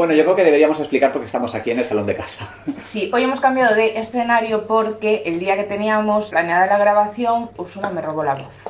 Bueno, 0.00 0.14
yo 0.14 0.22
creo 0.22 0.34
que 0.34 0.44
deberíamos 0.44 0.80
explicar 0.80 1.12
por 1.12 1.20
qué 1.20 1.26
estamos 1.26 1.54
aquí 1.54 1.72
en 1.72 1.78
el 1.78 1.84
salón 1.84 2.06
de 2.06 2.14
casa. 2.16 2.48
Sí, 2.80 3.10
hoy 3.12 3.24
hemos 3.24 3.38
cambiado 3.38 3.74
de 3.74 3.98
escenario 3.98 4.66
porque 4.66 5.24
el 5.26 5.38
día 5.38 5.56
que 5.56 5.64
teníamos 5.64 6.30
planeada 6.30 6.64
la 6.64 6.78
grabación, 6.78 7.50
Ursula 7.58 7.90
me 7.90 8.00
robó 8.00 8.24
la 8.24 8.32
voz. 8.32 8.64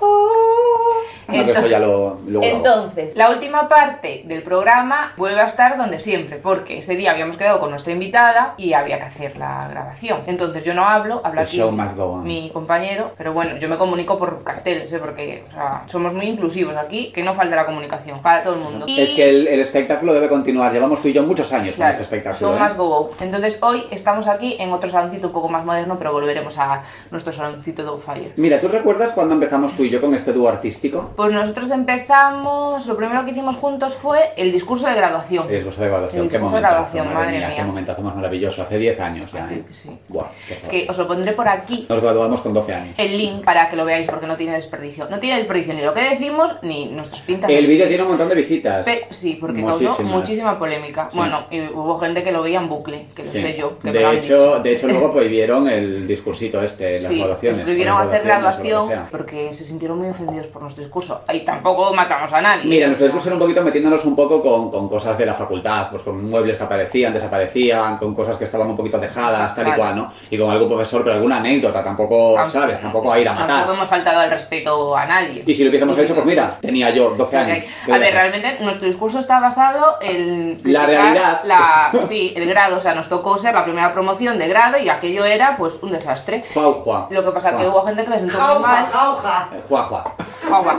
Ya 1.31 1.79
lo, 1.79 1.89
luego 1.91 2.21
lo 2.27 2.41
hago. 2.43 2.57
Entonces, 2.57 3.17
la 3.17 3.31
última 3.31 3.69
parte 3.69 4.23
del 4.27 4.43
programa 4.43 5.13
vuelve 5.17 5.41
a 5.41 5.45
estar 5.47 5.77
donde 5.77 5.99
siempre, 5.99 6.37
porque 6.39 6.79
ese 6.79 6.97
día 6.97 7.13
habíamos 7.13 7.37
quedado 7.37 7.61
con 7.61 7.71
nuestra 7.71 7.93
invitada 7.93 8.55
y 8.57 8.73
había 8.73 8.99
que 8.99 9.05
hacer 9.05 9.37
la 9.37 9.69
grabación. 9.69 10.23
Entonces 10.27 10.65
yo 10.65 10.75
no 10.75 10.85
hablo, 10.85 11.21
habla 11.25 11.43
aquí 11.43 11.61
go 11.61 12.17
mi 12.17 12.51
compañero, 12.51 13.13
pero 13.17 13.33
bueno, 13.33 13.57
yo 13.59 13.69
me 13.69 13.77
comunico 13.79 14.19
por 14.19 14.43
carteles, 14.43 14.93
¿eh? 14.93 14.99
porque 14.99 15.45
o 15.49 15.53
sea, 15.53 15.85
somos 15.87 16.13
muy 16.13 16.27
inclusivos 16.27 16.77
aquí, 16.77 17.13
que 17.13 17.23
no 17.23 17.35
falte 17.35 17.55
la 17.57 17.67
comunicación 17.67 18.21
para 18.21 18.43
todo 18.43 18.55
el 18.55 18.61
mundo. 18.61 18.87
Y- 18.89 19.01
Es 19.01 19.11
que 19.13 19.29
el, 19.29 19.47
el 19.49 19.61
espectáculo 19.61 20.13
debe 20.13 20.29
continuar. 20.29 20.73
Llevamos 20.73 21.01
tú 21.03 21.09
y 21.09 21.13
yo 21.13 21.23
muchos 21.23 21.53
años 21.53 21.77
Claro, 21.77 21.93
con 21.95 22.01
este 22.01 22.03
espectáculo. 22.03 22.51
Show 22.51 22.57
¿eh? 22.59 22.63
must 22.65 22.77
go 22.77 22.97
on. 22.97 23.11
Entonces 23.21 23.59
hoy 23.63 23.85
estamos 23.91 24.27
aquí 24.27 24.57
en 24.59 24.73
otro 24.73 24.91
saloncito 24.91 25.29
un 25.29 25.33
poco 25.33 25.49
más 25.49 25.65
moderno, 25.65 25.97
pero 25.99 26.13
volveremos 26.13 26.59
a 26.59 26.83
nuestro 27.11 27.33
saloncito 27.33 27.83
de 27.85 28.01
Fire. 28.01 28.33
Mira, 28.37 28.61
¿tú 28.61 28.69
recuerdas 28.69 29.13
cuando 29.13 29.35
empezamos 29.35 29.73
tú 29.77 29.85
y 29.85 29.91
yo 29.91 30.01
con 30.01 30.15
este 30.15 30.33
dúo 30.33 30.49
artístico? 30.49 31.00
Pues 31.17 31.33
nosotros 31.33 31.71
empezamos, 31.71 32.87
lo 32.87 32.97
primero 32.97 33.25
que 33.25 33.31
hicimos 33.33 33.57
juntos 33.57 33.95
fue 33.95 34.19
el 34.37 34.53
discurso 34.53 34.87
de 34.89 34.95
graduación. 34.95 35.45
El 35.49 35.55
discurso 35.57 35.81
de 35.83 35.89
graduación. 35.89 36.23
El 36.23 36.29
qué 36.29 36.33
discurso 36.35 36.57
de 36.57 36.61
graduación, 36.63 37.15
madre 37.15 37.39
mía. 37.39 37.53
Qué 37.57 37.63
momentazo 37.65 38.03
más 38.03 38.15
maravilloso. 38.17 38.63
Hace 38.63 38.79
10 38.79 39.01
años 39.01 39.33
ya. 39.33 39.49
¿eh? 39.53 39.65
que 39.67 39.75
sí. 39.75 39.91
Buah. 40.09 40.27
Que 40.69 40.87
os 40.89 40.99
lo 40.99 41.07
pondré 41.07 41.33
por 41.33 41.49
aquí 41.49 41.87
Nos 41.89 42.01
graduamos 42.01 42.41
con 42.41 42.53
12 42.53 42.75
años. 42.75 42.95
el 42.99 43.17
link 43.17 43.45
para 43.45 43.69
que 43.69 43.77
lo 43.77 43.85
veáis 43.85 44.07
porque 44.07 44.27
no 44.27 44.37
tiene 44.37 44.55
desperdicio. 44.55 45.09
No 45.11 45.19
tiene 45.19 45.37
desperdicio 45.37 45.75
ni 45.75 45.83
lo 45.83 45.95
que 45.95 46.01
decimos 46.03 46.57
ni 46.63 46.87
nuestras 46.87 47.21
pintas. 47.23 47.51
El 47.51 47.67
vídeo 47.67 47.87
tiene 47.89 48.03
un 48.03 48.11
montón 48.11 48.29
de 48.29 48.35
visitas. 48.35 48.85
Pe- 48.87 49.07
sí, 49.11 49.39
porque 49.41 49.63
causó 49.63 49.83
Muchísimas. 49.83 50.13
muchísima 50.13 50.59
polémica. 50.59 51.09
Sí. 51.11 51.19
Bueno, 51.19 51.45
y 51.51 51.61
hubo 51.63 51.99
gente 51.99 52.23
que 52.23 52.33
lo 52.33 52.43
veía 52.43 52.59
en 52.61 52.69
bucle, 52.69 53.07
que 53.15 53.25
lo 53.25 53.31
Sí. 53.31 53.41
sé 53.41 53.57
yo. 53.59 53.79
Que 53.79 53.89
lo 53.93 53.93
de, 54.11 54.17
hecho, 54.17 54.37
dicho. 54.37 54.59
de 54.61 54.73
hecho, 54.73 54.89
luego 54.89 55.13
prohibieron 55.13 55.69
el 55.69 56.07
discursito 56.07 56.63
este, 56.63 57.01
las 57.01 57.11
graduaciones. 57.11 57.63
prohibieron 57.63 58.01
hacer 58.01 58.23
graduación 58.25 58.89
porque 59.11 59.53
se 59.55 59.65
sintieron 59.65 59.99
muy 59.99 60.09
ofendidos 60.09 60.47
por 60.47 60.63
nuestro 60.63 60.83
discurso. 60.91 61.21
Y 61.33 61.41
tampoco 61.41 61.95
matamos 61.95 62.33
a 62.33 62.41
nadie. 62.41 62.65
Mira, 62.65 62.87
nuestro 62.89 63.07
discurso 63.07 63.29
era 63.29 63.37
un 63.37 63.41
poquito 63.41 63.63
metiéndonos 63.63 64.05
un 64.05 64.17
poco 64.17 64.43
con, 64.43 64.71
con 64.71 64.89
cosas 64.89 65.17
de 65.17 65.25
la 65.25 65.35
facultad, 65.35 65.89
pues 65.89 66.03
con 66.03 66.29
muebles 66.29 66.57
que 66.57 66.65
aparecían, 66.65 67.13
desaparecían, 67.13 67.97
con 67.97 68.13
cosas 68.15 68.37
que 68.37 68.43
estaban 68.45 68.69
un 68.69 68.77
poquito 68.77 68.99
dejadas, 68.99 69.55
tal 69.55 69.69
y 69.69 69.73
cual, 69.73 69.95
¿no? 69.97 70.09
Y 70.31 70.37
con 70.37 70.51
algún 70.51 70.69
profesor, 70.69 71.03
pero 71.05 71.15
alguna 71.15 71.37
anécdota, 71.37 71.85
tampoco, 71.85 72.35
tampoco- 72.35 72.51
¿sabes? 72.51 72.81
Tampoco 72.81 73.13
a 73.13 73.21
ir 73.21 73.29
a 73.29 73.33
matar. 73.33 73.47
Tampoco 73.49 73.75
hemos 73.75 73.89
faltado 73.89 74.19
al 74.21 74.31
respeto 74.31 74.97
a 74.97 75.07
nadie. 75.07 75.45
Y 75.47 75.55
si 75.55 75.63
lo 75.63 75.71
hubiésemos 75.71 75.97
si 75.97 76.03
hecho, 76.03 76.15
pues 76.15 76.27
mira, 76.27 76.59
tenía 76.61 76.91
yo 76.91 77.11
12 77.11 77.37
Ok. 77.37 77.43
años. 77.43 77.65
¿Qué 77.87 77.93
A 77.93 77.99
ver, 77.99 78.13
realmente 78.13 78.59
nuestro 78.61 78.87
discurso 78.87 79.21
está 79.21 79.39
basado 79.39 79.99
en 80.01 80.59
La 80.65 80.87
realidad. 80.87 81.41
la- 81.45 81.93
sí, 82.09 82.33
el 82.37 82.49
grado, 82.49 82.79
o 82.79 82.81
sea, 82.81 82.95
nos 82.95 83.09
tocó 83.09 83.39
ser 83.39 83.55
la 83.55 83.63
primera 83.65 83.93
promoción 83.93 84.39
de 84.41 84.49
grado 84.49 84.77
y 84.79 84.89
aquello 84.89 85.25
era 85.25 85.57
pues 85.57 85.79
un 85.83 85.93
desastre. 85.93 86.43
Juan, 86.53 86.73
Juan. 86.73 87.05
Lo 87.11 87.25
que 87.25 87.31
pasa 87.31 87.51
es 87.51 87.57
que 87.57 87.63
Juan. 87.63 87.73
hubo 87.77 87.87
gente 87.87 88.05
que 88.05 88.11
le 88.11 88.19
sentó 88.19 88.39
muy 88.41 88.63
mal. 88.63 88.87
jauja. 88.93 89.49
Eh, 89.55 89.61
Juan, 89.69 89.85
Juan. 89.85 90.03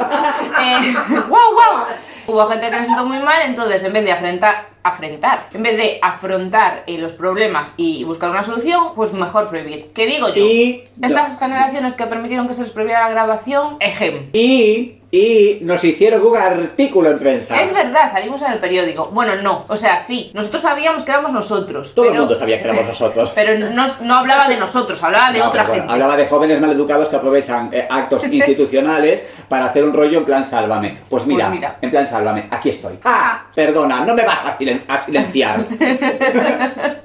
Guau. 1.27 1.53
Eh, 1.53 1.53
guau. 1.53 1.85
Hubo 2.27 2.47
gente 2.47 2.69
que 2.69 2.79
le 2.79 2.85
sentó 2.85 3.05
muy 3.05 3.19
mal, 3.19 3.41
entonces 3.43 3.83
en 3.83 3.93
vez 3.93 4.05
de 4.05 4.11
afrontar, 4.11 4.70
afrontar, 4.83 5.47
en 5.53 5.63
vez 5.63 5.77
de 5.77 5.99
afrontar 6.01 6.83
eh, 6.87 6.97
los 6.97 7.13
problemas 7.13 7.73
y 7.77 8.03
buscar 8.03 8.29
una 8.29 8.43
solución, 8.43 8.93
pues 8.95 9.13
mejor 9.13 9.49
prohibir. 9.49 9.91
¿Qué 9.93 10.05
digo 10.05 10.27
yo? 10.29 10.43
Y- 10.45 10.83
Estas 11.01 11.37
generaciones 11.37 11.93
que 11.93 12.05
permitieron 12.07 12.47
que 12.47 12.53
se 12.53 12.61
les 12.61 12.71
prohibiera 12.71 13.01
la 13.01 13.09
graduación, 13.09 13.77
ejem. 13.79 14.29
Y, 14.33 14.97
y 15.11 15.59
nos 15.61 15.83
hicieron 15.83 16.21
un 16.25 16.37
artículo 16.37 17.11
en 17.11 17.19
prensa. 17.19 17.61
Es 17.61 17.73
verdad, 17.73 18.09
salimos 18.11 18.41
en 18.43 18.53
el 18.53 18.59
periódico. 18.59 19.07
Bueno, 19.11 19.33
no. 19.41 19.65
O 19.67 19.75
sea, 19.75 19.99
sí. 19.99 20.31
Nosotros 20.33 20.61
sabíamos 20.61 21.03
que 21.03 21.11
éramos 21.11 21.33
nosotros. 21.33 21.93
Todo 21.93 22.05
pero, 22.05 22.15
el 22.15 22.19
mundo 22.21 22.35
sabía 22.37 22.57
que 22.59 22.63
éramos 22.65 22.85
nosotros. 22.87 23.31
Pero 23.35 23.57
no, 23.71 23.85
no 24.01 24.15
hablaba 24.15 24.47
de 24.47 24.57
nosotros, 24.57 25.03
hablaba 25.03 25.31
de 25.31 25.39
No, 25.39 25.49
otra 25.49 25.63
bueno, 25.63 25.75
gente. 25.79 25.93
Hablaba 25.93 26.15
de 26.15 26.25
jóvenes 26.27 26.61
maleducados 26.61 27.09
que 27.09 27.15
aprovechan 27.17 27.69
eh, 27.73 27.85
actos 27.89 28.23
institucionales 28.31 29.27
para 29.49 29.65
hacer 29.65 29.83
un 29.83 29.93
rollo 29.93 30.19
en 30.19 30.25
plan 30.25 30.43
sálvame. 30.45 30.97
Pues 31.09 31.25
mira, 31.27 31.47
Pues 31.47 31.55
mira. 31.59 31.77
en 31.81 31.89
plan 31.89 32.07
sálvame, 32.07 32.47
aquí 32.49 32.69
estoy. 32.69 32.97
Ah. 33.03 33.19
Ah, 33.23 33.45
perdona, 33.53 34.03
no 34.05 34.13
me 34.15 34.23
vas 34.23 34.45
a, 34.45 34.55
silen- 34.73 34.83
a 34.87 34.99
silenciar. 34.99 35.65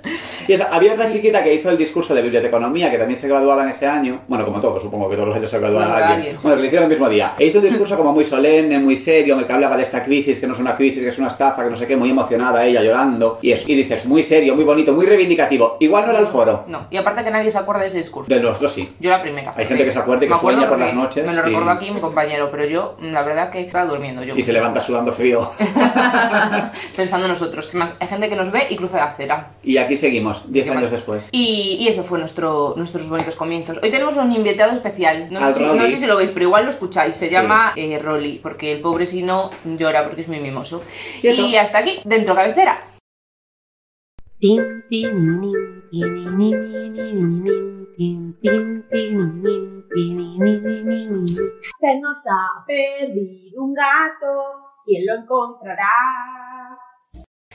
y 0.49 0.53
eso, 0.53 0.65
había 0.71 0.93
otra 0.94 1.09
chiquita 1.10 1.43
que 1.43 1.54
hizo 1.54 1.71
el 1.71 1.77
discurso 1.78 2.15
de 2.15 2.22
biblioteconomía 2.22 2.91
que 2.91 2.99
también 2.99 3.19
se 3.19 3.28
graduaba 3.28 3.62
en 3.65 3.71
ese 3.71 3.87
año. 3.87 4.22
Bueno, 4.28 4.44
como 4.44 4.60
todos, 4.60 4.82
supongo 4.82 5.09
que 5.09 5.16
todos 5.16 5.28
los 5.28 5.37
años 5.37 5.50
se 5.50 5.59
graduaban 5.59 5.88
Bueno, 5.91 6.06
alguien. 6.06 6.37
Bueno, 6.43 6.56
que 6.56 6.60
lo 6.60 6.66
hicieron 6.66 6.84
el 6.84 6.91
mismo 6.91 7.09
día. 7.09 7.34
E 7.38 7.47
hizo 7.47 7.59
un 7.59 7.65
discurso 7.65 7.97
como 7.97 8.12
muy 8.12 8.25
solemne, 8.25 8.78
muy 8.78 8.97
serio, 8.97 9.34
en 9.34 9.41
el 9.41 9.47
que 9.47 9.53
hablaba 9.53 9.77
de 9.77 9.82
esta 9.82 10.03
crisis, 10.03 10.38
que 10.38 10.47
no 10.47 10.53
es 10.54 10.59
una 10.60 10.77
crisis, 10.77 11.03
que 11.03 11.09
es 11.09 11.19
una 11.19 11.28
estafa, 11.28 11.65
que 11.65 11.71
no 11.71 11.77
sé 11.77 11.87
qué, 11.87 11.97
muy 11.97 12.10
emocionada 12.10 12.65
ella, 12.65 12.82
llorando. 12.82 13.38
Y 13.43 13.53
eso. 13.53 13.65
Y 13.69 13.75
dices, 13.75 14.06
muy 14.06 14.22
serio, 14.22 14.54
muy 14.54 14.65
bonito, 14.65 14.93
muy 14.93 15.06
reivindicativo. 15.06 15.77
Igual 15.81 16.04
no 16.06 16.10
era 16.12 16.21
el 16.21 16.27
foro. 16.27 16.65
No, 16.69 16.87
y 16.91 16.97
aparte 16.97 17.25
que 17.25 17.31
nadie 17.31 17.50
se 17.50 17.59
acuerda 17.59 17.83
de 17.83 17.88
ese 17.88 17.98
discurso. 17.98 18.33
De 18.33 18.41
los 18.41 18.60
dos 18.60 18.72
sí. 18.72 18.93
Yo 19.00 19.10
la 19.10 19.21
primera. 19.21 19.53
Hay 19.56 19.66
gente 19.66 19.84
que 19.84 19.93
se 19.93 19.98
acuerde 19.98 20.27
que 20.27 20.31
Me 20.31 20.37
acuerdo 20.37 20.60
sueña 20.60 20.69
por 20.71 20.78
las 20.78 20.94
noches 20.94 21.27
Me 21.28 21.34
lo 21.34 21.41
y- 21.47 21.50
recordó 21.50 21.71
aquí 21.71 21.91
mi 21.91 22.00
compañero, 22.00 22.48
pero 22.50 22.65
yo, 22.66 22.97
la 23.00 23.22
verdad 23.22 23.50
que 23.50 23.60
estaba 23.62 23.87
durmiendo 23.87 24.22
yo. 24.22 24.34
Y 24.37 24.43
se 24.43 24.53
levanta 24.53 24.81
sudando 24.81 25.12
frío. 25.12 25.50
Pensando 26.97 27.27
en 27.27 27.33
nosotros. 27.33 27.55
Más, 27.74 27.94
hay 28.00 28.08
gente 28.08 28.28
que 28.28 28.36
nos 28.36 28.50
ve 28.50 28.66
y 28.70 28.76
cruza 28.76 28.98
la 28.98 29.04
acera. 29.04 29.50
Y 29.62 29.76
aquí 29.78 29.96
seguimos, 29.96 30.50
10 30.52 30.64
Qué 30.66 30.70
años 30.72 30.90
después. 30.90 31.28
Y, 31.32 31.76
y 31.80 31.88
ese 31.88 32.02
fue 32.02 32.18
nuestro, 32.18 32.74
nuestros 32.76 33.08
bonitos 33.08 33.36
comienzos. 33.36 33.78
Hoy 33.82 33.90
tenemos 33.90 34.16
un 34.16 34.32
invitado 34.32 34.72
especial. 34.72 35.28
No 35.30 35.40
Al 35.40 35.52
sé, 35.54 35.60
si, 35.60 35.66
Rolly. 35.66 35.78
no 35.78 35.86
sé 35.88 35.96
si 35.96 36.06
lo 36.06 36.16
veis, 36.16 36.30
pero 36.30 36.44
igual 36.46 36.64
lo 36.64 36.70
escucháis. 36.70 37.16
Se 37.16 37.28
Sí. 37.28 37.32
llama 37.34 37.72
eh, 37.76 37.98
Rolly, 37.98 38.38
porque 38.42 38.72
el 38.72 38.80
pobre 38.80 39.06
si 39.06 39.22
no 39.22 39.50
llora 39.64 40.04
porque 40.04 40.20
es 40.22 40.28
muy 40.28 40.40
mimoso. 40.40 40.82
¿Y 41.22 41.28
eso? 41.28 41.46
hasta 41.60 41.78
aquí, 41.78 42.00
dentro 42.04 42.34
cabecera. 42.34 42.80
Se 51.80 51.98
nos 52.00 52.18
ha 52.26 52.64
perdido 52.66 53.62
un 53.64 53.74
gato. 53.74 54.62
¿Quién 54.84 55.04
lo 55.06 55.14
encontrará? 55.14 55.88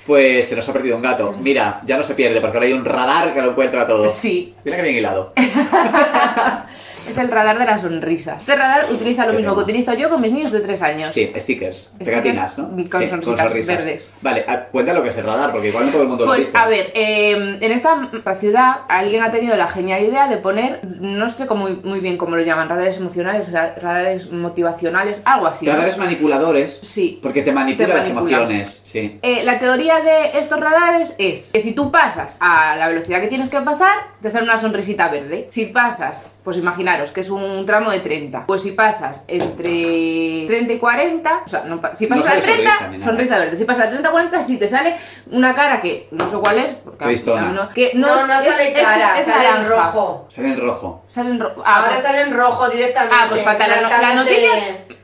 Pues 0.05 0.47
se 0.47 0.55
nos 0.55 0.67
ha 0.67 0.73
perdido 0.73 0.95
un 0.95 1.01
gato. 1.01 1.35
Mira, 1.41 1.81
ya 1.85 1.95
no 1.97 2.03
se 2.03 2.15
pierde 2.15 2.41
porque 2.41 2.57
ahora 2.57 2.67
hay 2.67 2.73
un 2.73 2.83
radar 2.85 3.33
que 3.33 3.41
lo 3.41 3.51
encuentra 3.51 3.85
todo. 3.87 4.07
Sí, 4.09 4.55
Mira 4.63 4.77
que 4.77 4.83
bien 4.83 4.95
hilado. 4.95 5.33
es 7.07 7.17
el 7.17 7.29
radar 7.29 7.59
de 7.59 7.65
la 7.65 7.77
sonrisa. 7.77 8.35
Este 8.37 8.55
radar 8.55 8.87
utiliza 8.91 9.25
lo 9.25 9.31
Qué 9.31 9.37
mismo 9.37 9.53
tema. 9.53 9.65
que 9.65 9.71
utilizo 9.71 9.93
yo 9.93 10.09
con 10.09 10.21
mis 10.21 10.31
niños 10.31 10.51
de 10.51 10.59
3 10.61 10.81
años. 10.83 11.13
Sí, 11.13 11.31
stickers, 11.37 11.93
pegatinas, 12.03 12.57
¿no? 12.57 12.69
con 12.69 13.01
Sí, 13.01 13.09
sonrisitas 13.09 13.67
verdes. 13.67 14.11
Vale, 14.21 14.45
ah, 14.47 14.63
cuenta 14.71 14.93
lo 14.93 15.03
que 15.03 15.09
es 15.09 15.17
el 15.17 15.25
radar, 15.25 15.51
porque 15.51 15.69
igual 15.69 15.85
no 15.87 15.91
todo 15.91 16.01
el 16.03 16.07
mundo 16.07 16.25
lo 16.25 16.31
Pues 16.33 16.49
a 16.53 16.67
ver, 16.67 16.91
eh, 16.93 17.57
en 17.61 17.71
esta 17.71 18.09
ciudad 18.39 18.77
alguien 18.87 19.23
ha 19.23 19.31
tenido 19.31 19.55
la 19.55 19.67
genial 19.67 20.03
idea 20.03 20.27
de 20.27 20.37
poner, 20.37 20.79
no 20.99 21.27
sé 21.29 21.45
cómo, 21.47 21.67
muy 21.83 21.99
bien 21.99 22.17
cómo 22.17 22.35
lo 22.35 22.43
llaman, 22.43 22.69
radares 22.69 22.97
emocionales, 22.97 23.51
ra- 23.51 23.75
radares 23.81 24.31
motivacionales, 24.31 25.21
algo 25.25 25.47
así. 25.47 25.65
¿no? 25.65 25.73
Radares 25.73 25.97
manipuladores. 25.97 26.79
Sí. 26.83 27.19
Porque 27.21 27.41
te 27.41 27.51
manipula 27.51 27.87
Te 27.87 27.93
las 27.93 28.07
manipula. 28.13 28.37
emociones. 28.37 28.81
Sí. 28.85 29.19
Eh, 29.21 29.43
la 29.43 29.59
teoría 29.59 29.90
de 29.99 30.39
estos 30.39 30.59
radares 30.59 31.15
es 31.17 31.51
que 31.51 31.59
si 31.59 31.73
tú 31.73 31.91
pasas 31.91 32.37
a 32.39 32.75
la 32.75 32.87
velocidad 32.87 33.19
que 33.19 33.27
tienes 33.27 33.49
que 33.49 33.59
pasar, 33.61 33.93
te 34.21 34.29
sale 34.29 34.45
una 34.45 34.57
sonrisita 34.57 35.09
verde. 35.09 35.47
Si 35.49 35.65
pasas, 35.65 36.23
pues 36.43 36.57
imaginaros 36.57 37.11
que 37.11 37.19
es 37.21 37.29
un 37.29 37.65
tramo 37.67 37.91
de 37.91 37.99
30, 37.99 38.45
pues 38.47 38.61
si 38.63 38.71
pasas 38.71 39.25
entre 39.27 40.45
30 40.47 40.73
y 40.73 40.79
40, 40.79 41.41
o 41.45 41.47
sea, 41.49 41.63
no 41.65 41.79
si 41.93 42.07
pasas 42.07 42.25
No 42.25 42.31
a 42.31 42.33
sale 42.41 42.41
30, 42.41 42.71
sonrisa 43.05 43.37
verde. 43.39 43.57
Si 43.57 43.65
pasas 43.65 43.85
a 43.85 43.89
30 43.89 44.09
40, 44.11 44.41
si 44.41 44.57
te 44.57 44.67
sale 44.67 44.95
una 45.31 45.53
cara 45.53 45.79
que 45.81 46.07
no 46.11 46.29
sé 46.29 46.37
cuál 46.37 46.57
es, 46.59 46.73
porque 46.73 47.05
no- 47.35 47.69
que 47.69 47.91
No, 47.93 48.07
no, 48.07 48.27
no, 48.27 48.39
es- 48.39 48.47
sale 48.49 48.67
es- 48.69 48.81
cara, 48.87 49.19
es 49.19 49.25
sale 49.25 49.47
en 49.47 49.53
naranja. 49.63 49.69
rojo. 49.91 50.25
Sale 50.29 50.47
en 50.49 50.57
rojo. 50.59 51.03
Sale 51.07 51.29
en 51.31 51.39
ro- 51.39 51.55
ah, 51.65 51.75
Ahora 51.75 51.91
pues- 51.93 52.03
sale 52.03 52.21
en 52.21 52.33
rojo 52.33 52.69
directamente. 52.69 53.15
Ah, 53.19 53.25
pues 53.29 53.43
fatal. 53.43 53.69
La, 53.81 54.01
la 54.01 54.15
noticia, 54.15 54.49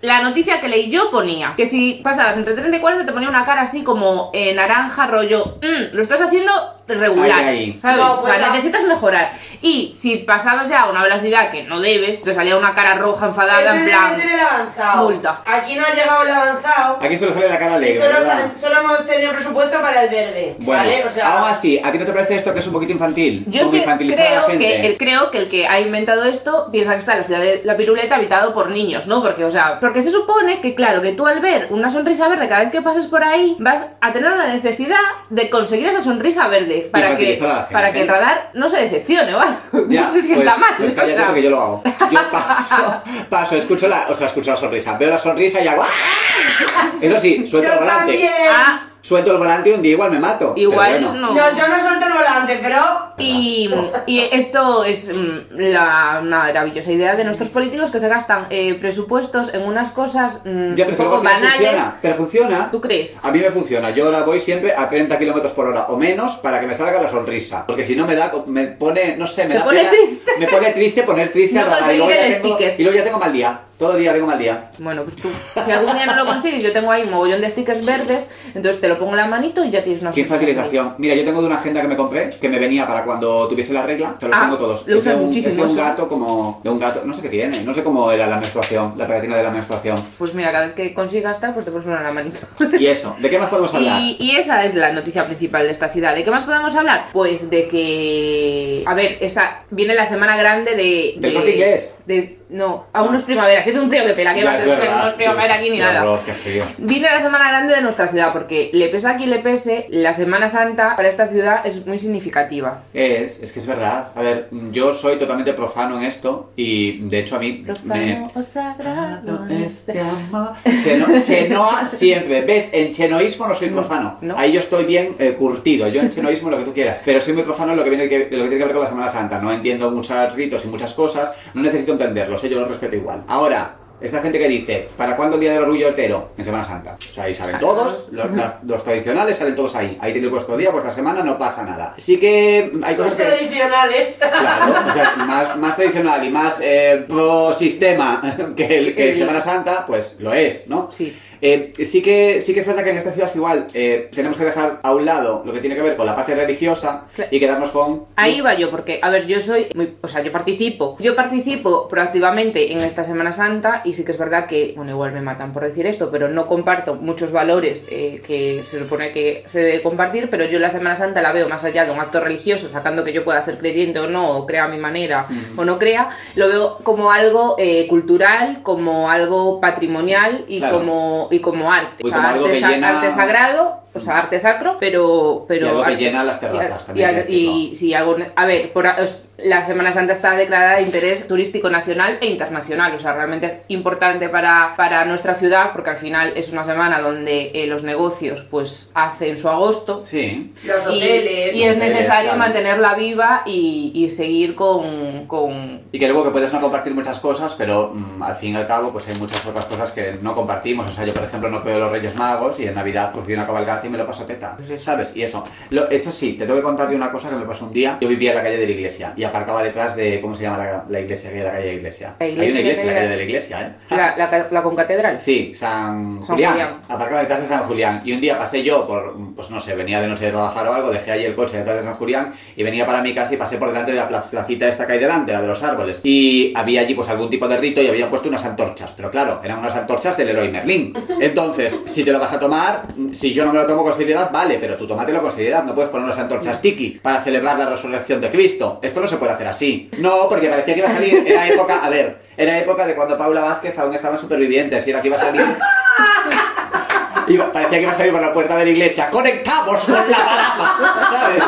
la 0.01 0.21
noticia 0.21 0.59
que 0.61 0.67
leí 0.69 0.89
yo 0.89 1.11
ponía 1.11 1.53
que 1.55 1.67
si 1.67 2.01
pasabas 2.03 2.37
entre 2.37 2.53
30 2.55 2.77
y 2.77 2.79
40 2.81 3.05
te 3.05 3.11
ponía 3.13 3.29
una 3.29 3.45
cara 3.45 3.61
así 3.61 3.83
como 3.83 4.31
eh, 4.33 4.53
naranja, 4.55 5.07
rollo, 5.07 5.57
"Mm, 5.61 5.95
lo 5.95 6.01
estás 6.01 6.21
haciendo 6.21 6.51
regular. 6.87 7.39
Ahí, 7.39 7.45
ahí. 7.47 7.79
¿sabes? 7.81 7.97
No, 7.97 8.13
o 8.13 8.21
pues 8.21 8.35
sea, 8.37 8.47
a- 8.47 8.49
necesitas 8.51 8.83
mejorar. 8.83 9.31
Y 9.61 9.91
si 9.93 10.17
pasabas 10.19 10.69
ya 10.69 10.81
a 10.81 10.89
una 10.89 11.03
velocidad 11.03 11.49
que 11.51 11.63
no 11.63 11.79
debes, 11.79 12.21
te 12.21 12.33
salía 12.33 12.55
una 12.57 12.73
cara 12.73 12.95
roja 12.95 13.27
enfadada 13.27 13.61
Ese 13.61 13.69
en 13.71 13.85
debe 13.85 13.91
plan. 13.91 14.15
ser 14.15 14.31
el 14.33 14.39
avanzado. 14.39 15.03
multa. 15.09 15.41
Aquí 15.45 15.75
no 15.75 15.83
ha 15.85 15.93
llegado 15.93 16.23
el 16.23 16.31
avanzado. 16.31 16.99
Aquí 17.01 17.17
solo 17.17 17.33
sale 17.33 17.49
la 17.49 17.59
cara 17.59 17.71
Y 17.73 17.75
alegre, 17.75 17.97
solo, 18.05 18.13
¿verdad? 18.19 18.27
sale- 18.37 18.59
solo 18.59 18.79
hemos 18.81 19.07
tenido 19.07 19.31
presupuesto 19.33 19.81
para 19.81 20.03
el 20.03 20.09
verde. 20.09 20.55
Bueno, 20.59 20.81
¿Vale? 20.83 21.05
O 21.05 21.09
sea, 21.09 21.39
aún 21.39 21.49
así, 21.49 21.79
¿a 21.83 21.91
ti 21.91 21.97
no 21.97 22.05
te 22.05 22.13
parece 22.13 22.35
esto 22.35 22.53
que 22.53 22.59
es 22.59 22.67
un 22.67 22.73
poquito 22.73 22.91
infantil? 22.93 23.43
Yo 23.47 23.61
es 23.63 23.67
que 23.67 23.77
infantilizar 23.77 24.27
a 24.27 24.31
la 24.41 24.45
creo 24.45 24.59
que, 24.59 24.87
el, 24.87 24.97
creo 24.97 25.31
que 25.31 25.37
el 25.39 25.49
que 25.49 25.67
ha 25.67 25.79
inventado 25.79 26.23
esto 26.25 26.69
piensa 26.71 26.93
que 26.93 26.99
está 26.99 27.13
en 27.13 27.19
la 27.19 27.23
ciudad 27.25 27.39
de 27.41 27.61
la 27.63 27.75
piruleta 27.77 28.15
habitado 28.15 28.53
por 28.53 28.69
niños, 28.69 29.07
¿no? 29.07 29.21
Porque, 29.21 29.43
o 29.45 29.51
sea, 29.51 29.79
porque 29.79 30.01
se 30.03 30.11
supone 30.11 30.61
que, 30.61 30.75
claro, 30.75 31.01
que 31.01 31.11
tú 31.13 31.27
al 31.27 31.39
ver 31.39 31.67
una 31.69 31.89
sonrisa 31.89 32.27
verde 32.27 32.47
cada 32.47 32.61
vez 32.61 32.71
que 32.71 32.81
pases 32.81 33.07
por 33.07 33.23
ahí, 33.23 33.55
vas 33.59 33.85
a 34.01 34.11
tener 34.13 34.31
la 34.35 34.47
necesidad 34.47 34.97
de 35.29 35.49
conseguir 35.49 35.87
esa 35.87 36.01
sonrisa 36.01 36.47
verde 36.47 36.76
para 36.91 37.17
que, 37.17 37.39
para 37.71 37.91
que 37.91 38.01
el 38.01 38.07
radar 38.07 38.51
no 38.53 38.69
se 38.69 38.81
decepcione, 38.81 39.33
¿vale? 39.33 39.55
Ya, 39.89 40.03
no 40.03 40.11
se 40.11 40.21
sienta 40.21 40.51
pues, 40.51 40.59
mal. 40.59 40.75
Pues 40.77 40.93
cállate 40.93 41.23
porque 41.23 41.43
yo 41.43 41.49
lo 41.49 41.61
hago. 41.61 41.83
Yo 42.11 42.19
paso, 42.31 43.01
paso, 43.29 43.55
escucho 43.55 43.87
la, 43.87 44.05
o 44.09 44.15
sea, 44.15 44.27
escucho 44.27 44.51
la 44.51 44.57
sonrisa, 44.57 44.97
veo 44.97 45.09
la 45.09 45.17
sonrisa 45.19 45.61
y 45.61 45.67
hago 45.67 45.83
¡ah! 45.83 46.91
Eso 47.01 47.17
sí, 47.17 47.45
suelto 47.45 47.67
yo 47.67 47.73
el 47.73 47.79
volante. 47.79 48.11
también. 48.13 48.31
Ah, 48.49 48.87
suelto 49.01 49.31
el 49.31 49.37
volante 49.37 49.69
y 49.69 49.73
un 49.73 49.81
día 49.81 49.91
igual 49.93 50.11
me 50.11 50.19
mato. 50.19 50.53
Igual 50.55 50.91
bueno. 51.01 51.13
no. 51.13 51.27
No, 51.33 51.57
yo 51.57 51.67
no 51.67 51.79
suelto 51.79 52.05
el 52.07 52.13
volante, 52.13 52.59
pero. 52.61 52.77
Y, 53.17 53.69
y 54.05 54.19
esto 54.31 54.83
es 54.83 55.09
mm, 55.13 55.39
la 55.57 56.21
maravillosa 56.23 56.91
idea 56.91 57.15
de 57.15 57.23
nuestros 57.23 57.49
políticos 57.49 57.89
que 57.89 57.99
se 57.99 58.07
gastan 58.09 58.47
eh, 58.49 58.75
presupuestos 58.75 59.53
en 59.53 59.63
unas 59.63 59.89
cosas 59.89 60.41
mm, 60.45 60.75
Ya, 60.75 60.85
un 60.87 60.95
poco 60.95 61.21
banales. 61.21 61.51
funciona, 61.57 61.95
pero 62.01 62.15
funciona. 62.15 62.71
¿Tú 62.71 62.81
crees? 62.81 63.23
A 63.23 63.31
mí 63.31 63.39
me 63.39 63.49
funciona, 63.51 63.89
yo 63.91 64.05
ahora 64.05 64.21
voy 64.23 64.39
siempre 64.39 64.73
a 64.75 64.87
30 64.89 65.17
kilómetros 65.17 65.53
por 65.53 65.67
hora 65.67 65.85
o 65.87 65.97
menos 65.97 66.35
para 66.37 66.59
que 66.59 66.67
me 66.67 66.75
salga 66.75 67.01
la 67.01 67.09
sonrisa. 67.09 67.65
Porque 67.65 67.83
si 67.83 67.95
no 67.95 68.05
me 68.05 68.15
da, 68.15 68.31
me 68.47 68.65
pone, 68.67 69.15
no 69.17 69.25
sé, 69.25 69.45
me 69.45 69.53
Te 69.53 69.59
da 69.59 69.65
pone 69.65 69.79
pena- 69.79 69.89
triste. 69.91 70.31
Me 70.39 70.47
pone 70.47 70.71
triste 70.71 71.03
poner 71.03 71.31
triste 71.31 71.55
No 71.59 71.61
al 71.65 71.71
radar. 71.71 71.93
Y 71.93 71.97
luego, 71.97 72.11
ya 72.11 72.41
tengo, 72.41 72.57
y 72.77 72.83
luego 72.83 72.97
ya 72.97 73.03
tengo 73.03 73.17
mal 73.19 73.33
día. 73.33 73.59
Todo 73.77 73.93
el 73.93 73.99
día 73.99 74.11
tengo 74.13 74.25
mal 74.25 74.39
día. 74.39 74.71
Bueno, 74.79 75.03
pues 75.03 75.15
tú, 75.15 75.29
si 75.63 75.71
algún 75.71 75.93
día 75.93 76.07
no 76.07 76.15
lo 76.15 76.25
consigues, 76.25 76.63
yo 76.63 76.73
tengo 76.73 76.91
ahí 76.91 77.03
un 77.03 77.11
mogollón 77.11 77.41
de 77.41 77.49
stickers 77.49 77.85
verdes, 77.85 78.31
entonces 78.55 78.81
te 78.81 78.87
lo 78.87 78.97
pongo 78.97 79.11
en 79.11 79.17
la 79.17 79.27
manito 79.27 79.63
y 79.63 79.69
ya 79.69 79.83
tienes 79.83 80.01
una 80.01 80.11
Qué 80.11 80.21
infantilización. 80.21 80.95
Mira, 80.97 81.13
yo 81.13 81.23
tengo 81.23 81.41
de 81.41 81.47
una 81.47 81.57
agenda 81.57 81.81
que 81.81 81.87
me 81.87 81.95
compré 81.95 82.31
que 82.31 82.49
me 82.49 82.57
venía 82.57 82.87
para 82.87 83.03
cuando 83.03 83.47
tuviese 83.47 83.73
la 83.73 83.83
regla. 83.83 84.15
Te 84.17 84.27
los 84.27 84.35
Ah, 84.35 84.41
tengo 84.45 84.57
todos. 84.57 84.87
lo 84.87 84.97
un, 84.97 85.25
muchísimo 85.25 85.51
es 85.51 85.57
de 85.57 85.63
un 85.63 85.75
gato 85.75 86.09
como. 86.09 86.59
De 86.63 86.69
un 86.71 86.79
gato. 86.79 87.01
No 87.05 87.13
sé 87.13 87.21
qué 87.21 87.29
tiene. 87.29 87.61
No 87.61 87.73
sé 87.73 87.83
cómo 87.83 88.11
era 88.11 88.25
la 88.25 88.37
menstruación. 88.37 88.93
La 88.97 89.05
pegatina 89.07 89.37
de 89.37 89.43
la 89.43 89.51
menstruación. 89.51 89.95
Pues 90.17 90.33
mira, 90.33 90.51
cada 90.51 90.65
vez 90.67 90.75
que 90.75 90.93
consigas 90.95 91.39
tal, 91.39 91.53
pues 91.53 91.63
te 91.65 91.71
pones 91.71 91.85
una 91.85 91.97
en 91.97 92.03
la 92.03 92.11
manito. 92.11 92.39
Y 92.79 92.87
eso. 92.87 93.15
¿De 93.19 93.29
qué 93.29 93.37
más 93.37 93.49
podemos 93.49 93.73
hablar? 93.73 94.01
Y, 94.01 94.17
y 94.19 94.35
esa 94.37 94.63
es 94.65 94.73
la 94.75 94.91
noticia 94.91 95.25
principal 95.27 95.63
de 95.63 95.71
esta 95.71 95.87
ciudad. 95.89 96.15
¿De 96.15 96.23
qué 96.23 96.31
más 96.31 96.43
podemos 96.43 96.73
hablar? 96.75 97.05
Pues 97.13 97.49
de 97.51 97.67
que. 97.67 98.83
A 98.87 98.93
ver, 98.95 99.17
esta 99.21 99.63
viene 99.69 99.93
la 99.93 100.05
semana 100.07 100.35
grande 100.35 100.75
de. 100.75 101.15
¿Del 101.19 101.33
de-? 101.33 101.96
De- 102.07 102.39
no, 102.49 102.85
aún 102.93 103.11
no 103.11 103.17
es 103.17 103.23
primavera. 103.25 103.61
Si 103.61 103.71
es 103.71 103.77
un 103.77 103.89
ceo 103.89 104.05
que 104.05 104.13
pela, 104.13 104.33
que 104.33 104.41
va 104.45 104.53
a 104.53 104.57
ser 104.57 105.15
primavera 105.17 105.55
aquí 105.55 105.69
ni 105.69 105.79
nada. 105.79 106.01
horror, 106.03 106.19
qué 106.25 106.31
frío. 106.31 106.63
Viene 106.77 107.09
la 107.09 107.19
semana 107.19 107.49
grande 107.49 107.75
de 107.75 107.81
nuestra 107.81 108.07
ciudad, 108.07 108.31
porque 108.31 108.69
le 108.73 108.87
pesa 108.87 109.11
a 109.11 109.17
quien 109.17 109.29
le 109.31 109.39
pese, 109.39 109.85
la 109.89 110.13
Semana 110.13 110.47
Santa 110.47 110.95
para 110.95 111.09
esta 111.09 111.27
ciudad 111.27 111.65
es 111.65 111.85
muy 111.85 111.99
significativa. 111.99 112.83
Es, 112.93 113.41
es 113.43 113.51
que 113.51 113.59
es 113.59 113.67
verdad. 113.67 114.11
A 114.15 114.21
ver, 114.21 114.47
yo 114.71 114.93
soy 114.93 115.17
totalmente 115.17 115.51
profano 115.53 115.97
en 115.97 116.05
esto 116.05 116.51
y 116.55 116.99
de 117.09 117.19
hecho 117.19 117.35
a 117.35 117.39
mí 117.39 117.63
Profano 117.65 117.95
me... 117.95 118.29
o 118.33 118.41
sagrado 118.41 119.45
Este 119.49 119.99
amor. 119.99 120.51
Cheno- 120.83 121.21
Chenoa 121.21 121.89
siempre. 121.89 122.41
¿Ves? 122.43 122.69
En 122.71 122.91
chenoísmo 122.93 123.47
no 123.47 123.55
soy 123.55 123.69
profano. 123.69 124.17
no. 124.21 124.37
Ahí 124.37 124.53
yo 124.53 124.61
estoy 124.61 124.85
bien 124.85 125.15
eh, 125.19 125.33
curtido. 125.37 125.87
Yo 125.89 125.99
en 125.99 126.09
chenoísmo 126.09 126.49
lo 126.49 126.57
que 126.59 126.63
tú 126.63 126.73
quieras. 126.73 126.99
Pero 127.03 127.19
soy 127.19 127.33
muy 127.33 127.43
profano 127.43 127.71
en 127.73 127.77
lo 127.77 127.83
que, 127.83 127.89
viene 127.89 128.07
que, 128.07 128.19
lo 128.19 128.43
que 128.43 128.49
tiene 128.49 128.57
que 128.57 128.63
ver 128.63 128.71
con 128.73 128.83
la 128.83 128.87
Semana 128.89 129.09
Santa. 129.09 129.39
No 129.41 129.51
entiendo 129.51 129.91
muchos 129.91 130.33
ritos 130.33 130.63
y 130.63 130.69
muchas 130.69 130.93
cosas. 130.93 131.33
No 131.53 131.61
necesito 131.61 131.96
entenderlos. 131.97 132.43
¿eh? 132.43 132.49
Yo 132.49 132.59
los 132.59 132.69
respeto 132.69 132.95
igual. 132.95 133.23
Ahora. 133.27 133.75
Esta 133.99 134.21
gente 134.21 134.37
que 134.37 134.47
dice, 134.47 134.89
¿para 134.95 135.15
cuándo 135.15 135.37
el 135.37 135.41
Día 135.41 135.53
del 135.53 135.63
Orgullo 135.63 135.89
Hetero? 135.89 136.29
En 136.37 136.45
Semana 136.45 136.63
Santa. 136.63 136.99
O 136.99 137.13
sea, 137.13 137.23
ahí 137.23 137.33
salen 137.33 137.57
todos, 137.59 138.09
los, 138.11 138.83
tradicionales 138.83 139.37
salen 139.37 139.55
todos 139.55 139.73
ahí. 139.73 139.97
Ahí 139.99 140.13
tenéis 140.13 140.29
vuestro 140.31 140.55
día, 140.55 140.69
vuestra 140.69 140.93
semana, 140.93 141.23
no 141.23 141.39
pasa 141.39 141.63
nada. 141.63 141.95
Sí 141.97 142.19
que 142.19 142.71
hay 142.83 142.95
cosas 142.95 143.13
Los 143.13 143.15
que... 143.15 143.23
tradicionales. 143.23 144.17
Claro, 144.19 144.89
o 144.91 144.93
sea, 144.93 145.15
más, 145.17 145.57
más 145.57 145.75
tradicional 145.75 146.23
y 146.23 146.29
más 146.29 146.59
eh, 146.61 147.05
pro 147.09 147.55
sistema 147.55 148.21
que 148.55 148.77
el 148.77 148.93
que 148.95 149.09
El- 149.09 149.15
Semana 149.15 149.41
Santa, 149.41 149.83
pues 149.87 150.17
lo 150.19 150.31
es, 150.31 150.67
¿no? 150.67 150.91
Sí. 150.91 151.17
Eh, 151.41 151.71
sí, 151.85 152.01
que, 152.01 152.41
sí 152.41 152.53
que 152.53 152.61
es 152.61 152.65
verdad 152.67 152.83
que 152.83 152.91
en 152.91 152.97
esta 152.97 153.11
ciudad 153.11 153.31
igual 153.35 153.67
eh, 153.73 154.09
tenemos 154.13 154.37
que 154.37 154.45
dejar 154.45 154.79
a 154.83 154.93
un 154.95 155.05
lado 155.05 155.43
lo 155.45 155.53
que 155.53 155.59
tiene 155.59 155.75
que 155.75 155.81
ver 155.81 155.95
con 155.95 156.05
la 156.05 156.15
parte 156.15 156.33
religiosa 156.35 157.05
Claro. 157.15 157.29
y 157.31 157.39
quedarnos 157.39 157.71
con... 157.71 158.05
Ahí 158.15 158.41
va 158.41 158.53
yo, 158.55 158.69
porque, 158.71 158.99
a 159.01 159.09
ver, 159.09 159.25
yo 159.27 159.39
soy 159.41 159.67
muy, 159.75 159.93
o 160.01 160.07
sea, 160.07 160.21
yo 160.23 160.31
participo. 160.31 160.95
Yo 160.99 161.15
participo 161.15 161.87
proactivamente 161.87 162.71
en 162.71 162.79
esta 162.81 163.03
Semana 163.03 163.31
Santa 163.31 163.81
y 163.85 163.93
sí 163.93 164.03
que 164.03 164.11
es 164.11 164.17
verdad 164.17 164.45
que, 164.47 164.73
bueno, 164.75 164.91
igual 164.91 165.11
me 165.11 165.21
matan 165.21 165.53
por 165.53 165.63
decir 165.63 165.85
esto, 165.85 166.09
pero 166.11 166.29
no 166.29 166.47
comparto 166.47 166.95
muchos 166.95 167.31
valores 167.31 167.87
eh, 167.91 168.21
que 168.25 168.61
se 168.63 168.79
supone 168.79 169.11
que 169.11 169.43
se 169.47 169.59
debe 169.61 169.81
compartir, 169.83 170.29
pero 170.29 170.45
yo 170.45 170.59
la 170.59 170.69
Semana 170.69 170.95
Santa 170.95 171.21
la 171.21 171.31
veo 171.31 171.47
más 171.49 171.63
allá 171.63 171.85
de 171.85 171.91
un 171.91 171.99
acto 171.99 172.19
religioso, 172.19 172.67
sacando 172.69 173.03
que 173.03 173.13
yo 173.13 173.23
pueda 173.23 173.41
ser 173.41 173.57
creyente 173.57 173.99
o 173.99 174.07
no, 174.07 174.37
o 174.37 174.45
crea 174.45 174.65
a 174.65 174.67
mi 174.67 174.77
manera 174.77 175.25
o 175.55 175.65
no 175.65 175.77
crea, 175.77 176.09
lo 176.35 176.47
veo 176.47 176.77
como 176.83 177.11
algo 177.11 177.55
eh, 177.57 177.85
cultural, 177.87 178.59
como 178.63 179.09
algo 179.11 179.59
patrimonial 179.61 180.45
y, 180.47 180.57
Claro. 180.59 180.79
como, 180.79 181.26
y 181.31 181.39
como 181.39 181.71
arte. 181.71 182.03
Y 182.03 182.07
O 182.07 182.09
sea, 182.09 182.17
como 182.17 182.27
algo 182.29 182.45
arte, 182.45 182.55
que 182.55 182.61
sa- 182.61 182.69
llena- 182.69 182.89
arte 182.89 183.11
sagrado, 183.11 183.81
o 183.97 183.99
sea, 183.99 184.17
arte 184.19 184.39
sacro, 184.39 184.77
pero... 184.79 185.45
pero 185.47 185.65
Y 185.65 185.69
algo 185.69 185.83
que 185.83 185.91
arte. 185.91 186.03
llena 186.03 186.23
las 186.23 186.37
Y- 186.37 186.39
terrazas 186.39 186.81
y- 186.83 186.85
también, 186.85 187.09
y, 187.09 187.13
decirlo. 187.15 187.75
sí, 187.75 187.93
algo, 187.93 188.15
a 188.35 188.45
ver, 188.45 188.69
por, 188.71 188.85
os- 188.87 189.25
la 189.37 189.61
Semana 189.63 189.91
Santa 189.91 190.13
está 190.13 190.31
declarada 190.31 190.77
de 190.77 190.83
interés 190.83 191.27
turístico 191.27 191.69
nacional 191.69 192.17
e 192.21 192.27
internacional, 192.27 192.95
o 192.95 192.99
sea, 192.99 193.13
realmente 193.13 193.45
es 193.47 193.57
importante 193.67 194.29
para, 194.29 194.73
para 194.75 195.05
nuestra 195.05 195.33
ciudad 195.35 195.71
porque 195.73 195.91
al 195.91 195.97
final 195.97 196.33
es 196.35 196.51
una 196.51 196.63
semana 196.63 196.99
donde 197.01 197.51
eh, 197.53 197.67
los 197.67 197.83
negocios 197.83 198.41
pues 198.49 198.89
hacen 198.95 199.37
su 199.37 199.47
agosto 199.49 200.01
Sí. 200.05 200.53
Los 200.65 200.83
y, 200.93 200.97
hoteles. 200.97 201.55
y 201.55 201.63
es 201.63 201.75
hoteles, 201.75 201.93
necesario 201.95 202.23
claro. 202.31 202.39
mantenerla 202.39 202.93
viva 202.95 203.43
y, 203.45 203.91
y 203.93 204.09
seguir 204.09 204.55
con, 204.55 205.27
con... 205.27 205.81
Y 205.91 205.99
que 205.99 206.07
luego 206.07 206.23
que 206.23 206.31
puedes 206.31 206.51
no 206.53 206.59
compartir 206.61 206.93
muchas 206.93 207.19
cosas, 207.19 207.53
pero 207.55 207.91
mm, 207.93 208.23
al 208.23 208.35
fin 208.35 208.53
y 208.53 208.57
al 208.57 208.67
cabo 208.67 208.91
pues 208.91 209.07
hay 209.07 209.15
muchas 209.15 209.45
otras 209.45 209.65
cosas 209.65 209.91
que 209.91 210.17
no 210.21 210.33
compartimos. 210.35 210.87
O 210.87 210.91
sea, 210.91 211.05
yo 211.05 211.13
por 211.13 211.23
ejemplo 211.23 211.49
no 211.49 211.61
creo 211.61 211.75
en 211.75 211.81
los 211.81 211.91
Reyes 211.91 212.15
Magos 212.15 212.59
y 212.59 212.67
en 212.67 212.75
Navidad 212.75 213.11
pues 213.13 213.25
vi 213.25 213.33
una 213.33 213.45
cabalgata 213.45 213.86
me 213.89 213.97
lo 213.97 214.05
paso 214.05 214.25
teta. 214.25 214.57
¿Sabes? 214.77 215.15
Y 215.15 215.23
eso. 215.23 215.43
Lo- 215.69 215.89
eso 215.89 216.11
sí, 216.11 216.33
te 216.33 216.45
tengo 216.45 216.57
que 216.59 216.63
contar 216.63 216.89
una 216.93 217.11
cosa 217.11 217.29
que 217.29 217.35
me 217.35 217.43
pasó 217.45 217.65
un 217.65 217.73
día. 217.73 217.97
Yo 218.01 218.07
vivía 218.07 218.31
en 218.31 218.37
la 218.37 218.43
calle 218.43 218.57
de 218.57 218.65
la 218.65 218.71
iglesia 218.71 219.13
y 219.15 219.23
aparcaba 219.23 219.61
detrás 219.63 219.95
de... 219.95 220.19
¿Cómo 220.21 220.35
se 220.35 220.43
llama 220.43 220.57
la, 220.57 220.85
la 220.87 220.99
iglesia 220.99 221.31
que 221.31 221.37
hay 221.37 221.43
la 221.43 221.51
calle 221.51 221.63
de 221.65 221.71
la 221.71 221.77
iglesia? 221.77 222.15
La 222.19 222.25
hay 222.25 222.31
iglesia 222.33 222.51
una 222.51 222.59
iglesia 222.61 222.81
en 222.83 222.87
la 222.87 222.91
hay- 222.93 222.97
calle 222.99 223.09
de 223.09 223.17
la 223.17 223.23
iglesia, 223.23 223.61
¿eh? 223.61 223.71
La, 223.95 224.15
la, 224.17 224.47
la 224.51 224.63
concatedral. 224.63 225.21
Sí, 225.21 225.51
San 225.53 226.19
San 226.19 226.21
Julián. 226.35 226.51
Julián. 226.53 226.81
Aparcaba 226.89 227.21
detrás 227.21 227.41
de 227.41 227.45
San 227.47 227.63
Julián. 227.63 228.01
Y 228.05 228.13
un 228.13 228.21
día 228.21 228.37
pasé 228.37 228.63
yo 228.63 228.85
por, 228.87 229.15
pues 229.35 229.49
no 229.49 229.59
sé, 229.59 229.75
venía 229.75 229.99
de 230.01 230.07
noche 230.07 230.25
de 230.25 230.31
trabajar 230.31 230.67
o 230.67 230.73
algo, 230.73 230.89
dejé 230.91 231.11
ahí 231.11 231.25
el 231.25 231.35
coche 231.35 231.57
detrás 231.57 231.77
de 231.77 231.81
San 231.83 231.93
Julián 231.95 232.31
y 232.55 232.63
venía 232.63 232.85
para 232.85 233.01
mi 233.01 233.13
casa 233.13 233.33
y 233.33 233.37
pasé 233.37 233.57
por 233.57 233.69
delante 233.69 233.91
de 233.91 233.97
la 233.97 234.07
pla- 234.07 234.21
placita 234.23 234.67
esta 234.67 234.85
que 234.87 234.93
hay 234.93 234.99
delante, 234.99 235.31
la 235.31 235.41
de 235.41 235.47
los 235.47 235.61
árboles. 235.63 235.99
Y 236.03 236.53
había 236.55 236.81
allí 236.81 236.93
pues 236.93 237.09
algún 237.09 237.29
tipo 237.29 237.47
de 237.47 237.57
rito 237.57 237.81
y 237.81 237.87
habían 237.87 238.09
puesto 238.09 238.27
unas 238.29 238.43
antorchas. 238.45 238.93
Pero 238.95 239.11
claro, 239.11 239.41
eran 239.43 239.59
unas 239.59 239.75
antorchas 239.75 240.15
del 240.17 240.29
héroe 240.29 240.49
Merlín. 240.49 240.93
Entonces, 241.19 241.79
si 241.85 242.03
te 242.03 242.11
lo 242.11 242.19
vas 242.19 242.33
a 242.33 242.39
tomar, 242.39 242.83
si 243.11 243.33
yo 243.33 243.45
no 243.45 243.53
me 243.53 243.59
lo 243.67 243.73
tomo 243.73 243.83
con 243.83 243.93
seriedad, 243.93 244.31
vale, 244.31 244.57
pero 244.59 244.75
tú 244.77 244.87
tómatelo 244.87 245.21
con 245.21 245.31
seriedad. 245.31 245.63
No 245.63 245.75
puedes 245.75 245.89
poner 245.91 246.05
unas 246.05 246.17
antorchas 246.17 246.61
tiki 246.61 246.99
para 247.01 247.21
celebrar 247.21 247.57
la 247.59 247.65
resurrección 247.67 248.21
de 248.21 248.29
Cristo. 248.31 248.79
Esto 248.81 249.01
no 249.01 249.07
se 249.07 249.17
puede 249.17 249.33
hacer 249.33 249.47
así. 249.47 249.89
No, 249.97 250.27
porque 250.29 250.47
parecía 250.49 250.73
que 250.73 250.79
iba 250.79 250.89
a 250.89 250.93
salir, 250.93 251.23
era 251.27 251.47
época, 251.47 251.83
a 251.83 251.89
ver, 251.89 252.19
era 252.37 252.57
época 252.57 252.85
de 252.87 252.95
cuando 252.95 253.17
Paula 253.17 253.41
Vázquez 253.41 253.77
aún 253.77 253.93
estaba 253.93 254.15
en 254.15 254.21
supervivientes 254.21 254.85
y 254.87 254.89
era 254.89 255.01
que 255.01 255.07
iba 255.07 255.17
a 255.17 255.19
salir 255.19 255.45
Iba- 257.27 257.51
parecía 257.51 257.77
que 257.79 257.83
iba 257.83 257.91
a 257.91 257.95
salir 257.95 258.13
por 258.13 258.21
la 258.21 258.31
puerta 258.33 258.55
de 258.55 258.63
la 258.65 258.69
iglesia. 258.71 259.09
¡Conectamos 259.09 259.83
con 259.83 259.95
la 259.95 260.03
palabra! 260.03 261.09
¿Sabes? 261.11 261.43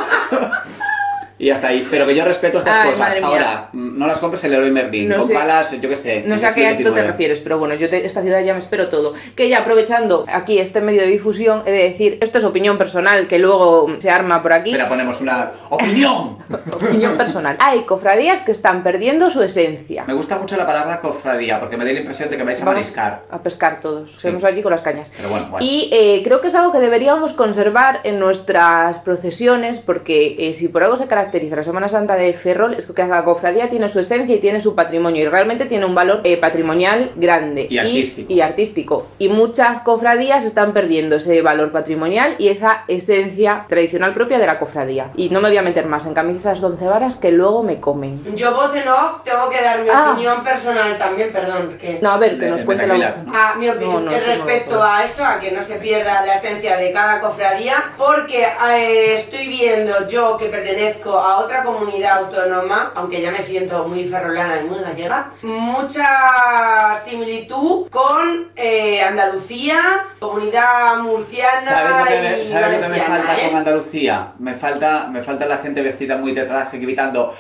Y 1.38 1.50
hasta 1.50 1.68
ahí. 1.70 1.88
Pero 1.90 2.06
que 2.06 2.14
yo 2.16 2.26
respeto 2.26 2.58
estas 2.60 2.80
Ay, 2.80 2.90
cosas. 2.92 3.18
Ahora, 3.24 3.70
no 4.00 4.08
las 4.08 4.20
compres 4.20 4.42
el 4.46 4.54
héroe 4.54 4.72
Merlin. 4.72 5.10
No 5.10 5.28
palas, 5.28 5.80
yo 5.80 5.90
qué 5.90 5.96
sé. 5.98 6.24
No 6.26 6.36
en 6.36 6.40
sé 6.40 6.46
a 6.46 6.54
qué 6.54 6.68
acto 6.68 6.94
te 6.94 7.04
refieres, 7.04 7.42
pero 7.42 7.60
bueno, 7.60 7.76
yo 7.76 7.88
esta 7.88 8.22
ciudad 8.22 8.42
ya 8.42 8.54
me 8.54 8.60
espero 8.60 8.88
todo. 8.88 9.14
Que 9.36 9.50
ya 9.50 9.60
aprovechando 9.60 10.24
aquí 10.32 10.58
este 10.58 10.80
medio 10.80 11.02
de 11.02 11.08
difusión, 11.08 11.64
he 11.66 11.72
de 11.72 11.84
decir, 11.84 12.18
esto 12.22 12.38
es 12.38 12.46
opinión 12.46 12.78
personal 12.78 13.28
que 13.28 13.40
luego 13.40 13.90
se 14.00 14.10
arma 14.10 14.42
por 14.42 14.54
aquí. 14.54 14.72
Espera, 14.72 14.88
ponemos 14.88 15.20
una 15.20 15.52
opinión. 15.70 16.38
Opinión 16.72 17.18
personal. 17.18 17.58
Hay 17.60 17.84
cofradías 17.84 18.42
que 18.42 18.52
están 18.52 18.84
perdiendo 18.84 19.30
su 19.30 19.44
esencia. 19.44 20.06
Me 20.08 20.14
gusta 20.14 20.38
mucho 20.38 20.56
la 20.56 20.66
palabra 20.66 21.00
cofradía 21.02 21.60
porque 21.60 21.76
me 21.76 21.84
da 21.84 21.92
la 21.92 22.00
impresión 22.00 22.30
de 22.30 22.38
que 22.38 22.44
vais 22.44 22.62
a 22.62 22.66
Vamos 22.66 22.76
mariscar. 22.76 23.24
A 23.30 23.40
pescar 23.44 23.82
todos. 23.82 24.14
Seguimos 24.14 24.46
allí 24.46 24.62
con 24.62 24.72
las 24.72 24.82
cañas. 24.82 25.12
Pero 25.16 25.30
bueno, 25.30 25.48
bueno. 25.50 25.66
Y 25.66 25.90
eh, 25.92 26.22
creo 26.24 26.40
que 26.40 26.48
es 26.48 26.56
algo 26.56 26.72
que 26.72 26.80
deberíamos 26.80 27.34
conservar 27.34 28.00
en 28.04 28.20
nuestras 28.20 29.00
procesiones, 29.00 29.80
porque 29.80 30.36
eh, 30.40 30.54
si 30.54 30.70
por 30.70 30.84
algo 30.84 30.96
se 30.96 31.08
caracteriza 31.08 31.58
la 31.58 31.64
Semana 31.64 31.90
Santa 31.90 32.16
de 32.16 32.32
Ferrol, 32.34 32.76
es 32.76 32.88
que 32.88 32.94
cada 32.94 33.24
cofradía 33.26 33.68
tiene 33.68 33.89
su 33.90 34.00
esencia 34.00 34.36
y 34.36 34.40
tiene 34.40 34.60
su 34.62 34.76
patrimonio, 34.76 35.24
y 35.24 35.28
realmente 35.28 35.66
tiene 35.66 35.86
un 35.86 35.96
valor 35.96 36.22
eh, 36.24 36.38
patrimonial 36.38 37.12
grande. 37.16 37.68
Y 37.70 37.78
artístico. 37.78 38.32
Y, 38.34 38.42
artístico. 38.42 39.08
Y 39.18 39.30
muchas 39.30 39.80
cofradías 39.82 40.46
están 40.46 40.74
perdiendo 40.74 41.18
ese 41.18 41.42
valor 41.42 41.72
patrimonial 41.72 42.36
y 42.40 42.48
esa 42.50 42.84
esencia 42.88 43.66
tradicional 43.68 44.14
propia 44.14 44.38
de 44.40 44.46
la 44.48 44.60
cofradía. 44.60 45.12
Y 45.16 45.30
no 45.30 45.42
me 45.42 45.50
voy 45.50 45.58
a 45.58 45.62
meter 45.62 45.86
más 45.86 46.06
en 46.06 46.14
camisas 46.14 46.62
once 46.64 46.86
varas 46.88 47.16
que 47.16 47.32
luego 47.32 47.64
me 47.64 47.80
comen. 47.80 48.22
Yo, 48.36 48.54
voz 48.56 48.76
en 48.76 48.88
off, 48.88 49.24
tengo 49.24 49.50
que 49.50 49.62
dar 49.62 49.82
mi 49.84 49.90
Ah. 49.92 50.12
opinión 50.14 50.44
personal 50.44 50.98
también, 50.98 51.32
perdón. 51.32 51.78
Que... 51.80 52.00
No, 52.02 52.12
a 52.12 52.18
ver, 52.18 52.38
que 52.38 52.46
De- 52.46 52.52
nos 52.52 52.62
cuente 52.62 52.86
la 52.88 52.94
voz. 52.96 53.06
Ah, 53.34 53.56
mi 53.58 53.70
opinión 53.70 54.06
No, 54.06 54.12
no, 54.12 54.16
es 54.16 54.24
eso 54.24 54.30
no 54.30 54.46
respecto 54.46 54.70
puedo. 54.72 54.84
a 54.84 55.04
esto, 55.04 55.24
a 55.26 55.40
que 55.40 55.52
no 55.52 55.64
se 55.64 55.76
pierda 55.76 56.26
la 56.26 56.36
esencia 56.36 56.78
de 56.78 56.92
cada 56.92 57.20
cofradía, 57.22 57.76
porque 57.98 58.44
eh, 58.72 59.16
estoy 59.20 59.48
viendo 59.48 60.08
yo 60.08 60.38
que 60.38 60.46
pertenezco 60.46 61.12
a 61.18 61.38
otra 61.40 61.64
comunidad 61.64 62.20
autónoma, 62.26 62.92
aunque 62.96 63.22
ya 63.22 63.32
me 63.32 63.42
siento 63.42 63.79
muy 63.88 64.06
ferrolana 64.06 64.62
y 64.62 64.66
muy 64.66 64.80
gallega, 64.80 65.32
mucha 65.42 67.00
similitud 67.04 67.90
con 67.90 68.52
eh, 68.56 69.02
Andalucía, 69.02 70.08
comunidad 70.20 70.98
murciana 70.98 71.62
¿Sabes 71.62 71.92
lo 72.00 72.06
que 72.06 72.20
me, 72.22 72.40
y 72.42 72.46
sabes 72.46 72.72
lo 72.78 72.82
que 72.82 72.90
me 72.90 73.02
falta 73.02 73.38
¿eh? 73.38 73.48
con 73.50 73.58
Andalucía? 73.58 74.34
Me 74.40 74.56
falta, 74.56 75.08
me 75.08 75.24
falta 75.24 75.46
la 75.46 75.58
gente 75.58 75.82
vestida 75.82 76.18
muy 76.18 76.32
de 76.34 76.44
traje 76.44 76.78
gritando 76.78 77.34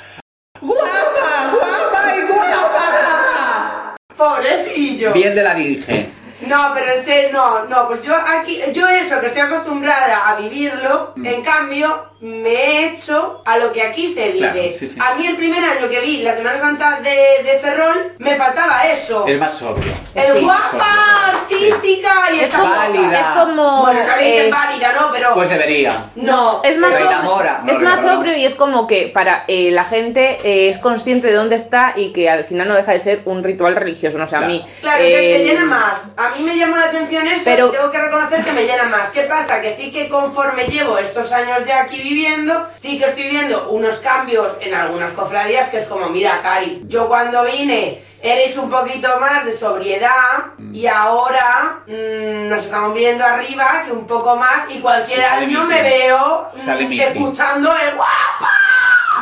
¡Guapa! 0.62 1.52
¡Guapa 1.54 2.16
y 2.18 2.22
guapa! 2.28 3.96
Pobrecillo. 4.16 5.14
Bien 5.14 5.34
de 5.34 5.44
laringe. 5.44 6.10
No, 6.48 6.72
pero 6.74 6.94
en 6.94 7.04
serio, 7.04 7.30
no, 7.34 7.66
no, 7.66 7.88
pues 7.88 8.02
yo 8.04 8.14
aquí, 8.16 8.60
yo 8.74 8.88
eso 8.88 9.20
que 9.20 9.28
estoy 9.28 9.42
acostumbrada 9.42 10.30
a 10.30 10.36
vivirlo, 10.36 11.14
Mm. 11.16 11.26
en 11.26 11.42
cambio, 11.44 12.12
me 12.22 12.50
he 12.54 12.86
hecho 12.88 13.42
a 13.46 13.58
lo 13.58 13.72
que 13.72 13.82
aquí 13.82 14.08
se 14.08 14.32
vive. 14.32 14.38
Claro, 14.40 14.60
sí, 14.78 14.88
sí. 14.88 14.98
A 15.00 15.16
mí 15.16 15.26
el 15.26 15.38
primer 15.38 15.64
año 15.64 15.88
que 15.90 16.02
vi 16.02 16.18
la 16.22 16.34
Semana 16.34 16.58
Santa 16.58 17.00
de, 17.00 17.44
de 17.44 17.60
Ferrol, 17.62 18.14
me 18.18 18.36
faltaba 18.36 18.86
eso. 18.88 19.26
Es 19.28 19.38
más 19.40 19.54
sobrio. 19.54 19.92
El 20.16 20.34
Sí. 20.40 20.44
guapa, 20.44 21.30
artística 21.30 22.12
y 22.34 22.40
Es 22.42 22.52
como. 22.52 22.70
Válida. 22.70 23.20
es 23.20 23.26
como, 23.46 23.82
Bueno, 23.84 24.04
no 24.06 24.16
le 24.18 24.24
dicen 24.26 24.48
eh, 24.48 24.52
válida, 24.52 24.94
no, 25.00 25.12
pero... 25.12 25.34
Pues 25.34 25.50
debería. 25.50 26.10
no. 26.16 26.62
es 26.64 26.78
más, 26.78 26.92
Pero 26.92 27.06
sobrio, 27.06 27.20
enamora, 27.20 27.62
no, 27.64 27.72
es 27.74 27.80
más 27.80 28.02
no. 28.02 28.16
sobrio 28.16 28.36
y 28.36 28.46
es 28.46 28.54
como 28.56 28.86
que 28.88 29.12
para 29.14 29.46
eh, 29.48 29.72
la 29.72 29.86
gente 29.86 30.38
eh, 30.44 30.70
es 30.70 30.78
consciente 30.80 31.28
de 31.28 31.34
dónde 31.34 31.56
está 31.56 31.94
y 31.96 32.12
que 32.14 32.30
al 32.30 32.46
final 32.46 32.68
no 32.68 32.76
deja 32.76 32.92
de 32.92 33.00
ser 33.00 33.22
un 33.26 33.44
ritual 33.44 33.76
religioso. 33.76 34.18
No 34.18 34.28
sé, 34.28 34.36
a 34.36 34.40
Claro. 34.40 34.54
mí. 34.54 34.66
Claro, 34.82 35.04
entonces 35.04 35.28
te 35.30 35.42
eh, 35.42 35.46
llena 35.46 35.66
más. 35.66 36.12
A 36.18 36.30
mí 36.36 36.44
me 36.44 36.58
llamó 36.58 36.76
la 36.78 36.86
atención 36.86 37.26
eso 37.28 37.42
Pero- 37.46 37.68
y 37.68 37.72
tengo 37.72 37.92
que 37.92 37.98
reconocer 38.00 38.44
que 38.44 38.52
me 38.52 38.64
llena 38.66 38.84
más. 38.86 39.10
¿Qué 39.12 39.22
pasa? 39.22 39.62
Que 39.62 39.74
sí 39.74 39.92
que 39.92 40.10
conforme 40.10 40.64
llevo 40.66 40.98
estos 40.98 41.32
años 41.32 41.60
ya 41.66 41.84
aquí 41.84 42.02
viviendo, 42.10 42.68
sí 42.76 42.98
que 42.98 43.06
estoy 43.06 43.30
viendo 43.30 43.70
unos 43.70 44.00
cambios 44.00 44.48
en 44.62 44.74
algunas 44.74 45.12
cofradías 45.12 45.70
que 45.70 45.80
es 45.80 45.88
como, 45.88 46.10
mira, 46.10 46.42
Cari, 46.42 46.84
yo 46.88 47.08
cuando 47.08 47.44
vine 47.46 48.02
eres 48.22 48.58
un 48.58 48.70
poquito 48.70 49.08
más 49.20 49.46
de 49.46 49.58
sobriedad 49.58 50.50
Mm. 50.70 50.76
y 50.76 50.88
ahora 50.88 51.82
mm, 51.88 52.50
nos 52.50 52.64
estamos 52.66 52.94
viendo 52.94 53.24
arriba 53.24 53.84
que 53.86 53.92
un 53.92 54.06
poco 54.06 54.36
más 54.36 54.70
y 54.70 54.80
cualquier 54.80 55.24
año 55.24 55.64
me 55.66 55.82
veo 55.82 56.52
mm, 56.54 56.92
escuchando 57.00 57.72
el 57.76 57.96
guapa. 57.96 58.52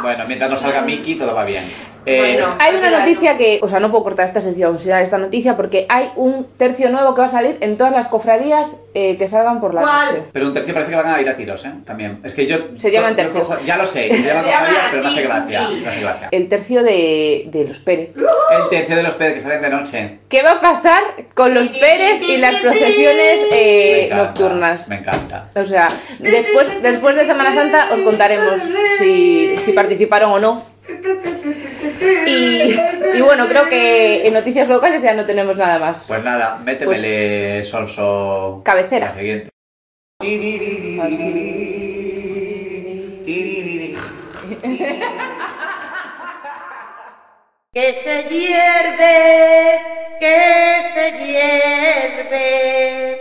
Bueno, 0.02 0.26
mientras 0.28 0.50
no 0.50 0.56
salga 0.56 0.82
Mickey, 0.82 1.16
todo 1.16 1.34
va 1.34 1.44
bien. 1.44 1.72
Eh, 2.08 2.18
Bueno. 2.38 2.56
Hay 2.60 2.76
una 2.76 2.90
noticia 2.90 3.34
¿no? 3.34 3.38
que, 3.38 3.60
o 3.62 3.70
sea, 3.70 3.80
no 3.80 3.92
puedo 3.92 4.04
cortar 4.04 4.26
esta 4.26 4.40
sección 4.42 4.80
sin 4.80 4.90
dar 4.90 5.02
esta 5.02 5.18
noticia 5.18 5.56
porque 5.58 5.86
hay 5.90 6.10
un 6.16 6.48
tercio 6.58 6.90
nuevo 6.90 7.14
que 7.14 7.22
va 7.22 7.28
a 7.28 7.30
salir 7.30 7.58
en 7.62 7.76
todas 7.78 7.92
las 7.94 8.08
cofradías 8.08 8.82
eh, 8.94 9.18
que 9.18 9.28
salgan 9.28 9.60
por 9.60 9.74
la 9.74 9.82
¿Cuál? 9.82 10.06
noche. 10.16 10.24
Pero 10.32 10.48
un 10.48 10.54
tercio 10.54 10.74
parece 10.74 10.92
que 10.92 10.96
van 10.98 11.08
a 11.08 11.22
ir 11.22 11.30
a 11.30 11.36
tiros, 11.36 11.64
¿eh? 11.66 11.72
También. 11.86 12.20
Es 12.24 12.34
que 12.34 12.46
yo. 12.48 12.58
Se 12.78 12.90
llaman 12.92 13.16
tercio. 13.16 13.42
cojo- 13.44 13.58
ya 13.66 13.78
lo 13.78 13.86
sé, 13.86 14.08
se 14.16 14.22
llaman 14.24 14.44
cofradías, 14.46 14.86
pero 14.90 15.04
no 15.04 15.10
hace 15.10 15.22
gracia. 15.24 15.60
No 15.62 15.90
hace 15.90 16.02
gracia. 16.02 16.30
El 16.32 16.48
tercio 16.50 16.84
de, 16.84 17.44
de 17.48 17.64
los 17.66 17.80
Pérez. 17.80 18.10
El 18.16 18.70
tercio 18.70 18.96
de 18.96 19.04
los 19.04 19.14
Pérez 19.16 19.34
que 19.36 19.42
salen 19.42 19.62
de 19.62 19.70
noche. 19.70 20.20
¿Qué 20.30 20.42
va 20.44 20.52
a 20.52 20.62
pasar 20.62 21.02
con 21.36 21.54
los 21.54 21.68
Pérez 21.68 22.22
y 22.30 22.38
las 22.38 22.56
procesiones 22.56 23.40
eh, 23.52 23.92
Me 23.92 24.06
encanta, 24.06 24.24
nocturnas? 24.24 24.88
Me 24.88 24.96
encanta. 25.00 25.50
O 25.56 25.66
sea, 25.66 25.90
después, 26.20 26.82
después 26.82 27.16
de 27.18 27.26
Semana 27.26 27.54
Santa 27.54 27.88
os 27.94 28.00
contaremos 28.00 28.62
si, 28.98 29.58
si 29.60 29.74
participaron 29.74 30.32
o 30.32 30.40
no. 30.40 30.78
Y, 32.28 32.80
y 33.18 33.22
bueno, 33.22 33.48
creo 33.48 33.68
que 33.70 34.28
en 34.28 34.34
noticias 34.34 34.68
locales 34.68 35.02
ya 35.02 35.14
no 35.14 35.26
tenemos 35.26 35.58
nada 35.58 35.80
más. 35.80 36.06
Pues 36.08 36.24
nada, 36.24 36.58
métemele 36.64 37.64
Solso. 37.64 38.62
Cabecera. 38.64 39.08
La 39.08 39.14
siguiente. 39.14 39.50
Que 47.74 47.94
se 47.94 48.24
hierve, 48.24 49.80
que 50.20 50.82
se 50.96 51.12
hierve. 51.24 53.17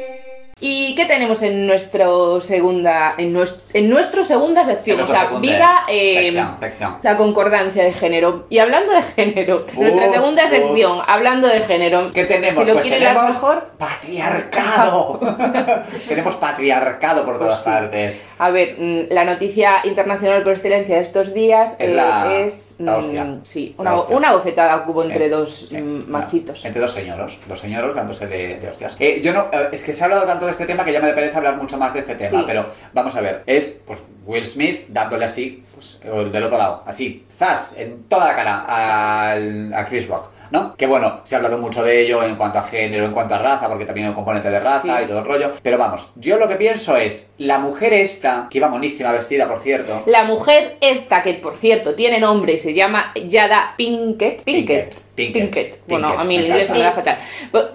¿Y 0.59 0.95
qué 0.95 1.05
tenemos 1.05 1.43
en 1.43 1.67
nuestro 1.67 2.41
segunda 2.41 3.15
en 3.19 3.31
nuestro, 3.35 3.63
en 3.75 3.91
nuestro 3.91 4.25
segunda 4.25 4.65
sección? 4.65 4.99
En 4.99 5.05
O 5.05 5.07
sea, 5.07 5.25
segunda 5.27 5.41
viva 5.53 5.81
eh, 5.87 6.15
sección, 6.23 6.57
sección. 6.61 6.97
la 7.03 7.17
conconcordancia 7.19 7.85
de 7.85 7.93
género. 7.93 8.47
Y 8.49 8.59
hablando 8.61 8.95
de 8.95 9.03
género, 9.03 9.67
nuestra 9.77 10.09
segunda 10.11 10.49
sección, 10.49 11.01
hablando 11.07 11.47
de 11.47 11.61
género. 11.61 12.11
¿Qué 12.11 12.25
tenemos? 12.25 12.57
Si 12.57 12.65
lo 12.65 12.73
pues 12.73 12.89
tenemos 12.89 13.25
mejor. 13.35 13.67
patriarcado. 13.77 15.21
tenemos 16.09 16.35
patriarcado 16.37 17.27
por 17.27 17.39
todas 17.39 17.61
Pues 17.61 17.65
sí. 17.65 17.71
partes. 17.81 18.17
A 18.39 18.51
ver, 18.51 18.77
mm, 18.79 19.13
la 19.13 19.25
noticia 19.27 19.81
internacional 19.85 20.43
por 20.43 20.55
excelencia 20.55 20.97
de 20.97 21.03
estos 21.03 21.35
días 21.35 21.75
Es 21.79 21.81
eh, 21.91 21.95
la- 21.95 22.35
es. 22.35 22.77
la 22.79 22.93
mm, 22.93 22.99
hostia. 22.99 23.39
Sí, 23.43 23.75
La 23.77 23.83
una, 23.83 23.95
hostia. 23.97 24.17
una 24.17 24.33
bofetada 24.33 24.85
que 24.87 24.91
hubo 24.91 25.03
Sí, 25.03 25.09
entre 25.09 25.29
dos 25.29 25.67
sí, 25.69 25.77
mm, 25.77 25.99
no, 25.99 26.19
machitos. 26.19 26.65
entre 26.65 26.81
dos 26.81 26.93
señoros, 26.93 27.39
dos 27.47 27.61
señoros 27.61 27.95
dándose 27.95 28.27
de, 28.27 28.57
de 28.59 28.69
hostias. 28.71 28.97
Eh, 29.01 29.21
yo 29.23 29.35
no, 29.35 29.51
es 29.71 29.83
que 29.83 29.93
se 29.93 30.01
ha 30.03 30.05
hablado 30.07 30.25
tanto 30.25 30.46
de 30.47 30.53
este 30.53 30.65
tema 30.67 30.85
que 30.85 30.93
ya 30.93 31.00
me 31.00 31.12
parece 31.12 31.37
hablar 31.37 31.57
mucho 31.57 31.76
más 31.76 31.93
de 31.93 31.99
este 32.00 32.15
tema, 32.15 32.41
Sí. 32.41 32.45
pero 32.47 32.67
vamos 32.93 33.15
a 33.17 33.21
ver, 33.21 33.43
es 33.47 33.81
pues 33.87 34.03
Will 34.25 34.45
Smith 34.47 34.87
dándole 34.88 35.25
así, 35.26 35.62
pues 35.75 36.00
del 36.03 36.43
otro 36.43 36.59
lado, 36.59 36.83
así, 36.87 37.25
zas, 37.38 37.75
en 37.76 38.05
toda 38.05 38.26
la 38.29 38.35
cara 38.37 39.31
al- 39.31 39.75
a 39.75 39.87
Chris 39.87 40.09
Rock. 40.09 40.31
¿No? 40.50 40.76
Que 40.76 40.87
bueno, 40.87 41.21
se 41.25 41.35
ha 41.35 41.38
hablado 41.38 41.59
mucho 41.59 41.83
de 41.83 42.00
ello 42.03 42.23
en 42.23 42.37
cuanto 42.37 42.59
a 42.59 42.62
género, 42.62 43.05
en 43.05 43.12
cuanto 43.12 43.35
a 43.35 43.38
raza, 43.38 43.69
porque 43.69 43.85
también 43.85 44.07
hay 44.07 44.11
un 44.11 44.15
componente 44.17 44.50
de 44.50 44.61
raza 44.61 44.99
Sí. 44.99 45.05
y 45.05 45.07
todo 45.09 45.19
el 45.21 45.25
rollo. 45.25 45.53
Pero 45.62 45.79
vamos, 45.79 46.09
yo 46.17 46.37
lo 46.38 46.49
que 46.49 46.57
pienso 46.57 46.97
es, 46.97 47.31
la 47.38 47.59
mujer 47.59 47.93
esta, 47.93 48.47
que 48.50 48.59
iba 48.59 48.69
monísima 48.69 49.12
vestida, 49.12 49.49
por 49.49 49.61
cierto, 49.61 50.03
La 50.07 50.25
mujer 50.25 50.76
esta, 50.81 51.23
que 51.23 51.35
por 51.35 51.57
cierto 51.57 51.95
tiene 51.95 52.21
nombre 52.21 52.55
y 52.55 52.59
se 52.59 52.75
llama 52.75 53.12
Yada 53.26 53.75
Pinkett. 53.76 54.43
Pinkett. 54.45 54.95
Pinkett, 55.15 55.45
Pinkett. 55.45 55.81
Bueno, 55.88 56.09
a 56.19 56.25
mí 56.25 56.37
el 56.37 56.47
inglés 56.47 56.71
me 56.71 56.79
da 56.81 56.93
fatal. 56.93 57.19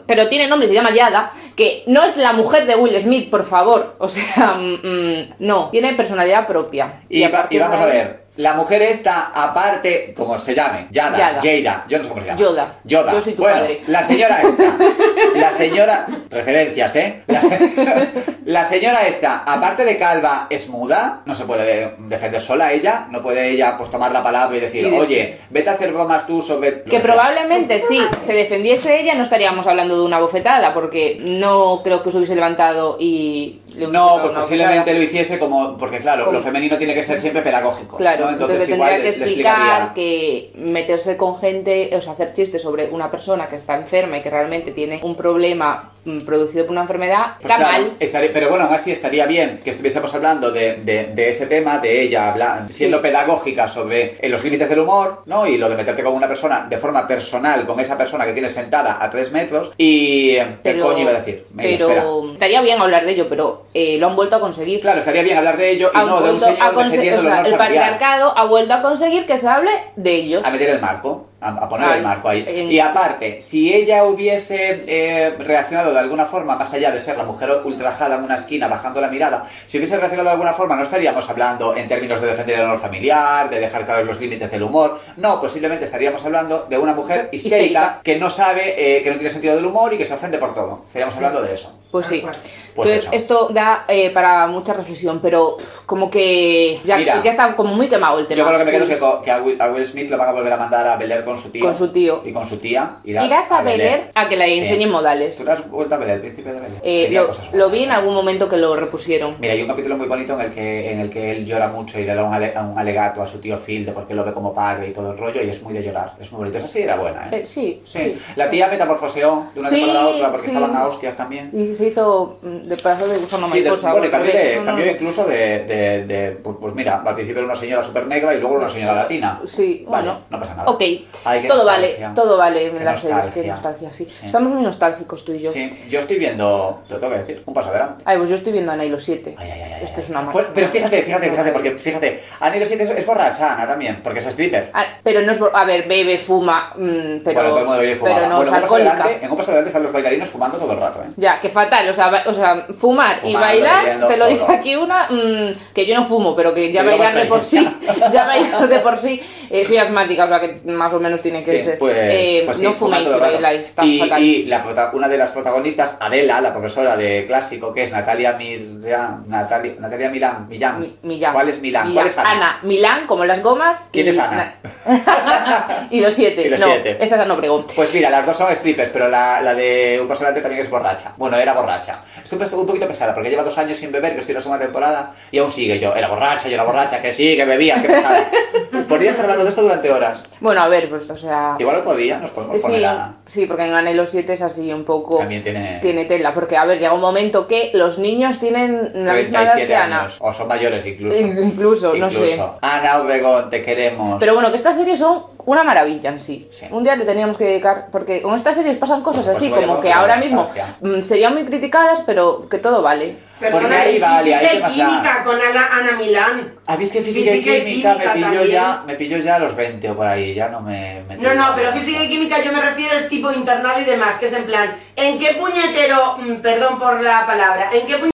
Pero- 0.05 0.29
tiene 0.29 0.47
nombre 0.47 0.65
y 0.65 0.69
se 0.69 0.75
llama 0.75 0.93
Yada, 0.93 1.31
que 1.55 1.83
no 1.87 2.03
es 2.03 2.15
la 2.15 2.33
mujer 2.33 2.65
de 2.67 2.75
Will 2.75 2.99
Smith, 3.01 3.29
por 3.29 3.43
favor. 3.45 3.95
O 3.97 4.07
sea, 4.07 4.53
mm, 4.53 4.87
mm, 4.87 5.25
no. 5.39 5.69
Tiene 5.71 5.93
personalidad 5.93 6.45
propia. 6.47 7.01
Y, 7.09 7.21
va- 7.23 7.31
partir 7.31 7.57
y 7.57 7.61
vamos 7.61 7.79
de 7.79 7.83
a 7.83 7.87
ver, 7.87 8.20
la 8.41 8.53
mujer 8.55 8.81
esta, 8.81 9.31
aparte, 9.33 10.13
como 10.17 10.39
se 10.39 10.55
llame, 10.55 10.87
Yada, 10.89 11.17
Yada. 11.17 11.39
Jada, 11.41 11.85
yo 11.87 11.97
no 11.99 12.03
sé 12.03 12.09
cómo 12.09 12.21
se 12.21 12.27
llama. 12.27 12.39
Yoda. 12.39 12.73
Yoda. 12.83 13.11
Yo 13.13 13.21
soy 13.21 13.33
tu 13.33 13.41
bueno, 13.43 13.59
padre. 13.59 13.81
la 13.87 14.03
señora 14.03 14.41
esta, 14.41 14.75
la 15.35 15.51
señora, 15.53 16.07
referencias, 16.29 16.95
¿eh? 16.95 17.21
La, 17.27 17.41
se- 17.41 18.09
la 18.45 18.65
señora 18.65 19.07
esta, 19.07 19.43
aparte 19.45 19.85
de 19.85 19.97
calva, 19.97 20.47
es 20.49 20.67
muda, 20.69 21.21
no 21.25 21.35
se 21.35 21.45
puede 21.45 21.93
defender 21.99 22.41
sola 22.41 22.71
ella, 22.73 23.07
no 23.11 23.21
puede 23.21 23.49
ella 23.49 23.77
pues 23.77 23.91
tomar 23.91 24.11
la 24.11 24.23
palabra 24.23 24.57
y 24.57 24.59
decir, 24.59 24.87
Y 24.87 24.97
oye, 24.97 25.37
vete 25.49 25.69
a 25.69 25.73
hacer 25.73 25.91
bromas 25.93 26.25
tú 26.25 26.41
sobre... 26.41 26.83
Que 26.83 26.91
sea". 26.91 27.01
probablemente 27.01 27.77
si 27.79 28.01
se 28.25 28.33
defendiese 28.33 28.99
ella 29.01 29.13
no 29.13 29.21
estaríamos 29.21 29.67
hablando 29.67 29.97
de 29.99 30.03
una 30.05 30.19
bofetada, 30.19 30.73
porque 30.73 31.17
no 31.21 31.81
creo 31.83 32.01
que 32.01 32.09
se 32.11 32.17
hubiese 32.17 32.35
levantado 32.35 32.97
y 32.99 33.59
le 33.75 33.87
hubiese 33.87 33.91
No, 33.91 34.19
pues 34.21 34.33
posiblemente 34.33 34.79
bofetada. 34.79 34.97
lo 34.97 35.03
hiciese 35.03 35.39
como, 35.39 35.77
porque 35.77 35.99
claro, 35.99 36.31
lo 36.31 36.41
femenino 36.41 36.77
tiene 36.77 36.93
que 36.93 37.03
ser 37.03 37.19
siempre 37.19 37.41
pedagógico. 37.41 37.97
Claro, 37.97 38.25
¿no? 38.25 38.30
Entonces, 38.33 38.69
igual 38.69 38.89
tendría 38.89 38.97
que 38.97 39.17
le- 39.19 39.25
explicar 39.25 39.93
que 39.93 40.51
meterse 40.55 41.17
con 41.17 41.37
gente, 41.39 41.89
o 41.95 42.01
sea, 42.01 42.13
hacer 42.13 42.33
chistes 42.33 42.61
sobre 42.61 42.89
una 42.89 43.09
persona 43.11 43.47
que 43.47 43.55
está 43.55 43.75
enferma 43.77 44.17
y 44.17 44.21
que 44.21 44.29
realmente 44.29 44.71
tiene 44.71 44.99
un 45.03 45.15
problema 45.15 45.91
producido 46.25 46.65
por 46.65 46.71
una 46.71 46.81
enfermedad, 46.81 47.33
Pues 47.39 47.45
está 47.51 47.55
claro, 47.57 47.71
mal. 47.71 47.97
estaría- 47.99 48.33
pero 48.33 48.49
bueno, 48.49 48.65
aún 48.65 48.73
así 48.73 48.91
estaría 48.91 49.25
bien 49.27 49.61
que 49.63 49.69
estuviésemos 49.69 50.13
hablando 50.15 50.51
de, 50.51 50.77
de- 50.77 51.05
de 51.13 51.29
ese 51.29 51.45
tema, 51.45 51.77
de 51.79 52.01
ella 52.01 52.29
habla- 52.29 52.65
siendo 52.69 52.97
Sí. 52.97 53.03
pedagógica 53.03 53.67
sobre 53.67 54.17
eh, 54.19 54.29
los 54.29 54.43
límites 54.43 54.67
del 54.69 54.79
humor, 54.79 55.21
¿no? 55.27 55.45
Y 55.45 55.57
lo 55.57 55.69
de 55.69 55.75
meterte 55.75 56.03
con 56.03 56.13
una 56.13 56.27
persona 56.27 56.65
de 56.69 56.77
forma 56.77 57.07
personal, 57.07 57.65
con 57.65 57.79
esa 57.79 57.97
persona 57.97 58.25
que 58.25 58.33
tienes 58.33 58.53
sentada 58.53 58.97
a 58.99 59.09
tres 59.09 59.31
metros. 59.31 59.71
Y. 59.77 60.31
eh, 60.31 60.45
¿Qué 60.63 60.71
Pero, 60.71 60.85
coño 60.85 60.99
iba 60.99 61.11
a 61.11 61.15
decir? 61.15 61.45
Espera. 61.57 61.85
pero 61.87 62.33
estaría 62.33 62.61
bien 62.61 62.81
hablar 62.81 63.05
de 63.05 63.11
ello, 63.11 63.27
pero 63.29 63.65
eh, 63.73 63.97
lo 63.99 64.07
han 64.07 64.15
vuelto 64.15 64.35
a 64.35 64.39
conseguir. 64.39 64.81
Claro, 64.81 64.99
estaría 64.99 65.21
bien 65.23 65.37
hablar 65.37 65.57
de 65.57 65.69
ello 65.69 65.91
y 65.93 65.97
Han 65.97 66.07
no 66.07 66.21
de 66.21 66.29
un 66.31 66.35
a 66.37 66.39
señor 66.39 66.75
defendiendo 66.85 67.19
o 67.21 67.23
sea, 67.23 67.41
el 67.41 67.55
patriarcado 67.57 68.37
ha 68.37 68.45
vuelto 68.45 68.73
a 68.73 68.81
conseguir 68.81 69.25
que 69.25 69.37
se 69.37 69.47
hable 69.47 69.69
de 69.95 70.13
ellos. 70.15 70.43
A 70.45 70.49
meter 70.51 70.69
el 70.69 70.81
marco, 70.81 71.27
a, 71.41 71.49
a 71.49 71.67
poner 71.69 71.89
Ay, 71.89 71.97
el 71.97 72.03
marco 72.03 72.29
ahí. 72.29 72.45
en- 72.47 72.71
Y 72.71 72.79
aparte, 72.79 73.41
si 73.41 73.73
ella 73.73 74.03
hubiese 74.05 74.83
eh, 74.87 75.35
reaccionado 75.39 75.91
de 75.93 75.99
alguna 75.99 76.25
forma, 76.25 76.55
más 76.55 76.71
allá 76.73 76.91
de 76.91 77.01
ser 77.01 77.17
la 77.17 77.23
mujer 77.23 77.49
ultrajada 77.63 78.15
en 78.15 78.23
una 78.23 78.35
esquina, 78.35 78.67
bajando 78.67 79.01
la 79.01 79.07
mirada, 79.07 79.43
si 79.67 79.77
hubiese 79.77 79.97
reaccionado 79.97 80.29
de 80.29 80.33
alguna 80.33 80.53
forma, 80.53 80.75
no 80.75 80.83
estaríamos 80.83 81.29
hablando 81.29 81.75
en 81.75 81.87
términos 81.87 82.21
de 82.21 82.27
defender 82.27 82.59
el 82.59 82.65
honor 82.65 82.79
familiar, 82.79 83.49
de 83.49 83.59
dejar 83.59 83.85
claros 83.85 84.05
los 84.05 84.19
límites 84.19 84.51
del 84.51 84.63
humor. 84.63 84.99
No, 85.17 85.41
posiblemente 85.41 85.85
estaríamos 85.85 86.23
hablando 86.23 86.65
de 86.69 86.77
una 86.77 86.93
mujer 86.93 87.29
histérica, 87.31 87.57
Histérica. 87.63 87.99
que 88.03 88.17
no 88.17 88.29
sabe, 88.29 88.75
eh, 88.97 89.01
que 89.01 89.09
no 89.09 89.15
tiene 89.15 89.29
sentido 89.29 89.55
del 89.55 89.65
humor 89.65 89.93
y 89.93 89.97
que 89.97 90.05
se 90.05 90.13
ofende 90.13 90.37
por 90.37 90.53
todo. 90.53 90.83
Estaríamos 90.87 91.15
hablando 91.15 91.41
de 91.41 91.53
eso. 91.53 91.75
Pues 91.91 92.07
sí. 92.07 92.21
Pues 92.21 92.87
Entonces, 92.89 93.03
eso. 93.03 93.11
esto 93.13 93.47
da 93.53 93.83
eh, 93.89 94.11
para 94.11 94.47
mucha 94.47 94.71
reflexión, 94.73 95.19
pero 95.21 95.57
como 95.85 96.09
que 96.09 96.79
ya, 96.85 96.95
Mira, 96.97 97.21
ya 97.21 97.31
está 97.31 97.53
como 97.53 97.73
muy 97.75 97.89
quemado 97.89 98.19
el 98.19 98.27
tema. 98.27 98.45
Yo 98.45 98.51
lo 98.51 98.57
que 98.59 98.63
me 98.63 98.71
quedo 98.71 98.83
es 98.85 98.89
que, 98.89 98.99
que 99.25 99.31
a, 99.31 99.41
Will, 99.41 99.61
a 99.61 99.67
Will 99.71 99.85
Smith 99.85 100.09
lo 100.09 100.17
van 100.17 100.29
a 100.29 100.31
volver 100.31 100.53
a 100.53 100.57
mandar 100.57 100.87
a 100.87 100.95
Beler 100.95 101.25
con 101.25 101.30
su 101.37 101.49
tío. 101.49 101.63
Con 101.65 101.75
su 101.75 101.87
tío. 101.89 102.21
Y 102.25 102.31
con 102.31 102.45
su 102.45 102.57
tía. 102.57 102.97
Irás, 103.03 103.25
Irás 103.25 103.51
a 103.51 103.61
Beler 103.61 104.11
a 104.15 104.27
que 104.29 104.37
le 104.37 104.45
Sí. 104.51 104.59
enseñen 104.59 104.89
modales. 104.91 105.37
¿Tú 105.37 105.49
has 105.49 105.69
vuelto 105.69 105.95
a 105.95 105.97
ver, 105.97 106.09
el 106.11 106.21
príncipe 106.21 106.51
de 106.53 106.59
Bel? 106.59 106.71
Eh, 106.83 107.09
lo, 107.11 107.31
lo 107.57 107.69
vi 107.69 107.83
en 107.83 107.89
¿eh? 107.89 107.93
algún 107.93 108.13
momento 108.13 108.47
que 108.49 108.57
lo 108.57 108.75
repusieron. 108.75 109.35
Mira, 109.39 109.53
hay 109.53 109.61
un 109.61 109.67
capítulo 109.67 109.97
muy 109.97 110.07
bonito 110.07 110.33
en 110.33 110.41
el 110.41 110.51
que, 110.51 110.91
en 110.91 110.99
el 110.99 111.09
que 111.09 111.31
él 111.31 111.45
llora 111.45 111.67
mucho 111.67 111.99
y 111.99 112.03
le 112.05 112.13
da 112.15 112.23
un, 112.23 112.33
ale- 112.33 112.53
un 112.57 112.77
alegato 112.77 113.21
a 113.21 113.27
su 113.27 113.39
tío 113.39 113.57
Phil 113.57 113.85
de 113.85 113.91
por 113.91 114.07
qué 114.07 114.13
lo 114.13 114.23
ve 114.23 114.31
como 114.33 114.53
padre 114.53 114.87
y 114.87 114.91
todo 114.91 115.11
el 115.11 115.17
rollo 115.17 115.41
y 115.41 115.49
es 115.49 115.61
muy 115.61 115.73
de 115.73 115.83
llorar. 115.83 116.13
Es 116.19 116.31
muy 116.31 116.39
bonito. 116.39 116.57
Esa 116.57 116.67
sí 116.67 116.79
era 116.81 116.95
buena, 116.95 117.25
¿eh? 117.27 117.41
Eh, 117.41 117.45
sí, 117.45 117.81
Sí. 117.85 118.15
La 118.35 118.49
tía 118.49 118.67
metamorfoseó 118.67 119.47
de 119.53 119.59
una 119.59 119.69
Sí, 119.69 119.75
temporada 119.81 120.05
a 120.05 120.09
otra 120.09 120.31
porque 120.31 120.47
sí. 120.49 120.53
estaban 120.55 120.75
a 120.75 120.87
hostias 120.87 121.15
también. 121.15 121.49
Y 121.53 121.75
se 121.75 121.87
hizo 121.87 122.37
mm, 122.41 122.67
de 122.67 122.77
pedazo 122.77 123.07
de 123.07 123.17
gusano 123.17 123.47
Sí, 123.47 123.59
de- 123.59 123.69
mariposa. 123.69 123.91
bueno, 123.91 124.07
y 124.07 124.09
cambió, 124.11 124.31
de, 124.33 124.61
cambió 124.65 124.91
incluso 124.91 125.25
de, 125.25 125.59
de, 125.65 126.05
de- 126.05 126.31
pues, 126.31 126.57
pues 126.59 126.73
mira, 126.75 127.01
al 127.05 127.15
principio 127.15 127.39
era 127.39 127.47
una 127.51 127.55
señora 127.59 127.83
súper 127.83 128.07
negra 128.07 128.33
y 128.33 128.39
luego 128.39 128.55
era 128.55 128.65
una 128.65 128.73
señora 128.73 128.93
latina. 128.93 129.41
Sí, 129.45 129.85
Vale, 129.87 130.07
bueno. 130.07 130.21
no 130.29 130.39
pasa 130.39 130.55
nada. 130.55 130.69
Ok, 130.71 130.81
Ay, 131.23 131.47
todo 131.47 131.63
nostalgia. 131.63 131.97
vale, 132.07 132.15
todo 132.15 132.37
vale 132.37 132.65
en 132.67 132.77
Qué 132.77 132.83
las 132.83 132.99
series, 133.01 133.25
qué 133.33 133.43
nostalgia. 133.47 133.93
sí. 133.93 134.05
Sí. 134.05 134.25
Estamos 134.25 134.51
muy 134.51 134.61
nostálgicos 134.63 135.23
tú 135.25 135.33
y 135.33 135.41
yo. 135.43 135.51
Sí, 135.51 135.69
yo 135.89 135.99
estoy 135.99 136.17
viendo, 136.17 136.81
te 136.87 136.93
lo 136.95 136.99
tengo 136.99 137.13
que 137.13 137.19
decir, 137.19 137.43
un 137.45 137.53
paso 137.53 137.69
adelante. 137.69 138.03
Ay, 138.05 138.17
pues 138.17 138.29
yo 138.29 138.35
estoy 138.35 138.51
viendo 138.53 138.71
a 138.71 138.75
Nailo 138.75 138.99
7. 138.99 139.35
Ay, 139.37 139.49
ay, 139.51 139.61
ay, 139.61 139.73
ay, 139.73 139.83
Esto 139.85 140.01
es 140.01 140.09
una 140.09 140.31
Pues, 140.31 140.47
pero 140.53 140.67
fíjate, 140.67 141.01
fíjate, 141.03 141.29
fíjate, 141.29 141.51
porque 141.51 141.71
fíjate, 141.71 142.19
Anilo 142.39 142.65
7 142.65 142.83
es, 142.83 142.89
es 142.89 143.05
borracha, 143.05 143.53
Ana, 143.53 143.67
también, 143.67 143.99
porque 144.03 144.19
es 144.19 144.25
stripper. 144.27 144.71
Ah, 144.73 144.85
pero 145.03 145.21
no 145.21 145.31
es. 145.31 145.39
A 145.53 145.63
ver, 145.65 145.87
bebe, 145.87 146.17
fuma, 146.17 146.73
mm, 146.75 147.19
pero. 147.23 147.33
bueno, 147.35 147.49
todo 147.49 147.59
el 147.59 147.65
mundo 147.65 147.79
bebe 147.81 147.91
y 147.93 147.95
fuma. 147.95 148.15
pero 148.15 148.27
no 148.27 148.35
bueno, 148.37 148.41
es 148.43 148.47
en 148.47 148.53
un 148.55 148.61
paso 148.61 148.75
alcohólica. 148.75 148.91
adelante, 149.03 149.25
en 149.25 149.31
un 149.31 149.37
paso 149.37 149.49
adelante 149.51 149.69
están 149.69 149.83
los 149.83 149.91
bailarinos 149.93 150.29
fumando 150.29 150.57
todo 150.57 150.71
el 150.73 150.79
rato, 150.79 151.01
¿eh? 151.03 151.07
Ya, 151.17 151.39
que 151.39 151.49
fatal, 151.49 151.89
o 151.89 151.93
sea, 151.93 152.09
ba- 152.09 152.23
o 152.25 152.33
sea 152.33 152.65
fumar 152.77 153.17
y 153.23 153.33
bailar, 153.33 154.07
te 154.07 154.17
lo 154.17 154.27
dice 154.27 154.45
aquí 154.51 154.75
una, 154.75 155.07
mm, 155.09 155.73
que 155.73 155.85
yo 155.85 155.95
no 155.95 156.03
fumo, 156.03 156.35
pero 156.35 156.53
que 156.53 156.71
ya 156.71 156.83
bailar 156.83 157.13
de 157.15 157.25
por 157.25 157.41
sí, 157.43 157.67
ya 158.11 158.25
bailar 158.25 158.67
de 158.67 158.79
por 158.79 158.97
sí, 158.97 159.21
eh, 159.49 159.65
soy 159.65 159.77
asmática, 159.77 160.23
o 160.23 160.27
sea 160.27 160.39
que 160.39 160.61
más 160.65 160.93
o 160.93 160.99
menos 160.99 161.10
tiene 161.19 161.39
que 161.43 161.57
Sí, 161.57 161.63
ser. 161.63 161.77
pues, 161.77 161.95
Eh, 161.97 162.43
pues 162.45 162.57
sí, 162.57 162.63
no 162.63 162.73
fuméis 162.73 163.09
rato. 163.09 163.19
bailáis, 163.19 163.67
está 163.67 163.83
y, 163.85 163.99
fatal. 163.99 164.23
y 164.23 164.45
la 164.45 164.89
una 164.93 165.07
de 165.07 165.17
las 165.17 165.31
protagonistas, 165.31 165.97
Adela, 165.99 166.39
la 166.41 166.51
profesora 166.53 166.95
de 166.95 167.25
clásico, 167.25 167.73
que 167.73 167.83
es 167.83 167.91
Natalia 167.91 168.33
Mirja, 168.33 169.19
Natalia, 169.27 169.73
Natalia 169.79 170.09
Milán, 170.09 170.47
Millán. 170.47 170.79
Mi- 170.79 170.97
Millán. 171.03 171.33
¿Cuál 171.33 171.49
es 171.49 171.59
Milán? 171.61 171.87
Millán. 171.87 171.95
¿Cuál 172.03 172.07
es 172.07 172.17
Ana? 172.17 172.29
Ana, 172.31 172.59
Milán, 172.63 173.07
como 173.07 173.25
las 173.25 173.41
gomas. 173.41 173.87
¿Quién 173.91 174.05
y 174.07 174.09
es 174.09 174.17
Ana? 174.19 174.55
Na- 174.85 175.87
y 175.89 175.99
los 176.01 176.13
siete. 176.13 176.43
Y 176.45 176.49
los 176.49 176.59
no, 176.59 176.67
siete. 176.67 176.97
esa 176.99 177.15
es 177.15 177.21
Ana 177.21 177.33
Obregón. 177.33 177.65
Pues 177.75 177.93
mira, 177.93 178.09
las 178.09 178.25
dos 178.25 178.37
son 178.37 178.55
strippers, 178.55 178.89
pero 178.91 179.07
la, 179.09 179.41
la 179.41 179.53
de 179.55 179.99
un 180.01 180.07
paso 180.07 180.21
adelante 180.23 180.41
también 180.41 180.61
es 180.61 180.69
borracha. 180.69 181.13
Bueno, 181.17 181.37
era 181.37 181.53
borracha. 181.53 182.01
Estoy 182.23 182.39
un 182.39 182.61
un 182.61 182.65
poquito 182.67 182.87
pesada 182.87 183.13
porque 183.13 183.29
lleva 183.29 183.43
dos 183.43 183.57
años 183.57 183.77
sin 183.77 183.91
beber, 183.91 184.13
que 184.13 184.19
estoy 184.19 184.33
en 184.33 184.35
la 184.37 184.41
segunda 184.41 184.63
temporada, 184.63 185.11
y 185.31 185.37
aún 185.39 185.51
sigue 185.51 185.79
yo. 185.79 185.95
Era 185.95 186.07
borracha, 186.07 186.47
yo 186.47 186.53
era 186.55 186.63
borracha, 186.63 187.01
que 187.01 187.11
sí, 187.11 187.35
que 187.35 187.45
bebía, 187.45 187.81
que 187.81 187.87
pesada. 187.87 188.29
Podría 188.87 189.11
estar 189.11 189.23
hablando 189.25 189.43
de 189.45 189.49
esto 189.49 189.61
durante 189.61 189.89
horas. 189.91 190.23
Bueno, 190.39 190.61
a 190.61 190.67
ver, 190.67 190.89
pues, 190.89 191.00
o 191.09 191.15
sea. 191.17 191.55
Igual 191.59 191.77
otro 191.77 191.95
día 191.95 192.17
nos 192.19 192.31
podemos 192.31 192.57
Sí, 192.57 192.63
poner 192.67 192.85
a... 192.85 193.13
sí, 193.25 193.45
porque 193.45 193.65
en 193.65 193.73
Anhelo 193.73 194.05
7 194.05 194.33
es 194.33 194.41
así 194.41 194.71
un 194.71 194.83
poco. 194.85 195.17
También 195.17 195.41
tiene... 195.43 195.79
Tiene 195.81 196.05
tela, 196.05 196.33
porque 196.33 196.57
a 196.57 196.65
ver, 196.65 196.79
llega 196.79 196.93
un 196.93 197.01
momento 197.01 197.47
que 197.47 197.71
los 197.73 197.97
niños 197.99 198.39
tienen 198.39 198.91
la 199.05 199.13
misma 199.13 199.43
edad 199.43 199.53
37 199.53 199.67
que 199.67 199.75
Ana. 199.75 200.01
años. 200.01 200.17
O 200.19 200.33
son 200.33 200.47
mayores 200.47 200.85
incluso. 200.85 201.17
Incluso, 201.21 201.93
no 201.95 202.09
sé. 202.09 202.41
Ana 202.61 202.99
Obregón, 202.99 203.49
te 203.49 203.61
queremos. 203.61 204.17
Pero 204.19 204.33
bueno, 204.33 204.49
que 204.49 204.57
estas 204.57 204.75
series 204.75 204.99
son 204.99 205.23
una 205.45 205.63
maravilla 205.63 206.09
en 206.11 206.19
sí. 206.19 206.47
Sí. 206.51 206.67
Un 206.69 206.83
día 206.83 206.95
le 206.95 207.05
teníamos 207.05 207.37
que 207.37 207.45
dedicar, 207.45 207.87
porque 207.91 208.21
con 208.21 208.35
estas 208.35 208.55
series 208.55 208.77
pasan 208.77 209.01
cosas 209.01 209.25
Pues 209.25 209.37
así, 209.37 209.49
como 209.49 209.81
que 209.81 209.91
ahora 209.91 210.17
mismo 210.17 210.49
mm, 210.81 211.01
serían 211.01 211.33
muy 211.33 211.45
criticadas, 211.45 212.03
pero 212.05 212.47
que 212.49 212.57
todo 212.57 212.81
vale. 212.81 213.15
Porque 213.41 213.57
Perdona, 213.57 213.81
ahí 213.81 213.99
vale, 213.99 214.35
ahí 214.35 214.59
y 214.59 214.71
química 214.71 215.23
con 215.23 215.41
Ana, 215.41 215.69
Ana 215.71 215.91
Milán. 215.93 216.53
¿Habéis 216.67 216.91
que 216.91 217.01
física, 217.01 217.31
Física 217.31 217.57
y 217.57 217.57
y 217.57 217.63
química, 217.63 217.93
química 217.93 218.13
me, 218.13 218.13
pilló 218.13 218.31
también. 218.31 218.51
ya, 218.51 218.83
me 218.85 218.95
pilló 218.95 219.17
ya 219.17 219.35
a 219.35 219.39
los 219.39 219.55
20 219.55 219.89
o 219.89 219.95
por 219.95 220.05
ahí? 220.05 220.35
Ya 220.35 220.49
no 220.49 220.61
me... 220.61 221.03
me 221.07 221.17
No, 221.17 221.33
no, 221.33 221.53
pero 221.55 221.71
física 221.71 222.03
y 222.03 222.09
química 222.09 222.43
yo 222.43 222.51
me 222.51 222.61
refiero 222.61 222.97
es 222.97 223.09
tipo 223.09 223.31
internado 223.31 223.81
y 223.81 223.85
demás, 223.85 224.17
que 224.19 224.27
es 224.27 224.33
en 224.33 224.43
plan, 224.43 224.75
¿en 224.95 225.17
qué 225.17 225.33
puñetero, 225.39 226.17
mm, 226.19 226.35
perdón 226.41 226.77
por 226.77 227.01
la 227.01 227.25
palabra, 227.25 227.71
en 227.73 227.87
qué 227.87 227.93
puñetero 227.93 228.11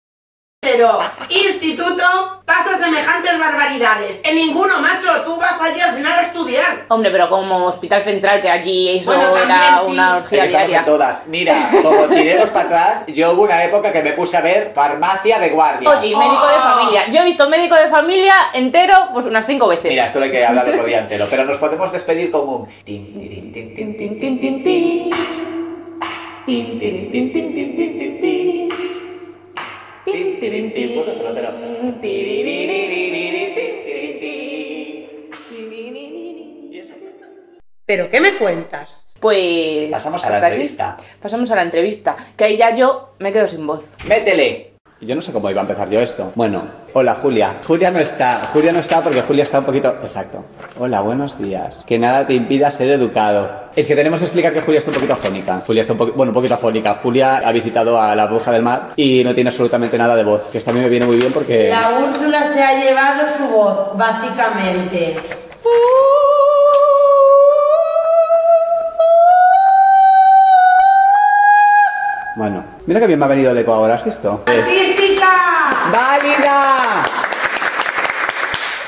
instituto 1.30 2.42
pasa 2.46 2.78
semejantes 2.78 3.40
barbaridades? 3.40 4.20
En 4.24 4.36
ninguno, 4.36 4.80
macho, 4.80 5.08
tú 5.26 5.38
vas 5.38 5.60
allí 5.62 5.80
al 5.82 5.96
final 5.96 6.20
a 6.20 6.22
estudiar. 6.24 6.86
Hombre, 6.90 7.12
pero 7.12 7.30
como 7.30 7.66
Hospital 7.66 8.04
Central, 8.04 8.42
que 8.42 8.50
allí 8.50 8.98
eso 8.98 9.12
Bueno, 9.14 9.32
también 9.34 9.50
era 9.52 9.80
sí. 9.80 9.92
una 9.92 10.18
orgía 10.18 10.46
Estamos 10.46 10.62
en 10.64 10.68
diaria. 10.70 10.86
todas. 10.86 11.28
Mira, 11.28 11.70
como 11.82 12.06
tiremos 12.08 12.50
para 12.50 12.66
atrás, 12.66 13.04
yo 13.08 13.32
hubo 13.32 13.44
una 13.44 13.64
época 13.64 13.92
que 13.92 14.02
me 14.04 14.12
puse 14.14 14.38
a 14.38 14.42
ver 14.42 14.72
farmacia 14.74 15.40
de 15.40 15.50
guardia. 15.50 15.90
Oye, 15.90 16.16
médico 16.16 16.48
de 16.48 16.56
Oh. 16.58 16.62
familia. 16.62 17.08
Yo 17.10 17.22
he 17.22 17.26
visto 17.26 17.50
médico 17.50 17.76
de 17.76 17.88
familia 17.90 18.34
entero 18.54 18.94
pues 19.14 19.26
unas 19.26 19.46
cinco 19.46 19.68
veces. 19.68 19.90
Mira, 19.92 20.06
esto 20.08 20.20
lo 20.20 20.26
hay 20.26 20.32
que 20.32 20.46
hablar 20.46 20.68
otro 20.70 20.84
día 20.86 21.00
entero, 21.00 21.28
pero 21.30 21.44
nos 21.46 21.58
podemos 21.58 21.92
despedir 21.92 22.32
con 22.32 22.48
un... 22.48 22.68
tin, 22.84 23.14
tirin, 23.20 23.52
tin, 23.54 23.76
tin, 23.76 23.98
Tin, 23.98 23.98
tin, 23.98 24.20
tin, 24.20 24.40
tin, 24.40 24.40
tin, 24.40 24.64
tin. 24.64 25.12
tin, 26.46 26.80
tirin, 26.80 27.12
tin, 27.12 27.32
tin, 27.32 27.34
tin, 27.34 27.54
tin, 27.54 27.76
tin, 27.76 27.76
tin. 27.78 27.97
Y 36.72 36.80
eso. 36.80 36.94
¿Pero 37.86 38.10
qué 38.10 38.22
me 38.22 38.38
cuentas? 38.38 39.04
Pues. 39.20 39.92
Pasamos 39.92 40.24
a 40.24 40.30
la 40.30 40.36
hasta 40.36 40.48
aquí. 40.48 40.56
entrevista. 40.56 40.98
Pasamos 41.22 41.52
a 41.52 41.56
la 41.56 41.64
entrevista. 41.64 42.16
Que 42.38 42.46
ahí 42.46 42.58
ya 42.58 42.74
yo 42.74 43.16
me 43.20 43.32
quedo 43.34 43.48
sin 43.48 43.66
voz. 43.68 43.84
¡Métele! 44.08 44.77
Yo 45.00 45.14
no 45.14 45.22
sé 45.22 45.32
cómo 45.32 45.48
iba 45.52 45.62
a 45.62 45.64
empezar 45.64 45.88
yo 45.92 46.00
esto. 46.00 46.32
Bueno, 46.34 46.64
hola 46.94 47.14
Julia. 47.22 47.58
Julia 47.68 47.92
no 47.92 48.00
está. 48.00 48.50
Julia 48.52 48.72
no 48.72 48.80
está 48.80 49.04
porque 49.04 49.22
Julia 49.22 49.44
está 49.44 49.60
un 49.60 49.66
poquito. 49.66 49.96
Exacto. 50.02 50.44
Hola, 50.80 51.02
buenos 51.02 51.38
días. 51.38 51.84
Que 51.86 52.00
nada 52.00 52.26
te 52.26 52.34
impida 52.34 52.72
ser 52.72 52.90
educado. 52.90 53.68
Es 53.76 53.86
que 53.86 53.96
tenemos 53.96 54.18
que 54.18 54.26
explicar 54.26 54.54
que 54.54 54.62
Julia 54.62 54.80
está 54.80 54.90
un 54.90 54.96
poquito 54.96 55.14
afónica. 55.14 55.62
Julia 55.68 55.82
está 55.82 55.94
un 55.94 56.00
poquito. 56.00 56.18
Bueno, 56.18 56.32
un 56.32 56.34
poquito 56.34 56.56
afónica. 56.56 56.96
Julia 56.96 57.44
ha 57.46 57.52
visitado 57.52 58.02
a 58.02 58.16
la 58.16 58.26
bruja 58.26 58.52
del 58.52 58.64
mar 58.64 58.90
y 58.96 59.24
no 59.24 59.36
tiene 59.36 59.52
absolutamente 59.52 60.00
nada 60.00 60.16
de 60.16 60.24
voz. 60.24 60.50
Que 60.52 60.58
esto 60.58 60.72
a 60.72 60.74
mí 60.74 60.80
me 60.80 60.90
viene 60.90 61.06
muy 61.06 61.18
bien 61.18 61.32
porque. 61.32 61.70
La 61.70 62.00
Úrsula 62.00 62.44
se 62.48 62.64
ha 62.64 62.84
llevado 62.84 63.22
su 63.38 63.44
voz, 63.54 63.96
básicamente. 63.96 65.16
Bueno, 72.38 72.64
mira 72.86 73.00
que 73.00 73.08
bien 73.08 73.18
me 73.18 73.26
ha 73.26 73.30
venido 73.30 73.50
el 73.50 73.58
eco 73.58 73.74
ahora, 73.74 73.96
¿has 73.96 74.06
visto? 74.06 74.44
¡Artística! 74.46 75.90
¡Válida! 75.92 77.04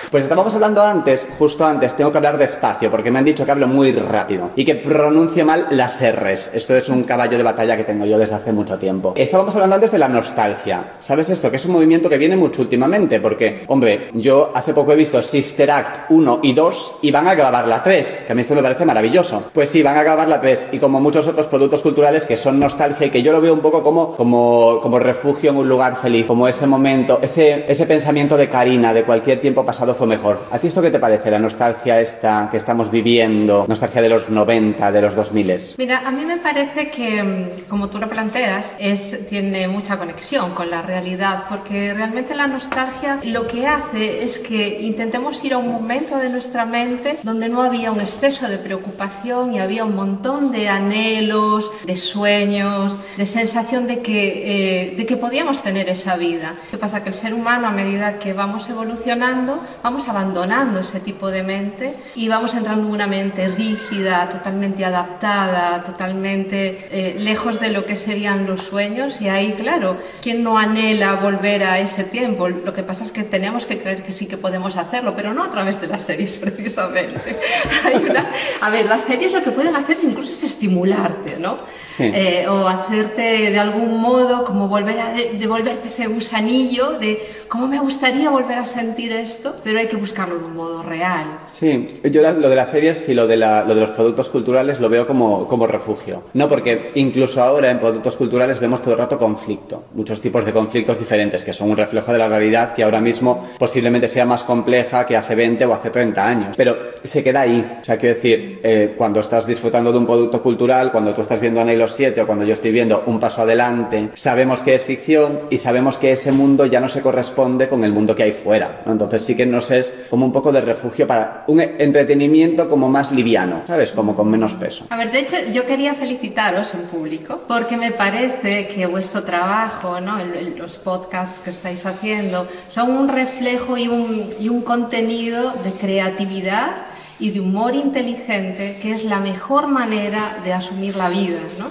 Pues 0.10 0.24
estábamos 0.24 0.56
hablando 0.56 0.82
antes, 0.82 1.28
justo 1.38 1.64
antes, 1.64 1.96
tengo 1.96 2.12
que 2.12 2.18
hablar 2.18 2.40
despacio 2.40 2.90
porque 2.90 3.12
me 3.12 3.20
han 3.20 3.26
dicho 3.26 3.46
que 3.46 3.52
hablo 3.52 3.68
muy 3.68 3.92
rápido 3.92 4.50
y 4.56 4.66
que 4.66 4.74
pronuncio 4.74 5.46
mal 5.46 5.68
las 5.70 6.02
R's. 6.02 6.50
Esto 6.52 6.76
es 6.76 6.90
un 6.90 7.04
caballo 7.04 7.38
de 7.38 7.44
batalla 7.44 7.78
que 7.78 7.84
tengo 7.84 8.08
yo 8.08 8.18
desde 8.18 8.34
hace 8.34 8.52
mucho 8.52 8.80
tiempo. 8.80 9.14
Estábamos 9.16 9.54
hablando 9.54 9.76
antes 9.76 9.92
de 9.92 10.00
la 10.00 10.08
nostalgia. 10.08 10.94
¿Sabes 10.98 11.30
esto? 11.30 11.52
Que 11.52 11.58
es 11.58 11.66
un 11.66 11.74
movimiento 11.74 12.10
que 12.10 12.18
viene 12.18 12.36
mucho 12.36 12.64
últimamente 12.64 13.20
porque, 13.20 13.66
hombre, 13.68 14.10
yo 14.16 14.52
hace 14.56 14.74
poco 14.74 14.94
he 14.94 14.96
visto 14.96 15.22
Sister 15.22 15.70
Act 15.70 16.10
1 16.10 16.40
y 16.42 16.54
2 16.54 16.94
y 17.04 17.12
van 17.12 17.28
a 17.28 17.36
grabar 17.36 17.68
la 17.68 17.84
3, 17.84 18.22
que 18.26 18.32
a 18.32 18.36
mí 18.36 18.42
esto 18.42 18.56
me 18.56 18.64
parece 18.64 18.86
maravilloso. 18.86 19.44
Pues 19.54 19.70
sí, 19.70 19.84
van 19.84 19.96
a 19.96 20.02
grabar 20.02 20.28
la 20.28 20.42
3 20.42 20.66
y 20.72 20.80
como 20.80 21.00
muchos 21.00 21.28
otros 21.28 21.46
productos 21.46 21.84
culturales 21.84 22.26
que 22.26 22.36
son 22.36 22.60
nostalgia 22.60 23.06
y 23.06 23.10
que 23.12 23.22
yo 23.22 23.32
lo 23.32 23.42
veo 23.42 23.54
un 23.54 23.62
poco 23.62 23.84
como, 23.84 24.16
como, 24.16 24.80
como 24.82 24.98
refugio 24.98 25.52
en 25.52 25.58
un 25.58 25.70
lugar 25.70 25.98
feliz, 25.98 26.26
como 26.26 26.48
ese 26.48 26.66
momento, 26.66 27.20
ese, 27.22 27.66
ese 27.68 27.86
pensamiento 27.86 28.38
de 28.38 28.50
Karina, 28.50 28.92
de 28.92 29.04
cualquier 29.04 29.40
tiempo 29.40 29.64
pasado 29.64 29.99
fue 30.00 30.08
mejor. 30.08 30.40
¿A 30.50 30.60
ti 30.60 30.68
esto 30.68 30.82
qué 30.82 30.92
te 30.92 30.98
parece? 30.98 31.30
La 31.30 31.40
nostalgia 31.40 32.00
esta 32.00 32.48
que 32.50 32.56
estamos 32.56 32.90
viviendo, 32.90 33.66
nostalgia 33.68 34.02
de 34.02 34.08
los 34.08 34.30
90, 34.30 34.92
de 34.94 35.02
los 35.02 35.14
2000. 35.14 35.76
Mira, 35.78 36.08
a 36.08 36.12
mí 36.12 36.24
me 36.24 36.38
parece 36.38 36.90
que, 36.90 37.22
mm, 37.22 37.68
como 37.68 37.90
tú 37.90 37.98
lo 37.98 38.08
planteas, 38.08 38.66
es, 38.80 39.28
tiene 39.28 39.68
mucha 39.68 39.98
conexión 39.98 40.52
con 40.52 40.70
la 40.70 40.82
realidad, 40.82 41.44
porque 41.50 41.94
realmente 41.94 42.34
la 42.34 42.48
nostalgia 42.48 43.20
lo 43.24 43.46
que 43.46 43.68
hace 43.68 44.24
es 44.24 44.40
que 44.40 44.82
intentemos 44.82 45.44
ir 45.44 45.54
a 45.54 45.58
un 45.58 45.70
momento 45.70 46.16
de 46.18 46.30
nuestra 46.30 46.66
mente 46.66 47.18
donde 47.24 47.50
no 47.50 47.62
había 47.62 47.92
un 47.92 48.00
exceso 48.00 48.48
de 48.48 48.58
preocupación 48.58 49.54
y 49.54 49.60
había 49.60 49.84
un 49.84 49.96
montón 49.96 50.52
de 50.52 50.70
anhelos, 50.70 51.70
de 51.86 51.98
sueños, 51.98 52.98
de 53.18 53.26
sensación 53.26 53.86
de 53.88 54.02
que, 54.02 54.22
eh, 54.54 54.96
de 54.96 55.06
que 55.06 55.18
podíamos 55.18 55.62
tener 55.62 55.90
esa 55.90 56.16
vida. 56.16 56.56
Que 56.72 56.78
pasa 56.78 57.04
que 57.04 57.10
el 57.10 57.16
ser 57.16 57.34
humano, 57.34 57.68
a 57.68 57.72
medida 57.72 58.18
que 58.18 58.32
vamos 58.32 58.70
evolucionando, 58.70 59.62
vamos 59.84 59.89
abandonando 59.98 60.82
ese 60.82 61.00
tipo 61.00 61.32
de 61.32 61.42
mente 61.42 61.96
y 62.16 62.28
vamos 62.28 62.54
entrando 62.54 62.88
en 62.88 62.94
una 62.94 63.08
mente 63.08 63.48
rígida, 63.50 64.30
totalmente 64.30 64.86
adaptada, 64.86 65.84
totalmente 65.84 66.88
eh, 66.92 67.16
lejos 67.18 67.60
de 67.60 67.70
lo 67.70 67.86
que 67.86 67.96
serían 67.96 68.46
los 68.46 68.62
sueños. 68.62 69.20
Y 69.20 69.30
ahí, 69.30 69.54
claro, 69.54 69.98
¿quién 70.22 70.44
no 70.44 70.58
anhela 70.58 71.16
volver 71.16 71.64
a 71.64 71.80
ese 71.80 72.04
tiempo? 72.04 72.48
Lo 72.50 72.72
que 72.72 72.84
pasa 72.84 73.04
es 73.04 73.12
que 73.12 73.24
tenemos 73.24 73.66
que 73.66 73.80
creer 73.80 74.04
que 74.04 74.14
sí 74.14 74.28
que 74.28 74.38
podemos 74.38 74.78
hacerlo, 74.78 75.16
pero 75.16 75.34
no 75.34 75.44
a 75.44 75.50
través 75.50 75.82
de 75.82 75.88
las 75.88 76.04
series 76.04 76.38
precisamente. 76.44 77.36
Hay 77.84 77.96
una... 77.96 78.30
A 78.62 78.70
ver, 78.70 78.86
las 78.86 79.04
series 79.04 79.34
lo 79.34 79.44
que 79.44 79.52
pueden 79.52 79.76
hacer 79.76 79.98
incluso 80.04 80.32
es 80.32 80.44
estimularte, 80.44 81.38
¿no? 81.40 81.60
eh, 82.00 82.48
o 82.48 82.68
hacerte 82.68 83.52
de 83.52 83.60
algún 83.60 84.00
modo, 84.00 84.44
como 84.44 84.68
volver 84.68 85.00
a 85.00 85.14
de, 85.14 85.38
devolverte 85.38 85.88
ese 85.88 86.08
gusanillo 86.08 87.00
de 87.00 87.22
cómo 87.48 87.68
me 87.68 87.80
gustaría 87.80 88.30
volver 88.30 88.58
a 88.60 88.66
sentir 88.66 89.12
esto, 89.12 89.56
pero 89.64 89.80
hay 89.80 89.88
que 89.88 89.98
buscarlo 89.98 90.38
de 90.38 90.46
un 90.46 90.56
modo 90.56 90.84
real. 90.84 91.26
Sí, 91.48 91.94
yo 92.12 92.22
lo 92.22 92.50
de 92.50 92.56
las 92.56 92.70
series 92.70 93.08
y 93.10 93.14
lo 93.14 93.28
de, 93.28 93.38
la, 93.38 93.64
lo 93.64 93.76
de 93.76 93.82
los 93.82 93.90
productos 93.92 94.30
culturales 94.30 94.80
lo 94.80 94.90
veo 94.90 95.06
como, 95.08 95.48
como 95.48 95.68
refugio, 95.68 96.24
¿no? 96.34 96.48
Porque 96.48 96.88
incluso 96.96 97.42
ahora 97.42 97.72
en 97.72 97.80
productos 97.80 98.16
culturales 98.16 98.60
vemos 98.60 98.82
todo 98.82 98.94
el 98.94 99.00
rato 99.00 99.18
conflicto, 99.18 99.86
muchos 99.94 100.22
tipos 100.22 100.46
de 100.46 100.54
conflictos 100.54 101.00
diferentes 101.00 101.44
que 101.44 101.54
son 101.54 101.72
un 101.72 101.78
reflejo 101.78 102.12
de 102.12 102.18
la 102.18 102.28
realidad 102.28 102.74
que 102.74 102.84
ahora 102.84 103.02
mismo 103.02 103.48
posiblemente 103.58 104.08
sea 104.08 104.26
más 104.26 104.44
compleja 104.44 105.06
que 105.06 105.18
hace 105.18 105.36
20 105.36 105.66
o 105.66 105.74
hace 105.74 105.90
30 105.90 106.28
años, 106.28 106.56
pero 106.56 106.78
se 107.04 107.24
queda 107.24 107.42
ahí, 107.42 107.80
o 107.82 107.84
sea, 107.84 107.98
quiero 107.98 108.16
decir, 108.16 108.60
eh, 108.64 108.94
cuando 108.98 109.20
estás 109.20 109.46
disfrutando 109.46 109.92
de 109.92 109.98
un 109.98 110.06
producto 110.06 110.42
cultural, 110.42 110.92
cuando 110.92 111.14
tú 111.14 111.22
estás 111.22 111.40
viendo 111.40 111.62
a 111.62 111.64
Neil 111.64 111.82
7 111.94 112.22
o 112.22 112.28
cuando 112.28 112.46
yo 112.46 112.54
estoy 112.54 112.72
viendo 112.72 113.04
Un 113.06 113.20
Paso 113.20 113.42
Adelante, 113.42 114.10
sabemos 114.14 114.62
que 114.62 114.76
es 114.76 114.86
ficción 114.86 115.40
y 115.50 115.58
sabemos 115.58 115.98
que 115.98 116.12
ese 116.12 116.32
mundo 116.32 116.66
ya 116.66 116.80
no 116.80 116.90
se 116.90 117.02
corresponde 117.02 117.68
con 117.68 117.84
el 117.84 117.92
mundo 117.92 118.16
que 118.16 118.24
hay 118.24 118.32
fuera. 118.32 118.82
¿no? 118.86 118.92
Entonces 118.92 119.24
sí 119.24 119.36
que 119.36 119.46
nos 119.46 119.72
es 119.72 119.94
como 120.10 120.26
un 120.26 120.32
poco 120.32 120.52
de 120.52 120.62
refugio 120.62 121.08
para 121.08 121.44
un 121.48 121.62
entretenimiento 121.62 122.70
como 122.70 122.90
más 122.90 123.12
liviano, 123.12 123.64
¿sabes? 123.68 123.92
Como 123.92 124.16
con 124.16 124.30
menos 124.30 124.54
peso. 124.54 124.86
A 124.90 124.98
ver, 124.98 125.12
de 125.12 125.20
hecho, 125.20 125.36
yo 125.54 125.66
quería 125.66 125.94
felicitaros 125.94 126.74
en 126.74 126.84
público 126.84 127.42
porque 127.48 127.78
me 127.78 127.92
parece 127.92 128.68
que 128.68 128.86
vuestro 128.86 129.24
trabajo, 129.24 130.00
¿no? 130.02 130.20
El, 130.20 130.34
el, 130.36 130.58
los 130.58 130.78
podcasts 130.78 131.40
que 131.40 131.50
estáis 131.50 131.86
haciendo 131.86 132.48
son 132.70 132.92
un 132.92 133.08
reflejo 133.08 133.78
y 133.78 133.88
un, 133.88 134.30
y 134.40 134.50
un 134.50 134.62
contenido 134.62 135.52
de 135.64 135.72
creatividad 135.72 136.72
y 137.20 137.32
de 137.32 137.40
humor 137.40 137.76
inteligente 137.76 138.80
que 138.82 138.94
es 138.94 139.04
la 139.04 139.20
mejor 139.20 139.68
manera 139.68 140.38
de 140.44 140.54
asumir 140.54 140.96
la 140.96 141.10
vida, 141.10 141.40
¿no? 141.58 141.70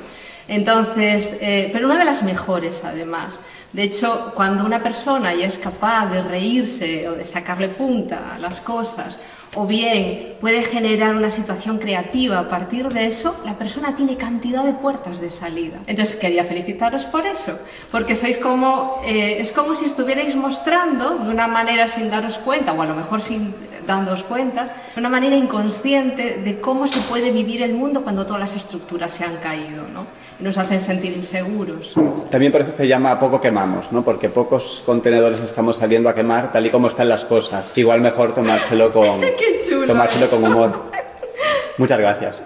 Entonces, 0.48 1.37
eh, 1.40 1.68
pero 1.72 1.87
una 1.87 1.98
de 1.98 2.04
las 2.04 2.22
mejores 2.22 2.80
además. 2.82 3.38
De 3.72 3.82
hecho, 3.82 4.32
cuando 4.34 4.64
una 4.64 4.82
persona 4.82 5.34
ya 5.34 5.46
es 5.46 5.58
capaz 5.58 6.06
de 6.06 6.22
reírse 6.22 7.06
o 7.08 7.12
de 7.12 7.24
sacarle 7.26 7.68
punta 7.68 8.34
a 8.34 8.38
las 8.38 8.61
cosas, 8.61 9.16
o 9.54 9.66
bien 9.66 10.34
puede 10.40 10.62
generar 10.62 11.16
una 11.16 11.30
situación 11.30 11.78
creativa 11.78 12.38
a 12.38 12.48
partir 12.48 12.88
de 12.88 13.06
eso, 13.06 13.37
la 13.44 13.58
persona 13.58 13.96
tiene 13.96 14.16
cantidad 14.16 14.64
de 14.64 14.72
puertas 14.72 15.20
de 15.20 15.30
salida. 15.30 15.78
Entonces 15.87 16.16
quería 16.16 16.44
felicitaros 16.44 17.04
por 17.04 17.26
eso, 17.26 17.58
porque 17.90 18.14
sois 18.14 18.38
como, 18.38 19.02
eh, 19.04 19.38
es 19.40 19.52
como 19.52 19.74
si 19.74 19.87
estuvierais 19.87 20.37
mostrando 20.37 21.18
de 21.18 21.30
una 21.30 21.48
manera 21.48 21.88
sin 21.88 22.11
daros 22.11 22.38
cuenta, 22.38 22.72
o 22.72 22.82
a 22.82 22.87
lo 22.87 22.94
mejor 22.94 23.20
sin 23.20 23.54
dándoos 23.87 24.22
cuenta, 24.22 24.64
de 24.94 25.00
una 25.00 25.08
manera 25.08 25.34
inconsciente 25.34 26.38
de 26.44 26.61
cómo 26.61 26.87
se 26.87 27.00
puede 27.00 27.32
vivir 27.32 27.62
el 27.62 27.74
mundo 27.74 28.02
cuando 28.02 28.26
todas 28.26 28.40
las 28.40 28.56
estructuras 28.56 29.12
se 29.12 29.24
han 29.24 29.37
caído, 29.37 29.88
¿no? 29.92 30.06
Nos 30.40 30.56
hacen 30.56 30.80
sentir 30.80 31.14
inseguros. 31.14 31.94
También 32.30 32.52
por 32.52 32.61
eso 32.61 32.70
se 32.70 32.87
llama 32.87 33.18
poco 33.18 33.40
quemamos, 33.40 33.90
¿no? 33.90 34.04
Porque 34.04 34.28
pocos 34.28 34.82
contenedores 34.87 35.40
estamos 35.40 35.78
saliendo 35.78 36.08
a 36.08 36.14
quemar 36.14 36.52
tal 36.52 36.66
y 36.66 36.70
como 36.70 36.88
están 36.88 37.08
las 37.08 37.24
cosas. 37.24 37.72
Igual 37.74 38.02
mejor 38.02 38.34
tomárselo 38.34 38.92
con, 38.92 39.20
Qué 39.38 39.61
chulo 39.68 39.87
tomárselo 39.87 40.27
eso. 40.27 40.37
con 40.40 40.51
humor. 40.53 40.90
Muchas 41.79 41.98
gracias. 42.01 42.42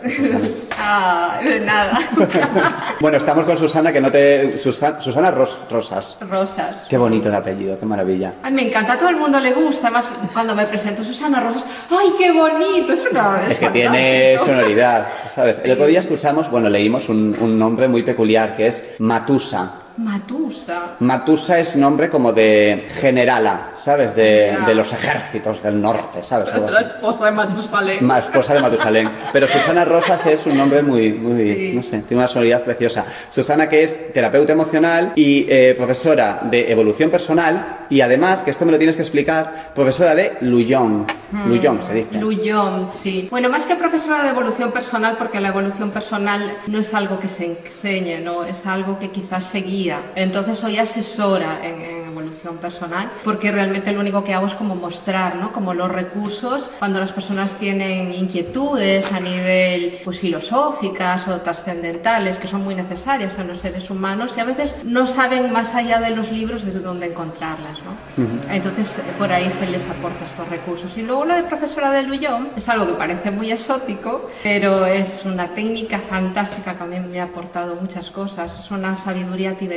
Ah, 0.79 1.41
de 1.43 1.61
nada. 1.61 1.99
Bueno, 3.01 3.17
estamos 3.17 3.45
con 3.47 3.57
Susana, 3.57 3.93
que 3.93 4.01
no 4.01 4.13
te... 4.13 4.59
Susa- 4.59 5.01
Susana 5.01 5.31
Ros- 5.31 5.59
Rosas. 5.71 6.17
Rosas. 6.21 6.87
Qué 6.89 6.97
bonito 6.97 7.29
el 7.29 7.35
apellido, 7.35 7.79
qué 7.81 7.87
maravilla. 7.87 8.35
Ay, 8.43 8.53
me 8.53 8.69
encanta, 8.69 8.93
a 8.93 8.99
todo 8.99 9.09
el 9.09 9.17
mundo 9.17 9.41
le 9.41 9.53
gusta. 9.55 9.89
Además, 9.89 10.09
cuando 10.33 10.55
me 10.55 10.67
presento 10.67 11.03
Susana 11.03 11.41
Rosas, 11.41 11.65
¡ay, 11.91 12.13
qué 12.19 12.31
bonito! 12.31 12.93
Es 12.93 13.05
una. 13.11 13.45
Es 13.49 13.59
que 13.59 13.71
tiene 13.71 14.39
sonoridad, 14.39 15.09
¿sabes? 15.35 15.59
El 15.61 15.65
Sí. 15.65 15.71
otro 15.73 15.87
día 15.87 16.01
escuchamos, 16.01 16.49
bueno, 16.51 16.69
leímos 16.69 17.09
un, 17.09 17.37
un 17.41 17.59
nombre 17.59 17.89
muy 17.89 18.03
peculiar 18.03 18.55
que 18.55 18.69
es 18.69 18.85
Matusa. 18.99 19.73
Matusa. 19.97 20.97
Matusa 21.01 21.59
es 21.59 21.77
nombre 21.77 22.09
como 22.09 22.33
de 22.33 22.87
generala, 23.01 23.73
¿sabes? 23.77 24.15
De, 24.15 24.55
Ya. 24.59 24.67
de 24.67 24.75
los 24.75 24.93
ejércitos 24.93 25.63
del 25.63 25.81
norte, 25.81 26.23
¿sabes? 26.23 26.49
La 26.71 26.81
esposa 26.81 27.27
de 27.27 27.31
Matusalén. 27.33 28.05
Ma- 28.07 28.19
esposa 28.19 28.55
de 28.55 28.61
Matusalén. 28.61 29.09
Pero 29.33 29.47
Susana 29.47 29.85
Rosas 29.85 30.25
es 30.27 30.47
un 30.47 30.57
nombre 30.57 30.83
muy, 30.83 31.13
muy 31.13 31.33
Sí. 31.43 31.73
no 31.75 31.83
sé, 31.83 31.99
tiene 32.03 32.23
una 32.23 32.29
sonoridad 32.29 32.63
preciosa. 32.63 33.05
Susana 33.31 33.69
que 33.69 33.83
es 33.85 34.13
terapeuta 34.13 34.53
emocional 34.53 35.13
y 35.17 35.47
eh, 35.49 35.75
profesora 35.77 36.41
de 36.45 36.71
evolución 36.71 37.11
personal 37.11 37.79
y 37.91 38.01
además, 38.01 38.41
que 38.41 38.51
esto 38.51 38.65
me 38.65 38.73
lo 38.73 38.79
tienes 38.79 38.97
que 38.97 39.03
explicar, 39.03 39.73
profesora 39.75 40.15
de 40.15 40.39
Luyón. 40.41 41.07
Luyón 41.47 41.81
se 41.87 41.95
dice. 41.95 42.17
Luyón, 42.19 42.89
sí. 42.91 43.29
Bueno, 43.31 43.49
más 43.49 43.65
que 43.67 43.75
profesora 43.77 44.23
de 44.23 44.31
evolución 44.31 44.73
personal, 44.73 45.17
porque 45.19 45.41
la 45.41 45.49
evolución 45.49 45.91
personal 45.91 46.57
no 46.67 46.79
es 46.79 46.93
algo 46.95 47.19
que 47.19 47.29
se 47.29 47.47
enseñe, 47.47 48.21
¿no? 48.23 48.45
Es 48.45 48.67
algo 48.67 48.99
que 48.99 49.11
quizás 49.11 49.45
se 49.45 49.63
guía. 49.83 50.13
Entonces 50.15 50.59
soy 50.59 50.79
asesora 50.79 51.61
en, 51.63 51.81
en 51.81 52.03
evolución 52.13 52.59
personal, 52.59 53.11
porque 53.25 53.51
realmente 53.51 53.93
lo 53.93 54.01
único 54.01 54.23
que 54.23 54.35
hago 54.35 54.47
es 54.47 54.55
como 54.55 54.75
mostrar, 54.75 55.37
¿no? 55.37 55.53
Como 55.53 55.75
los 55.75 55.91
recursos 55.91 56.69
cuando 56.79 57.01
las 57.01 57.13
personas 57.13 57.57
tienen 57.57 58.13
inquietudes 58.13 59.11
a 59.13 59.21
nivel, 59.21 59.99
pues, 60.05 60.19
filosóficas 60.19 61.27
o 61.29 61.41
trascendentales, 61.41 62.37
que 62.37 62.49
son 62.49 62.63
muy 62.63 62.75
necesarias 62.75 63.39
en 63.39 63.49
los 63.49 63.61
seres 63.61 63.91
humanos 63.91 64.33
y 64.37 64.41
a 64.41 64.45
veces 64.45 64.77
no 64.85 65.07
saben 65.07 65.53
más 65.53 65.75
allá 65.75 66.01
de 66.01 66.11
los 66.11 66.31
libros 66.31 66.65
de 66.65 66.73
dónde 66.73 67.07
encontrarlas, 67.07 67.79
¿no? 67.83 67.93
Entonces, 68.51 68.99
eh, 68.99 69.03
por 69.19 69.33
ahí 69.33 69.51
se 69.51 69.67
les 69.67 69.89
aporta 69.89 70.25
estos 70.25 70.49
recursos. 70.49 70.97
Y 70.97 71.03
luego 71.03 71.25
lo 71.25 71.35
de 71.35 71.43
profesora 71.45 71.91
de 71.91 72.03
Luyón 72.03 72.51
es 72.57 72.69
algo 72.69 72.87
que 72.87 72.95
parece 72.95 73.31
muy 73.31 73.51
exótico, 73.51 74.31
pero 74.43 74.87
es 74.87 75.25
una 75.25 75.49
técnica 75.49 75.99
fantástica 75.99 76.75
que 76.75 76.83
a 76.83 76.87
mí 76.87 77.01
me 77.01 77.21
ha 77.21 77.25
aportado 77.25 77.77
muchas 77.77 78.11
cosas. 78.11 78.59
Es 78.59 78.71
una 78.71 78.97
sabiduría 78.97 79.55
tibetana 79.55 79.72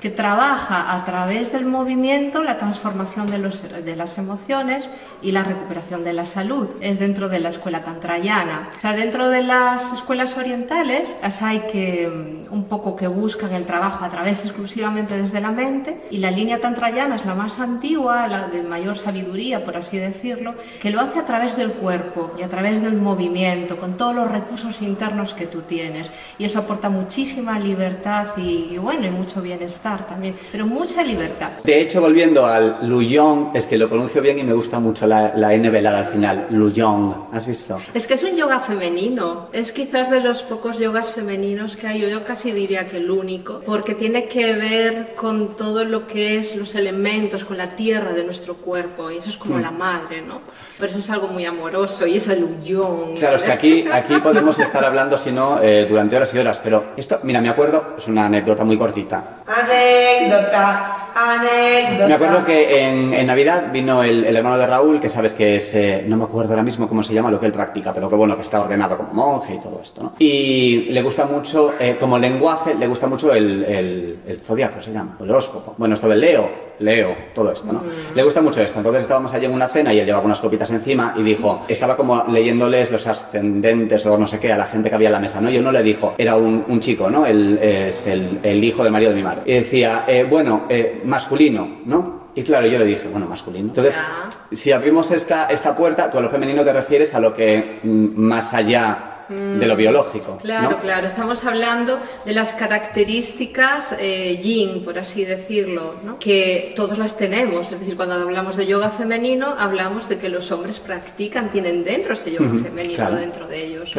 que 0.00 0.10
trabaja 0.10 0.94
a 0.94 1.04
través 1.04 1.52
del 1.52 1.66
movimiento 1.66 2.42
la 2.42 2.58
transformación 2.58 3.30
de, 3.30 3.38
los, 3.38 3.62
de 3.62 3.96
las 3.96 4.18
emociones 4.18 4.88
y 5.22 5.32
la 5.32 5.42
recuperación 5.42 6.04
de 6.04 6.12
la 6.12 6.26
salud. 6.26 6.68
Es 6.80 6.98
dentro 6.98 7.28
de 7.28 7.40
la 7.40 7.48
escuela 7.48 7.82
tantrayana. 7.82 8.68
O 8.76 8.80
sea, 8.80 8.92
dentro 8.92 9.28
de 9.28 9.42
las 9.42 9.92
escuelas 9.92 10.36
orientales 10.36 11.08
las 11.22 11.42
hay 11.42 11.60
que 11.60 12.08
mm, 12.08 12.52
un 12.52 12.64
poco 12.64 12.94
que 12.96 13.06
buscan 13.06 13.52
el 13.54 13.66
trabajo 13.66 14.04
a 14.04 14.08
través 14.08 14.44
exclusivamente 14.44 15.16
desde 15.16 15.40
la 15.40 15.50
mente 15.50 16.04
y 16.10 16.18
la 16.18 16.30
línea 16.30 16.60
tantrayana 16.60 17.16
es 17.16 17.24
la 17.24 17.34
más 17.34 17.58
antigua, 17.58 18.28
la 18.28 18.48
de 18.48 18.62
mayor 18.62 18.98
sabiduría, 18.98 19.64
por 19.64 19.76
así 19.76 19.98
decirlo, 19.98 20.54
que 20.80 20.90
lo 20.90 21.00
hace 21.00 21.18
a 21.18 21.24
través 21.24 21.56
del 21.56 21.72
cuerpo 21.72 22.32
y 22.38 22.42
a 22.42 22.48
través 22.48 22.82
del 22.82 22.94
movimiento, 22.94 23.76
con 23.76 23.96
todos 23.96 24.14
los 24.14 24.30
recursos 24.30 24.82
internos 24.82 25.34
que 25.34 25.46
tú 25.46 25.62
tienes. 25.62 26.10
Y 26.38 26.44
eso 26.44 26.58
aporta 26.60 26.88
muchísima 26.88 27.58
libertad 27.58 28.26
y, 28.36 28.68
y 28.72 28.78
bueno, 28.78 29.06
y 29.06 29.10
mucho 29.24 29.40
bienestar 29.40 30.06
también, 30.06 30.34
pero 30.52 30.66
mucha 30.66 31.02
libertad. 31.02 31.52
De 31.64 31.80
hecho, 31.80 32.00
volviendo 32.00 32.44
al 32.44 32.86
Luyón, 32.86 33.50
es 33.54 33.66
que 33.66 33.78
lo 33.78 33.88
pronuncio 33.88 34.20
bien 34.20 34.38
y 34.38 34.42
me 34.42 34.52
gusta 34.52 34.78
mucho 34.78 35.06
la, 35.06 35.32
la 35.34 35.54
N 35.54 35.70
velada 35.70 36.00
al 36.00 36.06
final. 36.06 36.46
Luyón, 36.50 37.28
¿has 37.32 37.46
visto? 37.46 37.80
Es 37.94 38.06
que 38.06 38.14
es 38.14 38.22
un 38.22 38.36
yoga 38.36 38.60
femenino, 38.60 39.48
es 39.52 39.72
quizás 39.72 40.10
de 40.10 40.20
los 40.20 40.42
pocos 40.42 40.78
yogas 40.78 41.10
femeninos 41.10 41.76
que 41.76 41.86
hay, 41.86 42.00
yo, 42.02 42.22
casi 42.22 42.52
diría 42.52 42.86
que 42.86 42.98
el 42.98 43.10
único, 43.10 43.62
porque 43.64 43.94
tiene 43.94 44.28
que 44.28 44.52
ver 44.54 45.14
con 45.14 45.56
todo 45.56 45.84
lo 45.84 46.06
que 46.06 46.38
es 46.38 46.54
los 46.54 46.74
elementos, 46.74 47.44
con 47.44 47.56
la 47.56 47.68
tierra 47.68 48.12
de 48.12 48.24
nuestro 48.24 48.54
cuerpo, 48.56 49.10
y 49.10 49.16
eso 49.16 49.30
es 49.30 49.38
como 49.38 49.58
la 49.58 49.70
madre, 49.70 50.20
¿no? 50.20 50.42
Pero 50.78 50.90
eso 50.90 50.98
es 50.98 51.08
algo 51.08 51.28
muy 51.28 51.46
amoroso, 51.46 52.06
y 52.06 52.16
es 52.16 52.28
el 52.28 52.44
uyón. 52.44 53.14
Claro, 53.16 53.36
es 53.36 53.44
que 53.44 53.52
aquí, 53.52 53.84
aquí 53.90 54.16
podemos 54.18 54.58
estar 54.58 54.84
hablando, 54.84 55.16
si 55.16 55.32
no, 55.32 55.62
eh, 55.62 55.86
durante 55.88 56.14
horas 56.16 56.34
y 56.34 56.38
horas, 56.38 56.60
pero 56.62 56.92
esto, 56.96 57.20
mira, 57.22 57.40
me 57.40 57.48
acuerdo, 57.48 57.94
es 57.96 58.06
una 58.06 58.26
anécdota 58.26 58.64
muy 58.64 58.76
cortita. 58.76 59.13
Anécdota, 59.46 61.10
anécdota. 61.14 62.08
Me 62.08 62.14
acuerdo 62.14 62.44
que 62.44 62.80
en, 62.80 63.12
en 63.12 63.26
Navidad 63.26 63.70
vino 63.72 64.02
el, 64.02 64.24
el 64.24 64.36
hermano 64.36 64.56
de 64.58 64.66
Raúl, 64.66 65.00
que 65.00 65.08
sabes 65.08 65.34
que 65.34 65.56
es, 65.56 65.74
eh, 65.74 66.04
no 66.08 66.16
me 66.16 66.24
acuerdo 66.24 66.50
ahora 66.50 66.62
mismo 66.62 66.88
cómo 66.88 67.02
se 67.02 67.12
llama 67.12 67.30
lo 67.30 67.38
que 67.38 67.46
él 67.46 67.52
practica, 67.52 67.92
pero 67.92 68.08
que 68.08 68.16
bueno, 68.16 68.36
que 68.36 68.42
está 68.42 68.60
ordenado 68.60 68.96
como 68.96 69.12
monje 69.12 69.54
y 69.54 69.60
todo 69.60 69.80
esto, 69.82 70.02
¿no? 70.02 70.12
Y 70.18 70.86
le 70.90 71.02
gusta 71.02 71.26
mucho, 71.26 71.74
eh, 71.78 71.96
como 72.00 72.18
lenguaje, 72.18 72.74
le 72.74 72.86
gusta 72.86 73.06
mucho 73.06 73.32
el, 73.34 73.64
el, 73.64 74.18
el 74.26 74.40
zodiaco, 74.40 74.80
se 74.80 74.92
llama, 74.92 75.16
el 75.20 75.30
horóscopo. 75.30 75.74
Bueno, 75.76 75.94
esto 75.94 76.08
del 76.08 76.20
Leo, 76.20 76.48
Leo, 76.80 77.14
todo 77.34 77.52
esto, 77.52 77.72
¿no? 77.72 77.82
Le 78.14 78.22
gusta 78.22 78.42
mucho 78.42 78.60
esto. 78.60 78.78
Entonces 78.78 79.02
estábamos 79.02 79.32
allí 79.32 79.46
en 79.46 79.52
una 79.52 79.68
cena 79.68 79.92
y 79.92 80.00
él 80.00 80.06
llevaba 80.06 80.24
unas 80.24 80.40
copitas 80.40 80.70
encima 80.70 81.14
y 81.16 81.22
dijo, 81.22 81.62
estaba 81.68 81.96
como 81.96 82.24
leyéndoles 82.28 82.90
los 82.90 83.06
ascendentes 83.06 84.04
o 84.06 84.18
no 84.18 84.26
sé 84.26 84.38
qué 84.38 84.52
a 84.52 84.56
la 84.56 84.66
gente 84.66 84.88
que 84.88 84.94
había 84.94 85.08
en 85.08 85.12
la 85.14 85.20
mesa, 85.20 85.40
¿no? 85.40 85.50
Y 85.50 85.58
uno 85.58 85.70
le 85.72 85.82
dijo, 85.82 86.14
era 86.18 86.36
un, 86.36 86.64
un 86.68 86.80
chico, 86.80 87.10
¿no? 87.10 87.26
Él 87.26 87.58
es 87.62 88.06
el, 88.06 88.40
el 88.42 88.62
hijo 88.64 88.82
del 88.82 88.92
marido 88.92 89.10
de 89.10 89.16
mi 89.16 89.22
madre. 89.22 89.42
Y 89.46 89.52
decía, 89.54 90.04
eh, 90.06 90.26
bueno, 90.28 90.64
eh, 90.68 91.00
masculino, 91.04 91.68
¿no? 91.84 92.24
Y 92.36 92.42
claro, 92.42 92.66
yo 92.66 92.78
le 92.80 92.84
dije, 92.86 93.06
bueno, 93.08 93.26
masculino. 93.26 93.68
Entonces, 93.68 93.94
Ya. 93.94 94.28
si 94.56 94.72
abrimos 94.72 95.10
esta, 95.12 95.46
esta 95.46 95.76
puerta, 95.76 96.10
tú 96.10 96.18
a 96.18 96.20
lo 96.20 96.28
femenino 96.30 96.64
te 96.64 96.72
refieres 96.72 97.14
a 97.14 97.20
lo 97.20 97.32
que 97.32 97.78
mm, 97.84 98.06
más 98.20 98.52
allá 98.54 99.10
de 99.28 99.66
lo 99.66 99.76
biológico. 99.76 100.38
Claro, 100.38 100.70
¿no? 100.70 100.80
claro, 100.80 101.06
estamos 101.06 101.44
hablando 101.44 101.98
de 102.24 102.32
las 102.32 102.54
características 102.54 103.94
eh, 103.98 104.38
yin, 104.42 104.84
por 104.84 104.98
así 104.98 105.24
decirlo, 105.24 105.96
¿no? 106.04 106.18
que 106.18 106.72
todos 106.76 106.98
las 106.98 107.16
tenemos. 107.16 107.72
Es 107.72 107.80
decir, 107.80 107.96
cuando 107.96 108.14
hablamos 108.14 108.56
de 108.56 108.66
yoga 108.66 108.90
femenino, 108.90 109.54
hablamos 109.58 110.08
de 110.08 110.18
que 110.18 110.28
los 110.28 110.50
hombres 110.50 110.80
practican, 110.80 111.50
tienen 111.50 111.84
dentro 111.84 112.14
ese 112.14 112.32
yoga 112.32 112.50
femenino 112.62 112.94
claro. 112.96 113.16
dentro 113.16 113.46
de 113.46 113.64
ellos. 113.64 113.92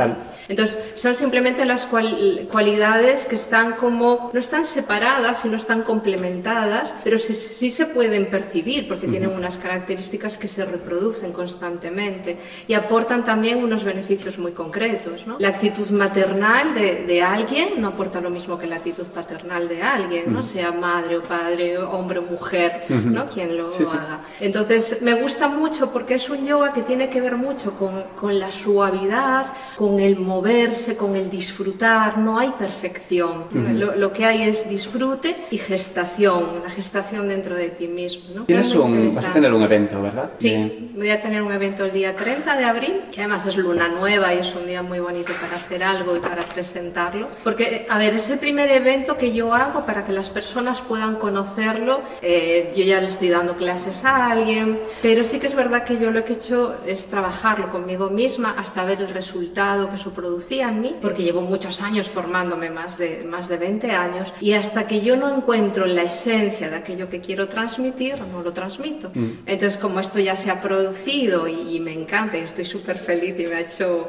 Entonces, 0.47 0.79
son 0.95 1.15
simplemente 1.15 1.65
las 1.65 1.85
cual- 1.85 2.47
cualidades 2.51 3.25
que 3.25 3.35
están 3.35 3.73
como, 3.73 4.29
no 4.33 4.39
están 4.39 4.65
separadas 4.65 5.45
y 5.45 5.49
no 5.49 5.57
están 5.57 5.83
complementadas, 5.83 6.93
pero 7.03 7.17
sí, 7.17 7.33
sí 7.33 7.71
se 7.71 7.85
pueden 7.85 8.29
percibir 8.29 8.87
porque 8.87 9.07
tienen 9.07 9.29
unas 9.29 9.57
características 9.57 10.37
que 10.37 10.47
se 10.47 10.65
reproducen 10.65 11.31
constantemente 11.31 12.37
y 12.67 12.73
aportan 12.73 13.23
también 13.23 13.63
unos 13.63 13.83
beneficios 13.83 14.37
muy 14.37 14.51
concretos. 14.51 15.14
Elementos. 15.15 15.27
¿no? 15.27 15.35
La 15.39 15.49
actitud 15.49 15.89
maternal 15.91 16.73
de, 16.73 17.05
de 17.05 17.21
alguien 17.23 17.81
no 17.81 17.89
aporta 17.89 18.21
lo 18.21 18.29
mismo 18.29 18.57
que 18.57 18.67
la 18.67 18.77
actitud 18.77 19.05
paternal 19.07 19.67
de 19.67 19.81
alguien, 19.81 20.31
¿no? 20.33 20.43
sea 20.43 20.71
madre 20.71 21.17
o 21.17 21.23
padre, 21.23 21.77
hombre 21.77 22.19
o 22.19 22.23
mujer, 22.23 22.83
¿no? 22.89 23.25
quien 23.27 23.57
lo 23.57 23.69
haga. 23.69 24.19
Entonces 24.39 25.01
me 25.01 25.13
gusta 25.15 25.47
mucho 25.47 25.91
porque 25.91 26.15
es 26.15 26.29
un 26.29 26.45
yoga 26.45 26.73
que 26.73 26.81
tiene 26.81 27.09
que 27.09 27.21
ver 27.21 27.35
mucho 27.35 27.73
con, 27.77 28.03
con 28.19 28.39
la 28.39 28.49
suavidad, 28.49 29.45
con 29.75 29.99
el 29.99 30.17
moverse, 30.17 30.95
con 30.95 31.15
el 31.15 31.29
disfrutar. 31.29 32.17
No 32.17 32.37
hay 32.39 32.49
perfección. 32.57 33.45
lo, 33.51 33.95
lo 33.95 34.11
que 34.13 34.25
hay 34.25 34.43
es 34.43 34.67
disfrute 34.69 35.35
y 35.51 35.57
gestación, 35.57 36.61
la 36.63 36.69
gestación 36.69 37.27
dentro 37.27 37.55
de 37.55 37.69
ti 37.69 37.87
mismo. 37.87 38.23
¿no? 38.33 38.45
Tienes 38.45 38.73
un, 38.75 39.13
vas 39.13 39.25
a 39.25 39.33
tener 39.33 39.53
un 39.53 39.61
evento, 39.61 40.01
¿verdad? 40.01 40.31
Sí, 40.37 40.49
De- 40.49 40.89
voy 40.95 41.09
a 41.09 41.19
tener 41.21 41.41
un 41.41 41.51
evento 41.51 41.85
el 41.85 41.91
día 41.91 42.15
30 42.15 42.57
de 42.57 42.65
abril, 42.65 43.01
que 43.11 43.21
además 43.21 43.45
es 43.47 43.57
luna 43.57 43.87
nueva 43.87 44.33
y 44.33 44.39
es 44.39 44.53
un 44.55 44.65
día 44.65 44.81
muy 44.81 44.99
bonito 45.05 45.33
para 45.39 45.55
hacer 45.55 45.83
algo 45.83 46.15
y 46.15 46.19
para 46.19 46.43
presentarlo. 46.43 47.27
Porque, 47.43 47.85
a 47.89 47.97
ver, 47.99 48.15
es 48.15 48.29
el 48.29 48.39
primer 48.39 48.71
evento 48.71 49.15
que 49.17 49.31
yo 49.31 49.53
hago 49.53 49.85
para 49.85 50.03
que 50.03 50.11
las 50.11 50.29
personas 50.29 50.81
puedan 50.81 51.15
conocerlo. 51.15 52.01
Eh, 52.21 52.73
yo 52.75 52.83
ya 52.83 52.99
le 52.99 53.07
estoy 53.07 53.29
dando 53.29 53.55
clases 53.55 54.03
a 54.03 54.31
alguien, 54.31 54.79
pero 55.01 55.23
sí 55.23 55.39
que 55.39 55.47
es 55.47 55.55
verdad 55.55 55.83
que 55.83 55.99
yo 55.99 56.09
lo 56.09 56.25
que 56.25 56.33
he 56.33 56.35
hecho 56.37 56.77
es 56.85 57.05
trabajarlo 57.07 57.69
conmigo 57.69 58.09
misma 58.09 58.55
hasta 58.57 58.83
ver 58.83 59.01
el 59.01 59.09
resultado 59.09 59.89
que 59.89 59.95
eso 59.95 60.11
producía 60.11 60.69
en 60.69 60.81
mí, 60.81 60.95
porque 61.01 61.23
llevo 61.23 61.41
muchos 61.41 61.81
años 61.81 62.09
formándome, 62.09 62.69
más 62.71 62.97
de, 62.97 63.23
más 63.23 63.47
de 63.47 63.57
20 63.57 63.91
años, 63.91 64.33
y 64.41 64.53
hasta 64.53 64.87
que 64.87 65.01
yo 65.01 65.15
no 65.15 65.35
encuentro 65.35 65.85
la 65.85 66.03
esencia 66.03 66.69
de 66.69 66.77
aquello 66.77 67.07
que 67.09 67.21
quiero 67.21 67.47
transmitir, 67.47 68.17
no 68.31 68.41
lo 68.41 68.51
transmito. 68.53 69.11
Entonces, 69.45 69.77
como 69.77 69.99
esto 69.99 70.19
ya 70.19 70.35
se 70.35 70.49
ha 70.49 70.61
producido 70.61 71.47
y, 71.47 71.75
y 71.75 71.79
me 71.79 71.93
encanta 71.93 72.37
y 72.37 72.41
estoy 72.41 72.65
súper 72.65 72.97
feliz 72.97 73.39
y 73.39 73.45
me 73.47 73.55
ha 73.55 73.59
hecho, 73.61 74.07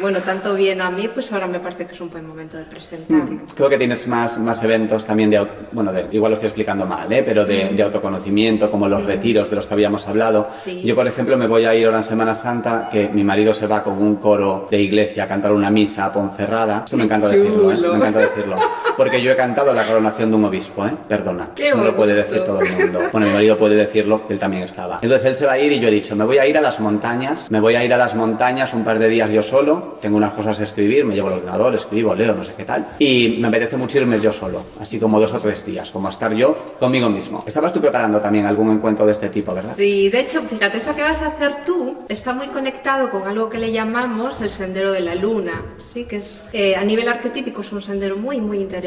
bueno, 0.00 0.20
tanto 0.34 0.54
bien 0.56 0.80
a 0.80 0.90
mí, 0.90 1.08
pues 1.12 1.32
ahora 1.32 1.46
me 1.46 1.60
parece 1.60 1.86
que 1.86 1.94
es 1.94 2.00
un 2.00 2.10
buen 2.10 2.26
momento 2.26 2.56
de 2.56 2.64
presentarlo. 2.64 3.40
Creo 3.54 3.68
que 3.68 3.78
tienes 3.78 4.06
más, 4.08 4.38
más 4.40 4.62
eventos 4.64 5.04
también 5.04 5.30
de, 5.30 5.46
bueno, 5.70 5.92
de, 5.92 6.08
igual 6.10 6.30
lo 6.30 6.34
estoy 6.34 6.48
explicando 6.48 6.86
mal, 6.86 7.12
¿eh? 7.12 7.22
pero 7.24 7.44
de, 7.44 7.68
de 7.68 7.82
autoconocimiento, 7.82 8.70
como 8.70 8.88
los 8.88 9.04
retiros 9.04 9.48
de 9.48 9.56
los 9.56 9.66
que 9.66 9.74
habíamos 9.74 10.08
hablado. 10.08 10.48
Sí. 10.64 10.82
Yo, 10.82 10.96
por 10.96 11.06
ejemplo, 11.06 11.36
me 11.38 11.46
voy 11.46 11.66
a 11.66 11.74
ir 11.74 11.86
ahora 11.86 11.98
en 11.98 12.02
Semana 12.02 12.34
Santa, 12.34 12.88
que 12.90 13.08
mi 13.08 13.22
marido 13.22 13.54
se 13.54 13.66
va 13.68 13.84
con 13.84 13.94
un 13.94 14.16
coro 14.16 14.66
de 14.70 14.80
iglesia 14.80 15.24
a 15.24 15.28
cantar 15.28 15.52
una 15.52 15.70
misa 15.70 16.06
a 16.06 16.12
Ponferrada. 16.12 16.82
Esto 16.84 16.96
me 16.96 17.04
encanta 17.04 17.28
decirlo, 17.28 17.70
¿eh? 17.70 17.76
chulo. 17.76 17.90
Me 17.92 17.96
encanta 17.98 18.18
decirlo. 18.18 18.56
Porque 18.96 19.20
yo 19.20 19.32
he 19.32 19.36
cantado 19.36 19.72
la 19.72 19.84
coronación 19.84 20.30
de 20.30 20.36
un 20.36 20.44
obispo, 20.44 20.86
¿eh? 20.86 20.92
Perdona. 21.08 21.50
Qué 21.54 21.68
Eso 21.68 21.78
no 21.78 21.84
lo 21.84 21.96
puede 21.96 22.14
decir 22.14 22.44
todo 22.44 22.60
el 22.60 22.72
mundo. 22.72 23.00
Bueno, 23.12 23.26
mi 23.26 23.32
marido 23.32 23.58
puede 23.58 23.74
decirlo, 23.74 24.22
él 24.28 24.38
también 24.38 24.62
estaba. 24.62 25.00
Entonces 25.02 25.28
él 25.28 25.34
se 25.34 25.46
va 25.46 25.52
a 25.52 25.58
ir 25.58 25.72
y 25.72 25.80
yo 25.80 25.88
he 25.88 25.90
dicho, 25.90 26.14
me 26.14 26.24
voy 26.24 26.38
a 26.38 26.46
ir 26.46 26.56
a 26.56 26.60
las 26.60 26.80
montañas, 26.80 27.50
me 27.50 27.60
voy 27.60 27.74
a 27.74 27.84
ir 27.84 27.92
a 27.92 27.96
las 27.96 28.14
montañas 28.14 28.72
un 28.74 28.84
par 28.84 28.98
de 28.98 29.08
días 29.08 29.30
yo 29.30 29.42
solo, 29.42 29.98
tengo 30.00 30.16
unas 30.16 30.32
cosas 30.34 30.56
que 30.58 30.64
escribir, 30.64 31.04
me 31.04 31.14
llevo 31.14 31.28
el 31.28 31.34
ordenador, 31.34 31.74
escribo, 31.74 32.14
leo, 32.14 32.34
no 32.34 32.44
sé 32.44 32.52
qué 32.56 32.64
tal. 32.64 32.86
Y 32.98 33.36
me 33.40 33.48
apetece 33.48 33.76
mucho 33.76 33.98
irme 33.98 34.20
yo 34.20 34.32
solo, 34.32 34.62
así 34.80 34.98
como 34.98 35.20
dos 35.20 35.32
o 35.32 35.40
tres 35.40 35.64
días, 35.66 35.90
como 35.90 36.08
estar 36.08 36.32
yo 36.34 36.56
conmigo 36.78 37.08
mismo. 37.08 37.44
Estabas 37.46 37.72
tú 37.72 37.80
preparando 37.80 38.20
también 38.20 38.46
algún 38.46 38.70
encuentro 38.70 39.06
de 39.06 39.12
este 39.12 39.28
tipo, 39.28 39.54
¿verdad? 39.54 39.74
Sí, 39.76 40.08
de 40.08 40.20
hecho, 40.20 40.42
fíjate, 40.42 40.78
eso 40.78 40.94
que 40.94 41.02
vas 41.02 41.20
a 41.22 41.28
hacer 41.28 41.64
tú 41.64 41.98
está 42.08 42.32
muy 42.32 42.48
conectado 42.48 43.10
con 43.10 43.26
algo 43.26 43.48
que 43.50 43.58
le 43.58 43.72
llamamos 43.72 44.40
el 44.40 44.50
sendero 44.50 44.92
de 44.92 45.00
la 45.00 45.14
luna, 45.14 45.62
sí, 45.78 46.04
que 46.04 46.16
es 46.16 46.44
eh, 46.52 46.76
a 46.76 46.84
nivel 46.84 47.08
arquetípico 47.08 47.60
es 47.60 47.72
un 47.72 47.80
sendero 47.80 48.16
muy, 48.16 48.40
muy 48.40 48.58
interesante 48.58 48.83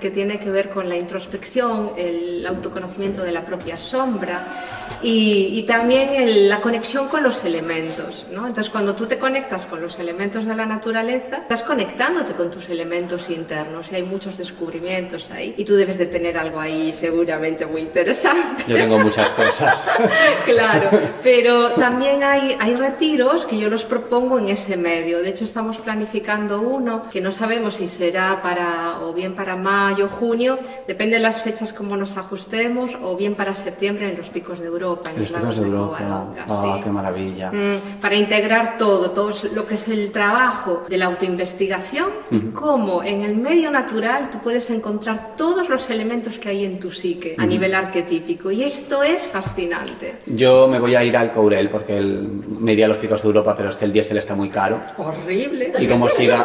que 0.00 0.10
tiene 0.10 0.38
que 0.38 0.50
ver 0.50 0.70
con 0.70 0.88
la 0.88 0.96
introspección, 0.96 1.92
el 1.96 2.44
autoconocimiento 2.46 3.22
de 3.22 3.32
la 3.32 3.44
propia 3.44 3.76
sombra 3.76 4.64
y, 5.02 5.58
y 5.58 5.62
también 5.64 6.08
el- 6.14 6.48
la 6.48 6.60
conexión 6.60 7.08
con 7.08 7.22
los 7.22 7.44
elementos, 7.44 8.24
¿no? 8.32 8.46
Entonces, 8.46 8.70
cuando 8.70 8.94
tú 8.94 9.06
te 9.06 9.18
conectas 9.18 9.66
con 9.66 9.80
los 9.82 9.98
elementos 9.98 10.46
de 10.46 10.54
la 10.54 10.64
naturaleza, 10.64 11.36
estás 11.38 11.62
conectándote 11.62 12.32
con 12.32 12.50
tus 12.50 12.68
elementos 12.70 13.28
internos 13.28 13.92
y 13.92 13.96
hay 13.96 14.02
muchos 14.04 14.38
descubrimientos 14.38 15.30
ahí 15.30 15.54
y 15.58 15.64
tú 15.64 15.74
debes 15.74 15.98
de 15.98 16.06
tener 16.06 16.38
algo 16.38 16.58
ahí 16.58 16.92
seguramente 16.94 17.66
muy 17.66 17.82
interesante. 17.82 18.64
Yo 18.66 18.76
tengo 18.76 18.98
muchas 18.98 19.28
cosas. 19.30 19.90
Claro, 20.46 20.90
pero 21.22 21.72
también 21.72 22.22
hay, 22.22 22.56
hay 22.60 22.74
retiros 22.76 23.46
que 23.46 23.58
yo 23.58 23.68
los 23.68 23.84
propongo 23.84 24.38
en 24.38 24.48
ese 24.48 24.76
medio. 24.76 25.18
De 25.20 25.30
hecho, 25.30 25.44
estamos 25.44 25.78
planificando 25.78 26.60
uno 26.60 27.02
que 27.10 27.20
no 27.20 27.32
sabemos 27.32 27.74
si 27.76 27.88
será 27.88 28.40
para 28.42 29.00
o 29.00 29.12
bien 29.12 29.25
para 29.34 29.56
mayo, 29.56 30.08
junio, 30.08 30.58
depende 30.86 31.16
de 31.16 31.22
las 31.22 31.42
fechas 31.42 31.72
como 31.72 31.96
nos 31.96 32.16
ajustemos, 32.16 32.96
o 33.02 33.16
bien 33.16 33.34
para 33.34 33.54
septiembre 33.54 34.08
en 34.10 34.16
los 34.16 34.28
picos 34.30 34.58
de 34.60 34.66
Europa, 34.66 35.10
en 35.10 35.20
Los 35.20 35.30
los, 35.30 35.38
picos 35.40 35.56
lagos 35.56 35.56
de 35.56 35.76
Europa. 35.76 35.98
Covadonga, 35.98 36.44
Ah, 36.48 36.72
sí. 36.76 36.80
qué 36.84 36.90
maravilla. 36.90 37.50
Mm, 37.52 38.00
para 38.00 38.14
integrar 38.16 38.76
todo, 38.78 39.10
todo 39.10 39.32
lo 39.54 39.66
que 39.66 39.74
es 39.74 39.88
el 39.88 40.10
trabajo 40.12 40.84
de 40.88 40.96
la 40.96 41.06
autoinvestigación, 41.06 42.06
y 42.30 42.38
cómo 42.52 43.02
en 43.02 43.22
el 43.22 43.36
medio 43.36 43.70
natural 43.70 44.30
tú 44.30 44.38
puedes 44.40 44.68
encontrar 44.70 45.34
todos 45.36 45.68
los 45.68 45.88
elementos 45.90 46.38
que 46.38 46.48
hay 46.48 46.64
en 46.64 46.78
tu 46.78 46.90
psique 46.90 47.34
a 47.38 47.46
nivel 47.46 47.74
arquetípico. 47.74 48.50
Y 48.50 48.62
esto 48.64 49.02
es 49.02 49.26
fascinante. 49.26 50.16
Yo 50.26 50.68
me 50.68 50.78
voy 50.78 50.94
a 50.94 51.04
ir 51.04 51.16
al 51.16 51.30
Courel 51.32 51.68
porque 51.68 51.96
el- 51.96 52.28
me 52.60 52.72
iría 52.72 52.86
a 52.86 52.88
los 52.88 52.98
picos 52.98 53.22
de 53.22 53.26
Europa, 53.28 53.54
pero 53.56 53.70
es 53.70 53.76
que 53.76 53.84
el 53.84 53.92
diésel 53.92 54.16
está 54.18 54.34
muy 54.34 54.48
caro. 54.48 54.80
Horrible. 54.98 55.72
Y 55.78 55.86
como 55.86 56.08
siga, 56.08 56.44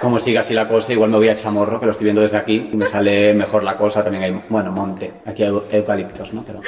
como 0.00 0.18
siga 0.18 0.40
así 0.40 0.54
la 0.54 0.68
cosa, 0.68 0.92
igual 0.92 1.10
me 1.10 1.16
voy 1.16 1.28
a 1.28 1.34
Chamorro, 1.34 1.80
que 1.80 1.86
lo 1.86 1.92
estoy 1.92 2.04
viendo 2.04 2.13
desde 2.22 2.36
aquí, 2.36 2.70
me 2.72 2.86
sale 2.86 3.34
mejor 3.34 3.62
la 3.62 3.76
cosa, 3.76 4.02
también 4.02 4.24
hay, 4.24 4.42
bueno, 4.48 4.70
monte, 4.72 5.12
aquí 5.26 5.42
hay 5.42 5.50
eu- 5.50 5.64
eucaliptos, 5.70 6.32
¿no? 6.32 6.42
Pero 6.46 6.60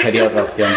sería 0.00 0.24
otra 0.24 0.42
opción, 0.42 0.68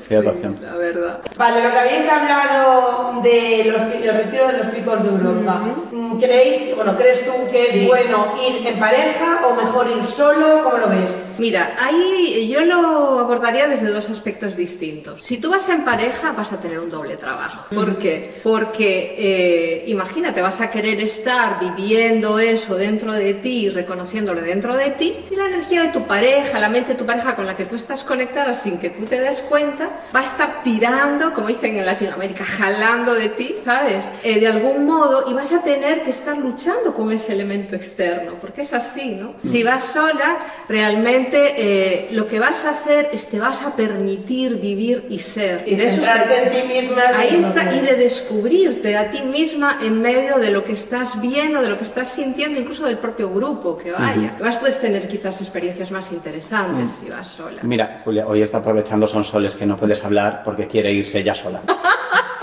sería 0.00 0.20
otra 0.20 0.32
opción. 0.32 0.58
la 0.60 0.76
verdad. 0.76 1.20
Vale, 1.36 1.62
lo 1.62 1.70
que 1.70 1.78
habéis 1.78 2.08
hablado 2.08 3.20
de 3.22 3.64
los, 3.66 4.02
del 4.02 4.14
retiro 4.16 4.46
de 4.48 4.58
los 4.58 4.66
picos 4.68 5.02
de 5.02 5.08
Europa, 5.10 5.62
mm, 5.92 6.18
¿creéis, 6.18 6.74
bueno, 6.76 6.96
crees 6.96 7.24
tú 7.24 7.32
que 7.50 7.66
es 7.66 7.72
Sí. 7.72 7.86
bueno 7.86 8.34
ir 8.48 8.66
en 8.66 8.78
pareja 8.78 9.46
o 9.46 9.54
mejor 9.54 9.86
ir 9.88 10.04
solo? 10.06 10.62
¿Cómo 10.64 10.78
lo 10.78 10.88
ves? 10.88 11.26
Mira, 11.40 11.74
ahí 11.78 12.50
yo 12.52 12.66
lo 12.66 13.18
abordaría 13.18 13.66
desde 13.66 13.88
dos 13.88 14.10
aspectos 14.10 14.56
distintos. 14.56 15.22
Si 15.22 15.38
tú 15.38 15.48
vas 15.48 15.66
en 15.70 15.86
pareja, 15.86 16.32
vas 16.32 16.52
a 16.52 16.60
tener 16.60 16.78
un 16.78 16.90
doble 16.90 17.16
trabajo. 17.16 17.74
¿Por 17.74 17.96
qué? 17.96 18.40
Porque 18.42 19.14
eh, 19.16 19.84
imagínate, 19.86 20.42
vas 20.42 20.60
a 20.60 20.70
querer 20.70 21.00
estar 21.00 21.58
viviendo 21.58 22.38
eso 22.38 22.76
dentro 22.76 23.14
de 23.14 23.32
ti, 23.32 23.70
reconociéndolo 23.70 24.42
dentro 24.42 24.76
de 24.76 24.90
ti, 24.90 25.16
y 25.30 25.34
la 25.34 25.46
energía 25.46 25.84
de 25.84 25.88
tu 25.88 26.06
pareja, 26.06 26.58
la 26.58 26.68
mente 26.68 26.90
de 26.90 26.98
tu 26.98 27.06
pareja 27.06 27.34
con 27.34 27.46
la 27.46 27.56
que 27.56 27.64
tú 27.64 27.74
estás 27.74 28.04
conectado 28.04 28.52
sin 28.52 28.76
que 28.76 28.90
tú 28.90 29.06
te 29.06 29.18
des 29.18 29.40
cuenta, 29.40 30.08
va 30.14 30.20
a 30.20 30.24
estar 30.24 30.62
tirando, 30.62 31.32
como 31.32 31.48
dicen 31.48 31.78
en 31.78 31.86
Latinoamérica, 31.86 32.44
jalando 32.44 33.14
de 33.14 33.30
ti, 33.30 33.56
¿sabes? 33.64 34.04
Eh, 34.22 34.40
de 34.40 34.46
algún 34.46 34.84
modo, 34.84 35.30
y 35.30 35.32
vas 35.32 35.50
a 35.52 35.62
tener 35.62 36.02
que 36.02 36.10
estar 36.10 36.36
luchando 36.36 36.92
con 36.92 37.10
ese 37.10 37.32
elemento 37.32 37.76
externo, 37.76 38.34
porque 38.38 38.60
es 38.60 38.74
así, 38.74 39.14
¿no? 39.14 39.36
Si 39.42 39.62
vas 39.62 39.86
sola, 39.86 40.40
realmente 40.68 41.29
eh, 41.34 42.08
lo 42.12 42.26
que 42.26 42.38
vas 42.40 42.64
a 42.64 42.70
hacer 42.70 43.10
es 43.12 43.26
te 43.26 43.38
vas 43.38 43.62
a 43.62 43.76
permitir 43.76 44.56
vivir 44.60 45.06
y 45.10 45.18
ser. 45.18 45.64
Y 45.66 45.74
de 45.76 45.86
eso 45.86 46.02
se- 46.02 46.42
en 46.42 46.50
ti 46.68 46.74
misma. 46.80 47.02
Ahí 47.16 47.40
está, 47.42 47.74
y 47.74 47.80
de 47.80 47.94
descubrirte 47.96 48.96
a 48.96 49.10
ti 49.10 49.22
misma 49.22 49.78
en 49.82 50.00
medio 50.00 50.38
de 50.38 50.50
lo 50.50 50.64
que 50.64 50.72
estás 50.72 51.20
viendo, 51.20 51.60
de 51.62 51.68
lo 51.68 51.78
que 51.78 51.84
estás 51.84 52.08
sintiendo, 52.12 52.60
incluso 52.60 52.84
del 52.86 52.98
propio 52.98 53.30
grupo 53.32 53.76
que 53.76 53.92
vaya. 53.92 54.34
Además 54.36 54.56
puedes 54.56 54.80
tener 54.80 55.06
quizás 55.08 55.40
experiencias 55.40 55.90
más 55.90 56.10
interesantes 56.12 56.96
si 57.02 57.08
vas 57.10 57.28
sola. 57.28 57.62
Mira, 57.62 58.00
Julia, 58.04 58.26
hoy 58.26 58.42
está 58.42 58.58
aprovechando 58.58 59.06
Son 59.06 59.24
Soles 59.24 59.56
que 59.56 59.66
no 59.66 59.76
puedes 59.76 60.04
hablar 60.04 60.42
porque 60.44 60.66
quiere 60.66 60.92
irse 60.92 61.18
ella 61.20 61.34
sola. 61.34 61.60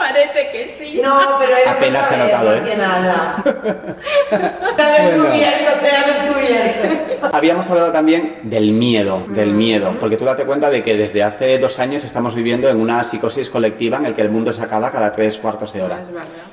Parece 0.08 0.52
que 0.52 0.76
sí. 0.78 1.02
No, 1.04 1.20
pero 1.39 1.52
él 1.58 1.67
Apenas 1.67 2.04
no 2.04 2.08
se 2.08 2.15
ha 2.15 2.26
notado, 2.26 2.56
¿eh? 2.56 2.62
que 2.65 2.76
nada. 2.76 3.43
Se 4.30 4.84
ha 4.84 5.10
descubierto, 5.10 5.72
se 5.82 5.89
ha 5.91 6.08
descubierto. 6.08 7.30
Habíamos 7.34 7.70
hablado 7.70 7.91
también 7.91 8.39
del 8.43 8.72
miedo, 8.72 9.26
del 9.30 9.54
miedo, 9.54 9.96
porque 10.00 10.17
tú 10.17 10.26
date 10.26 10.46
cuenta 10.46 10.70
de 10.70 10.84
que 10.84 10.96
desde 10.96 11.24
hace 11.24 11.58
dos 11.58 11.80
años 11.80 12.04
estamos 12.04 12.36
viviendo 12.36 12.70
en 12.70 12.78
una 12.78 13.04
psicosis 13.04 13.50
colectiva 13.50 13.98
en 13.98 14.06
el 14.06 14.13
que 14.15 14.22
el 14.22 14.30
mundo 14.30 14.54
se 14.54 14.62
acaba 14.62 14.91
cada 14.91 15.12
tres 15.13 15.38
cuartos 15.38 15.74
de 15.74 15.82
hora. 15.84 16.00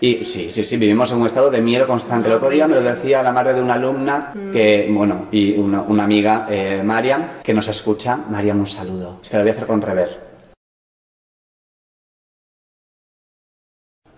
Y 0.00 0.24
sí, 0.24 0.50
sí, 0.52 0.64
sí, 0.64 0.76
vivimos 0.76 1.10
en 1.12 1.18
un 1.18 1.26
estado 1.26 1.50
de 1.50 1.60
miedo 1.60 1.86
constante. 1.86 2.28
El 2.28 2.34
otro 2.34 2.48
día 2.50 2.66
me 2.66 2.74
lo 2.76 2.82
decía 2.82 3.22
la 3.22 3.32
madre 3.32 3.54
de 3.54 3.62
una 3.62 3.74
alumna 3.74 4.32
que, 4.52 4.88
bueno, 4.90 5.28
y 5.30 5.56
una, 5.56 5.82
una 5.82 6.04
amiga, 6.04 6.46
eh, 6.50 6.82
Mariam, 6.84 7.42
que 7.42 7.54
nos 7.54 7.68
escucha. 7.68 8.16
Mariam, 8.30 8.58
un 8.60 8.66
saludo. 8.66 9.18
Es 9.22 9.28
que 9.28 9.36
lo 9.36 9.42
voy 9.42 9.50
a 9.50 9.54
hacer 9.54 9.66
con 9.66 9.80
rever. 9.82 10.34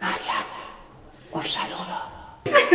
Mariam, 0.01 0.45
un 1.33 1.45
saludo. 1.45 1.77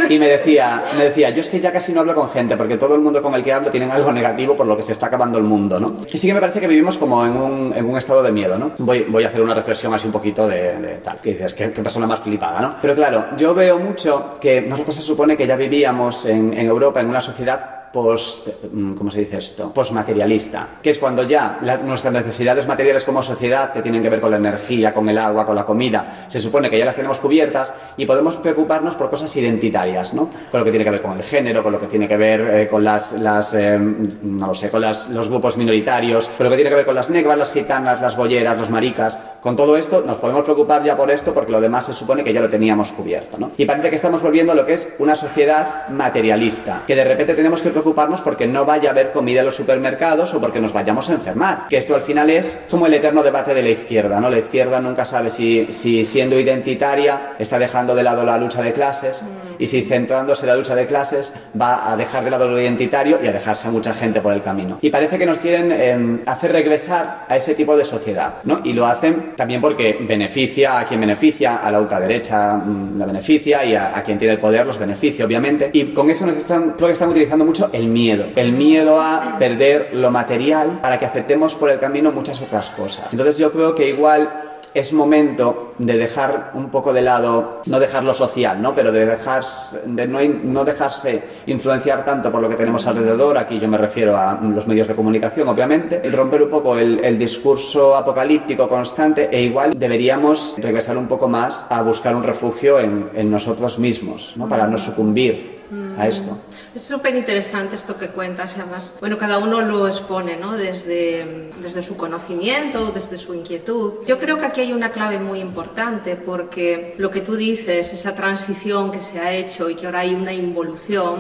Y 0.10 0.20
me 0.20 0.28
decía, 0.28 0.84
me 0.98 1.06
decía, 1.06 1.30
yo 1.30 1.42
es 1.42 1.50
que 1.50 1.60
ya 1.60 1.72
casi 1.72 1.94
no 1.94 2.02
hablo 2.02 2.16
con 2.16 2.30
gente, 2.30 2.58
porque 2.58 2.78
todo 2.78 2.96
el 2.96 3.02
mundo 3.02 3.22
con 3.22 3.34
el 3.36 3.44
que 3.44 3.54
hablo 3.54 3.70
tienen 3.70 3.92
algo 3.92 4.12
negativo 4.12 4.56
por 4.56 4.68
lo 4.68 4.76
que 4.78 4.84
se 4.84 4.92
está 4.92 5.08
acabando 5.08 5.38
el 5.38 5.44
mundo, 5.44 5.80
¿no? 5.80 5.98
Y 6.12 6.18
sí 6.18 6.28
que 6.28 6.34
me 6.34 6.40
parece 6.40 6.60
que 6.60 6.68
vivimos 6.68 6.98
como 6.98 7.26
en 7.26 7.36
un, 7.36 7.74
en 7.76 7.86
un 7.86 7.98
estado 7.98 8.24
de 8.24 8.32
miedo, 8.32 8.58
¿no? 8.58 8.72
Voy, 8.78 9.06
voy 9.10 9.24
a 9.24 9.28
hacer 9.28 9.42
una 9.42 9.54
reflexión 9.54 9.94
así 9.94 10.08
un 10.08 10.14
poquito 10.14 10.48
de, 10.48 11.00
tal, 11.04 11.20
que 11.20 11.32
dices, 11.32 11.54
qué, 11.54 11.72
qué 11.72 11.82
persona 11.82 12.08
más 12.08 12.20
flipada, 12.20 12.62
¿no? 12.62 12.76
Pero 12.82 12.96
claro, 12.96 13.26
yo 13.38 13.54
veo 13.54 13.80
mucho 13.80 14.38
que 14.40 14.62
nosotros 14.62 14.96
se 14.96 15.02
supone 15.02 15.38
que 15.38 15.48
ya 15.48 15.56
vivíamos 15.56 16.26
en, 16.26 16.54
en 16.54 16.68
Europa 16.68 17.02
en 17.02 17.10
una 17.10 17.22
sociedad 17.22 17.81
post, 17.92 18.48
mm, 18.72 18.94
¿cómo 18.94 19.12
se 19.12 19.20
dice 19.20 19.38
esto? 19.38 19.74
Postmaterialista, 19.74 20.80
que 20.82 20.92
es 20.92 21.00
cuando 21.00 21.24
ya 21.24 21.60
nuestras 21.84 22.14
necesidades 22.14 22.68
materiales 22.68 23.04
como 23.04 23.22
sociedad, 23.24 23.74
que 23.74 23.82
tienen 23.82 24.02
que 24.02 24.10
ver 24.10 24.22
con 24.22 24.32
la 24.32 24.38
energía, 24.38 24.94
con 24.94 25.08
el 25.10 25.18
agua, 25.18 25.46
con 25.46 25.56
la 25.56 25.66
comida, 25.66 26.26
se 26.28 26.40
supone 26.40 26.70
que 26.70 26.78
ya 26.78 26.86
las 26.86 26.96
tenemos 26.96 27.20
cubiertas 27.20 27.74
y 27.98 28.06
podemos 28.06 28.36
preocuparnos 28.38 28.96
por 28.96 29.10
cosas 29.10 29.36
identitarias, 29.36 30.14
¿no? 30.14 30.30
Con 30.50 30.60
lo 30.60 30.66
que 30.66 30.72
tiene 30.72 30.86
que 30.86 30.92
ver 30.92 31.02
con 31.02 31.18
el 31.18 31.24
género, 31.24 31.64
con 31.64 31.72
lo 31.72 31.80
que 31.80 31.88
tiene 31.88 32.08
que 32.08 32.18
ver 32.18 32.42
eh, 32.42 32.68
con 32.68 32.84
las, 32.84 33.14
las 33.14 33.54
eh, 33.54 33.78
no 33.78 34.48
lo 34.48 34.56
sé, 34.56 34.70
con 34.70 34.82
los 34.82 35.28
grupos 35.28 35.58
minoritarios, 35.58 36.28
con 36.30 36.46
lo 36.46 36.50
que 36.50 36.56
tiene 36.56 36.70
que 36.70 36.76
ver 36.78 36.86
con 36.86 36.96
las 36.96 37.10
negras, 37.10 37.38
las 37.38 37.52
gitanas, 37.52 38.02
las 38.02 38.16
bolleras, 38.16 38.58
los 38.58 38.70
maricas. 38.70 39.18
Con 39.42 39.56
todo 39.56 39.76
esto 39.76 40.04
nos 40.06 40.18
podemos 40.18 40.44
preocupar 40.44 40.84
ya 40.84 40.96
por 40.96 41.10
esto 41.10 41.34
porque 41.34 41.52
lo 41.52 41.60
demás 41.60 41.88
se 41.88 41.94
supone 41.94 42.24
que 42.24 42.32
ya 42.32 42.42
lo 42.42 42.50
teníamos 42.50 42.92
cubierto, 42.92 43.38
¿no? 43.40 43.52
Y 43.58 43.66
parece 43.66 43.90
que 43.90 43.96
estamos 43.96 44.22
volviendo 44.22 44.52
a 44.52 44.56
lo 44.56 44.66
que 44.66 44.74
es 44.74 44.94
una 45.00 45.16
sociedad 45.16 45.90
materialista, 45.90 46.84
que 46.86 46.96
de 46.96 47.04
repente 47.04 47.34
tenemos 47.34 47.62
que 47.62 47.72
preocuparnos 47.82 48.22
porque 48.22 48.48
no 48.48 48.66
vaya 48.66 48.90
a 48.90 48.92
haber 48.92 49.12
comida 49.12 49.40
en 49.40 49.48
los 49.48 49.56
supermercados 49.56 50.34
o 50.34 50.40
porque 50.40 50.60
nos 50.60 50.74
vayamos 50.74 51.10
a 51.10 51.14
enfermar. 51.14 51.68
Que 51.70 51.78
esto 51.78 51.96
al 51.96 52.02
final 52.02 52.30
es 52.30 52.62
como 52.70 52.86
el 52.86 52.94
eterno 52.94 53.24
debate 53.24 53.54
de 53.54 53.64
la 53.64 53.70
izquierda, 53.70 54.20
¿no? 54.20 54.30
La 54.30 54.40
izquierda 54.40 54.80
nunca 54.80 55.06
sabe 55.06 55.30
si, 55.30 55.68
si 55.72 56.04
siendo 56.06 56.40
identitaria 56.40 57.34
está 57.40 57.58
dejando 57.60 57.96
de 57.96 58.04
lado 58.04 58.24
la 58.24 58.38
lucha 58.38 58.62
de 58.62 58.74
clases 58.74 59.22
y 59.58 59.68
si 59.68 59.82
centrándose 59.82 60.44
en 60.44 60.50
la 60.50 60.56
lucha 60.56 60.76
de 60.76 60.86
clases 60.86 61.34
va 61.60 61.92
a 61.92 61.98
dejar 61.98 62.24
de 62.24 62.32
lado 62.32 62.48
lo 62.48 62.60
identitario 62.60 63.20
y 63.24 63.28
a 63.28 63.32
dejarse 63.32 63.68
a 63.68 63.72
mucha 63.72 63.94
gente 63.94 64.22
por 64.22 64.34
el 64.34 64.42
camino. 64.42 64.78
Y 64.82 64.90
parece 64.90 65.18
que 65.18 65.26
nos 65.26 65.40
quieren 65.40 65.72
eh, 65.72 66.24
hacer 66.26 66.52
regresar 66.52 67.26
a 67.28 67.36
ese 67.36 67.56
tipo 67.56 67.76
de 67.78 67.86
sociedad, 67.86 68.36
¿no? 68.44 68.62
Y 68.64 68.74
lo 68.74 68.86
hacen 68.86 69.34
también 69.36 69.62
porque 69.62 69.98
beneficia 70.02 70.80
a 70.80 70.86
quien 70.86 71.00
beneficia, 71.00 71.58
a 71.58 71.72
la 71.72 71.80
ultraderecha 71.80 72.56
mm, 72.58 72.98
la 72.98 73.06
beneficia 73.06 73.66
y 73.66 73.76
a, 73.76 73.98
a 73.98 74.04
quien 74.04 74.18
tiene 74.18 74.34
el 74.34 74.40
poder 74.40 74.66
los 74.66 74.78
beneficia, 74.78 75.26
obviamente. 75.26 75.70
Y 75.74 75.86
con 75.86 76.10
eso 76.10 76.26
nos 76.26 76.38
están, 76.38 76.72
creo 76.72 76.88
que 76.88 76.94
están 76.94 77.10
utilizando 77.10 77.46
mucho 77.46 77.70
el 77.74 77.88
miedo. 77.88 78.26
El 78.36 78.54
miedo 78.54 79.02
a 79.02 79.38
perder 79.40 79.90
lo 79.94 80.12
material 80.12 80.80
para 80.82 81.00
que 81.00 81.06
aceptemos 81.06 81.56
por 81.56 81.70
el 81.70 81.80
camino 81.80 82.12
muchas 82.12 82.42
otras 82.42 82.70
cosas. 82.72 83.08
Entonces 83.12 83.38
yo 83.38 83.52
creo 83.52 83.76
que 83.76 83.90
igual 83.90 84.52
es 84.74 84.94
momento 84.94 85.74
de 85.78 85.98
dejar 85.98 86.52
un 86.54 86.70
poco 86.70 86.94
de 86.94 87.02
lado, 87.02 87.62
no 87.66 87.80
dejar 87.80 88.04
lo 88.04 88.14
social, 88.14 88.62
¿no? 88.62 88.74
Pero 88.74 88.92
de 88.92 89.06
dejar, 89.06 89.44
de 89.86 90.08
no, 90.08 90.20
no 90.44 90.64
dejarse 90.64 91.24
influenciar 91.48 92.06
tanto 92.06 92.32
por 92.32 92.42
lo 92.42 92.48
que 92.48 92.56
tenemos 92.56 92.88
alrededor. 92.88 93.38
Aquí 93.38 93.60
yo 93.60 93.68
me 93.68 93.78
refiero 93.78 94.16
a 94.16 94.40
los 94.42 94.68
medios 94.68 94.88
de 94.88 94.96
comunicación, 94.96 95.48
obviamente. 95.50 96.02
El 96.04 96.14
romper 96.14 96.44
un 96.44 96.50
poco 96.50 96.78
el, 96.78 97.04
el 97.04 97.18
discurso 97.18 97.96
apocalíptico 97.96 98.70
constante 98.70 99.30
e 99.32 99.42
igual 99.42 99.78
deberíamos 99.78 100.56
regresar 100.58 100.98
un 100.98 101.08
poco 101.08 101.28
más 101.28 101.66
a 101.70 101.82
buscar 101.82 102.16
un 102.16 102.24
refugio 102.24 102.80
en, 102.80 103.10
en 103.14 103.30
nosotros 103.30 103.78
mismos, 103.78 104.34
¿no? 104.38 104.48
Para 104.48 104.68
no 104.68 104.78
sucumbir 104.78 105.61
a 105.98 106.08
esto. 106.08 106.38
Es 106.76 106.84
súper 106.84 107.16
interesante 107.16 107.76
esto 107.76 107.98
que 107.98 108.10
cuentas, 108.10 108.54
y 108.56 108.62
además, 108.62 108.94
bueno, 109.00 109.18
cada 109.18 109.40
uno 109.40 109.62
lo 109.62 109.88
expone, 109.88 110.38
¿no? 110.38 110.54
Desde, 110.54 111.52
desde 111.62 111.82
su 111.82 111.96
conocimiento, 111.96 112.92
desde 112.92 113.18
su 113.18 113.34
inquietud. 113.34 114.06
Yo 114.08 114.18
creo 114.18 114.38
que 114.38 114.46
aquí 114.46 114.62
hay 114.62 114.74
una 114.74 114.92
clave 114.92 115.20
muy 115.20 115.40
importante 115.40 116.16
porque 116.16 116.96
lo 116.98 117.10
que 117.10 117.22
tú 117.22 117.36
dices, 117.36 117.94
esa 117.94 118.16
transición 118.16 118.92
que 118.92 119.02
se 119.02 119.20
ha 119.20 119.32
hecho 119.34 119.70
y 119.70 119.76
que 119.76 119.86
ahora 119.86 120.00
hay 120.00 120.14
una 120.14 120.34
involución, 120.34 121.16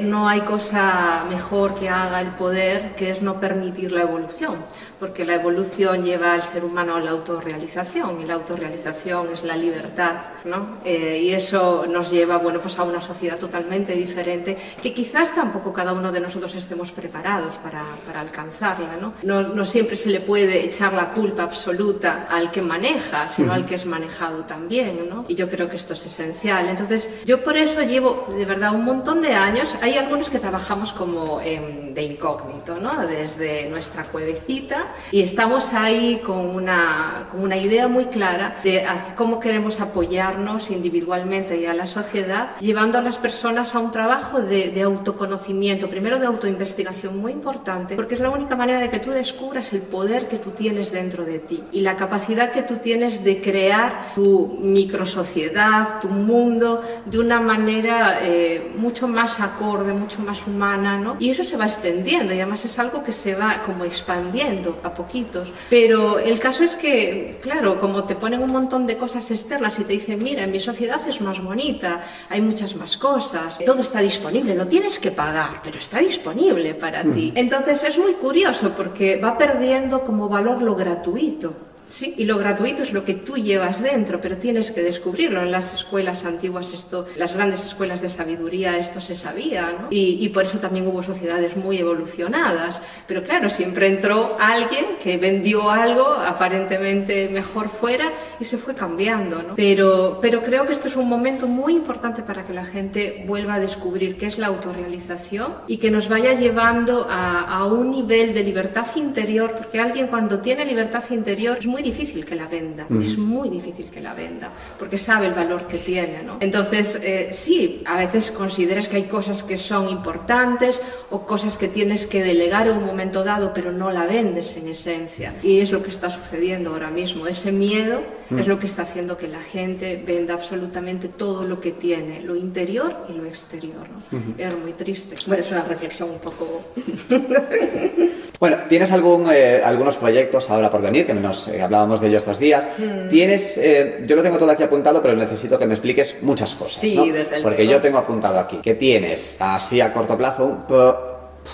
no 0.00 0.28
hay 0.28 0.40
cosa 0.42 1.26
mejor 1.28 1.74
que 1.74 1.88
haga 1.88 2.20
el 2.20 2.28
poder 2.28 2.94
que 2.94 3.10
es 3.10 3.22
no 3.22 3.40
permitir 3.40 3.92
la 3.92 4.02
evolución, 4.02 4.56
porque 4.98 5.24
la 5.24 5.34
evolución 5.34 6.02
lleva 6.02 6.34
al 6.34 6.42
ser 6.42 6.64
humano 6.64 6.96
a 6.96 7.00
la 7.00 7.10
autorrealización 7.10 8.22
y 8.22 8.24
la 8.24 8.34
autorrealización 8.34 9.28
es 9.32 9.42
la 9.44 9.56
libertad, 9.56 10.16
¿no? 10.44 10.78
Eh, 10.84 11.22
y 11.24 11.30
eso 11.32 11.86
nos 11.86 12.10
lleva, 12.10 12.38
bueno, 12.38 12.60
pues 12.60 12.78
a 12.78 12.84
una 12.84 13.00
sociedad 13.00 13.38
totalmente 13.38 13.93
diferente 13.94 14.56
que 14.82 14.92
quizás 14.92 15.34
tampoco 15.34 15.72
cada 15.72 15.92
uno 15.92 16.12
de 16.12 16.20
nosotros 16.20 16.54
estemos 16.54 16.92
preparados 16.92 17.54
para, 17.56 17.84
para 18.06 18.20
alcanzarla, 18.20 18.96
¿no? 19.00 19.14
¿no? 19.22 19.42
No 19.42 19.64
siempre 19.64 19.96
se 19.96 20.10
le 20.10 20.20
puede 20.20 20.64
echar 20.64 20.92
la 20.92 21.10
culpa 21.10 21.42
absoluta 21.42 22.26
al 22.30 22.50
que 22.50 22.62
maneja, 22.62 23.28
sino 23.28 23.52
al 23.52 23.66
que 23.66 23.74
es 23.74 23.86
manejado 23.86 24.44
también, 24.44 25.08
¿no? 25.08 25.24
Y 25.28 25.34
yo 25.34 25.48
creo 25.48 25.68
que 25.68 25.76
esto 25.76 25.94
es 25.94 26.06
esencial. 26.06 26.68
Entonces, 26.68 27.08
yo 27.24 27.42
por 27.42 27.56
eso 27.56 27.82
llevo 27.82 28.26
de 28.36 28.44
verdad 28.44 28.74
un 28.74 28.84
montón 28.84 29.20
de 29.20 29.34
años, 29.34 29.74
hay 29.80 29.96
algunos 29.96 30.28
que 30.28 30.38
trabajamos 30.38 30.92
como 30.92 31.40
em, 31.40 31.94
de 31.94 32.02
incógnito, 32.02 32.78
¿no? 32.78 33.06
Desde 33.06 33.68
nuestra 33.70 34.04
cuevecita 34.04 34.86
y 35.10 35.22
estamos 35.22 35.72
ahí 35.72 36.20
con 36.24 36.38
una, 36.38 37.26
con 37.30 37.40
una 37.42 37.56
idea 37.56 37.88
muy 37.88 38.06
clara 38.06 38.56
de 38.62 38.84
cómo 39.16 39.40
queremos 39.40 39.80
apoyarnos 39.80 40.70
individualmente 40.70 41.56
y 41.60 41.66
a 41.66 41.74
la 41.74 41.86
sociedad, 41.86 42.48
llevando 42.60 42.98
a 42.98 43.02
las 43.02 43.18
personas 43.18 43.74
a 43.74 43.78
un 43.78 43.83
trabajo 43.90 44.40
de, 44.40 44.70
de 44.70 44.82
autoconocimiento, 44.82 45.88
primero 45.88 46.18
de 46.18 46.26
autoinvestigación 46.26 47.18
muy 47.18 47.32
importante, 47.32 47.96
porque 47.96 48.14
es 48.14 48.20
la 48.20 48.30
única 48.30 48.56
manera 48.56 48.78
de 48.78 48.90
que 48.90 48.98
tú 48.98 49.10
descubras 49.10 49.72
el 49.72 49.82
poder 49.82 50.28
que 50.28 50.38
tú 50.38 50.50
tienes 50.50 50.92
dentro 50.92 51.24
de 51.24 51.38
ti 51.38 51.62
y 51.72 51.80
la 51.80 51.96
capacidad 51.96 52.50
que 52.50 52.62
tú 52.62 52.76
tienes 52.76 53.24
de 53.24 53.40
crear 53.40 54.12
tu 54.14 54.58
microsociedad, 54.60 56.00
tu 56.00 56.08
mundo, 56.08 56.82
de 57.06 57.18
una 57.18 57.40
manera 57.40 58.18
eh, 58.22 58.72
mucho 58.76 59.08
más 59.08 59.40
acorde, 59.40 59.92
mucho 59.92 60.20
más 60.20 60.46
humana, 60.46 60.98
¿no? 60.98 61.16
Y 61.18 61.30
eso 61.30 61.44
se 61.44 61.56
va 61.56 61.66
extendiendo 61.66 62.32
y 62.32 62.36
además 62.36 62.64
es 62.64 62.78
algo 62.78 63.02
que 63.02 63.12
se 63.12 63.34
va 63.34 63.62
como 63.62 63.84
expandiendo 63.84 64.80
a 64.82 64.94
poquitos. 64.94 65.52
Pero 65.70 66.18
el 66.18 66.38
caso 66.38 66.64
es 66.64 66.74
que, 66.76 67.38
claro, 67.42 67.80
como 67.80 68.04
te 68.04 68.14
ponen 68.14 68.42
un 68.42 68.50
montón 68.50 68.86
de 68.86 68.96
cosas 68.96 69.30
externas 69.30 69.78
y 69.78 69.84
te 69.84 69.92
dicen, 69.92 70.22
mira, 70.22 70.44
en 70.44 70.52
mi 70.52 70.58
sociedad 70.58 71.00
es 71.06 71.20
más 71.20 71.42
bonita, 71.42 72.02
hay 72.28 72.40
muchas 72.40 72.76
más 72.76 72.96
cosas, 72.96 73.58
todo 73.74 73.82
está 73.82 73.98
disponible, 73.98 74.54
lo 74.54 74.68
tienes 74.68 75.00
que 75.00 75.10
pagar, 75.10 75.60
pero 75.64 75.78
está 75.78 75.98
disponible 75.98 76.74
para 76.74 77.02
ti. 77.02 77.32
Entonces 77.34 77.82
es 77.82 77.98
muy 77.98 78.12
curioso 78.12 78.72
porque 78.76 79.16
va 79.16 79.36
perdiendo 79.36 80.04
como 80.04 80.28
valor 80.28 80.62
lo 80.62 80.76
gratuito. 80.76 81.52
Sí, 81.86 82.14
y 82.16 82.24
lo 82.24 82.38
gratuito 82.38 82.82
es 82.82 82.92
lo 82.92 83.04
que 83.04 83.14
tú 83.14 83.36
llevas 83.36 83.82
dentro, 83.82 84.18
pero 84.18 84.38
tienes 84.38 84.70
que 84.70 84.82
descubrirlo. 84.82 85.42
En 85.42 85.50
las 85.50 85.74
escuelas 85.74 86.24
antiguas, 86.24 86.72
esto, 86.72 87.06
las 87.16 87.34
grandes 87.34 87.62
escuelas 87.66 88.00
de 88.00 88.08
sabiduría, 88.08 88.78
esto 88.78 89.00
se 89.00 89.14
sabía, 89.14 89.76
¿no? 89.78 89.88
Y, 89.90 90.24
y 90.24 90.28
por 90.30 90.44
eso 90.44 90.58
también 90.58 90.86
hubo 90.86 91.02
sociedades 91.02 91.56
muy 91.56 91.78
evolucionadas. 91.78 92.78
Pero 93.06 93.22
claro, 93.22 93.50
siempre 93.50 93.88
entró 93.88 94.36
alguien 94.40 94.84
que 95.02 95.18
vendió 95.18 95.68
algo 95.70 96.06
aparentemente 96.06 97.28
mejor 97.28 97.68
fuera 97.68 98.12
y 98.40 98.44
se 98.44 98.56
fue 98.56 98.74
cambiando, 98.74 99.42
¿no? 99.42 99.54
Pero, 99.54 100.18
pero 100.20 100.42
creo 100.42 100.66
que 100.66 100.72
esto 100.72 100.88
es 100.88 100.96
un 100.96 101.08
momento 101.08 101.46
muy 101.46 101.72
importante 101.72 102.22
para 102.22 102.44
que 102.44 102.52
la 102.52 102.64
gente 102.64 103.24
vuelva 103.26 103.54
a 103.54 103.60
descubrir 103.60 104.16
qué 104.16 104.26
es 104.26 104.38
la 104.38 104.48
autorrealización 104.48 105.54
y 105.66 105.78
que 105.78 105.90
nos 105.90 106.08
vaya 106.08 106.34
llevando 106.34 107.06
a, 107.08 107.40
a 107.42 107.66
un 107.66 107.90
nivel 107.90 108.34
de 108.34 108.42
libertad 108.42 108.86
interior, 108.96 109.54
porque 109.56 109.80
alguien 109.80 110.08
cuando 110.08 110.40
tiene 110.40 110.64
libertad 110.64 111.04
interior 111.10 111.58
es 111.58 111.66
muy 111.66 111.82
difícil 111.82 112.24
que 112.24 112.34
la 112.34 112.46
venda, 112.46 112.86
es 113.02 113.18
muy 113.18 113.48
difícil 113.48 113.86
que 113.86 114.00
la 114.00 114.14
venda, 114.14 114.50
porque 114.78 114.98
sabe 114.98 115.26
el 115.26 115.34
valor 115.34 115.66
que 115.66 115.78
tiene, 115.78 116.22
¿no? 116.22 116.38
Entonces, 116.40 116.98
eh, 117.02 117.30
sí, 117.32 117.82
a 117.86 117.96
veces 117.96 118.30
consideras 118.30 118.88
que 118.88 118.96
hay 118.96 119.04
cosas 119.04 119.42
que 119.42 119.56
son 119.56 119.88
importantes 119.88 120.80
o 121.10 121.26
cosas 121.26 121.56
que 121.56 121.68
tienes 121.68 122.06
que 122.06 122.22
delegar 122.22 122.68
en 122.68 122.78
un 122.78 122.86
momento 122.86 123.24
dado, 123.24 123.52
pero 123.54 123.72
no 123.72 123.90
la 123.90 124.06
vendes 124.06 124.56
en 124.56 124.68
esencia. 124.68 125.34
Y 125.42 125.60
es 125.60 125.70
lo 125.70 125.82
que 125.82 125.90
está 125.90 126.10
sucediendo 126.10 126.70
ahora 126.70 126.90
mismo. 126.90 127.26
Ese 127.26 127.52
miedo 127.52 128.02
es 128.38 128.46
lo 128.46 128.58
que 128.58 128.66
está 128.66 128.82
haciendo 128.82 129.16
que 129.16 129.28
la 129.28 129.40
gente 129.40 130.02
venda 130.06 130.34
absolutamente 130.34 131.08
todo 131.08 131.44
lo 131.44 131.60
que 131.60 131.72
tiene, 131.72 132.20
lo 132.20 132.36
interior 132.36 133.06
y 133.08 133.12
lo 133.12 133.24
exterior, 133.24 133.86
¿no? 134.10 134.18
Es 134.38 134.58
muy 134.58 134.72
triste. 134.72 135.16
Bueno, 135.26 135.42
es 135.42 135.50
una 135.50 135.64
reflexión 135.64 136.10
un 136.10 136.18
poco... 136.18 136.62
Bueno, 138.40 138.58
¿tienes 138.68 138.92
algún, 138.92 139.28
eh, 139.32 139.62
algunos 139.64 139.96
proyectos 139.96 140.50
ahora 140.50 140.68
por 140.68 140.82
venir? 140.82 141.06
Que 141.06 141.14
nos 141.14 141.48
eh, 141.48 141.62
hablábamos 141.62 142.00
de 142.00 142.08
ellos 142.08 142.22
estos 142.22 142.38
días. 142.38 142.68
Hmm. 142.76 143.08
Tienes, 143.08 143.56
eh, 143.56 144.02
yo 144.06 144.16
lo 144.16 144.22
tengo 144.22 144.36
todo 144.36 144.50
aquí 144.50 144.62
apuntado, 144.62 145.00
pero 145.00 145.14
necesito 145.14 145.58
que 145.58 145.66
me 145.66 145.74
expliques 145.74 146.16
muchas 146.20 146.54
cosas. 146.54 146.80
Sí, 146.80 146.96
¿no? 146.96 147.06
desde 147.06 147.40
Porque 147.40 147.64
luego. 147.64 147.78
yo 147.78 147.80
tengo 147.80 147.98
apuntado 147.98 148.38
aquí 148.38 148.58
que 148.58 148.74
tienes, 148.74 149.36
así 149.40 149.80
a 149.80 149.92
corto 149.92 150.18
plazo, 150.18 150.44
un 150.44 150.66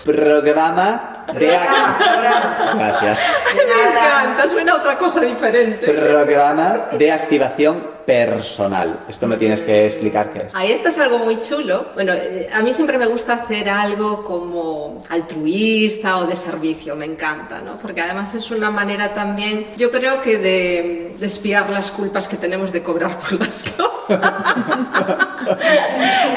programa 0.04 1.24
de 1.32 1.56
ac- 1.56 2.76
Gracias. 2.78 3.20
Me 3.54 3.62
encanta, 3.90 4.48
suena 4.48 4.74
otra 4.76 4.96
cosa 4.98 5.20
diferente. 5.20 5.86
Programa 5.92 6.88
de 6.92 7.12
activación 7.12 7.99
personal. 8.14 9.04
Esto 9.08 9.26
me 9.28 9.36
tienes 9.36 9.60
que 9.62 9.86
explicar 9.86 10.30
qué 10.32 10.40
es. 10.46 10.54
Ahí 10.54 10.72
esto 10.72 10.88
es 10.88 10.98
algo 10.98 11.18
muy 11.18 11.38
chulo. 11.38 11.86
Bueno, 11.94 12.12
eh, 12.12 12.48
a 12.52 12.60
mí 12.62 12.72
siempre 12.74 12.98
me 12.98 13.06
gusta 13.06 13.34
hacer 13.34 13.68
algo 13.68 14.24
como 14.24 14.98
altruista 15.08 16.18
o 16.18 16.26
de 16.26 16.34
servicio, 16.34 16.96
me 16.96 17.04
encanta, 17.04 17.60
¿no? 17.60 17.76
Porque 17.78 18.00
además 18.00 18.34
es 18.34 18.50
una 18.50 18.70
manera 18.70 19.12
también, 19.14 19.66
yo 19.76 19.90
creo 19.92 20.20
que 20.20 20.38
de, 20.38 21.14
de 21.18 21.26
espiar 21.26 21.70
las 21.70 21.90
culpas 21.92 22.26
que 22.26 22.36
tenemos 22.36 22.72
de 22.72 22.82
cobrar 22.82 23.16
por 23.16 23.32
las 23.38 23.62
cosas. 23.76 24.20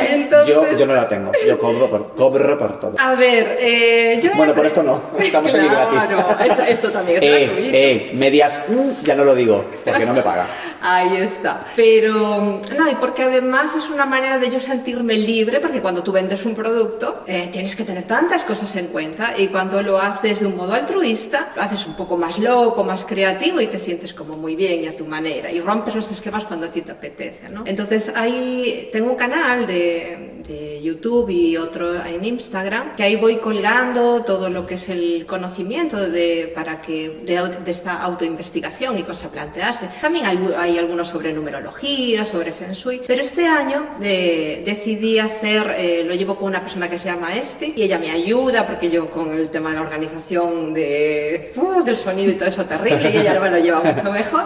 Entonces, 0.10 0.54
Yo, 0.56 0.78
yo 0.78 0.86
no 0.86 0.94
la 0.94 1.08
tengo. 1.08 1.32
Yo 1.48 1.58
cobro 1.60 1.90
por, 1.90 2.14
cobro 2.16 2.60
por 2.60 2.80
todo. 2.80 2.96
a 3.00 3.16
ver, 3.16 3.58
eh, 3.60 4.20
yo... 4.24 4.32
Bueno, 4.36 4.54
por 4.54 4.66
esto 4.66 4.84
no. 4.84 5.02
Estamos 5.18 5.54
aquí 5.54 5.66
gratis. 5.68 6.00
Claro, 6.08 6.38
esto, 6.46 6.64
esto 6.64 6.90
también 6.92 7.18
es 7.18 7.24
Eh, 7.24 7.46
gratuito. 7.48 7.70
eh, 7.78 8.12
medias, 8.14 8.60
mm, 8.68 9.04
ya 9.06 9.16
no 9.16 9.24
lo 9.26 9.34
digo, 9.36 9.66
porque 9.84 10.06
no 10.06 10.14
me 10.14 10.22
paga. 10.22 10.46
Ahí 10.84 11.16
está. 11.16 11.66
Pero, 11.78 12.60
no, 12.78 12.92
y 12.92 12.96
porque 12.96 13.24
además 13.24 13.74
es 13.74 13.90
una 13.90 14.06
manera 14.06 14.38
de 14.38 14.52
yo 14.52 14.60
sentirme 14.60 15.16
libre, 15.16 15.62
porque 15.62 15.82
cuando 15.82 16.04
tú 16.04 16.12
vendes 16.12 16.46
un 16.46 16.54
producto, 16.54 17.24
eh, 17.26 17.48
tienes 17.52 17.76
que 17.76 17.86
tener 17.86 18.04
tantas 18.04 18.44
cosas 18.44 18.76
en 18.76 18.88
cuenta, 18.88 19.34
y 19.38 19.48
cuando 19.48 19.82
lo 19.82 19.98
haces 19.98 20.42
de 20.42 20.46
un 20.46 20.58
modo 20.58 20.74
altruista, 20.74 21.54
lo 21.56 21.62
haces 21.62 21.88
un 21.88 21.96
poco 21.96 22.18
más 22.18 22.38
loco, 22.38 22.84
más 22.84 23.06
creativo, 23.06 23.62
y 23.62 23.68
te 23.68 23.80
sientes 23.80 24.14
como 24.14 24.36
muy 24.36 24.56
bien 24.58 24.84
y 24.84 24.88
a 24.88 24.98
tu 24.98 25.06
manera, 25.06 25.50
y 25.52 25.62
rompes 25.62 25.96
los 25.96 26.12
esquemas 26.12 26.44
cuando 26.44 26.66
a 26.66 26.72
ti 26.72 26.82
te 26.82 26.92
apetece, 26.92 27.50
¿no? 27.50 27.64
Entonces, 27.66 28.12
ahí 28.14 28.90
tengo 28.92 29.12
un 29.12 29.16
canal 29.16 29.66
de, 29.66 30.42
de 30.46 30.82
YouTube 30.82 31.30
y 31.30 31.56
otro 31.56 32.04
en 32.04 32.26
Instagram, 32.26 32.96
que 32.98 33.04
ahí 33.04 33.16
voy 33.16 33.38
colgando 33.38 34.24
todo 34.24 34.50
lo 34.50 34.66
que 34.66 34.76
es 34.76 34.90
el 34.90 35.26
conocimiento 35.26 35.98
de, 35.98 36.52
para 36.54 36.82
que, 36.82 37.22
de, 37.24 37.42
de 37.64 37.72
esta 37.72 38.02
autoinvestigación 38.02 38.98
y 38.98 39.04
cosas 39.04 39.26
a 39.26 39.30
plantearse. 39.30 39.88
También 40.02 40.26
hay, 40.26 40.54
hay 40.58 40.73
algunos 40.78 41.08
sobre 41.08 41.34
numerología, 41.34 42.26
sobre 42.26 42.52
Feng 42.52 42.74
Shui, 42.74 43.02
pero 43.06 43.22
este 43.22 43.46
año 43.48 43.88
de, 44.00 44.62
decidí 44.66 45.20
hacer, 45.20 45.76
eh, 45.78 46.04
lo 46.06 46.14
llevo 46.16 46.36
con 46.36 46.48
una 46.48 46.62
persona 46.62 46.90
que 46.90 46.98
se 46.98 47.06
llama 47.06 47.36
Esti 47.36 47.74
y 47.76 47.84
ella 47.84 47.98
me 47.98 48.12
ayuda 48.12 48.66
porque 48.66 48.90
yo 48.90 49.10
con 49.10 49.34
el 49.34 49.50
tema 49.50 49.70
de 49.70 49.76
la 49.76 49.82
organización 49.82 50.74
de, 50.74 51.52
uf, 51.56 51.84
del 51.84 51.98
sonido 51.98 52.32
y 52.32 52.36
todo 52.36 52.50
eso 52.50 52.66
terrible 52.66 53.12
y 53.12 53.18
ella 53.18 53.40
me 53.40 53.50
lo 53.50 53.58
lleva 53.58 53.82
mucho 53.82 54.12
mejor. 54.12 54.46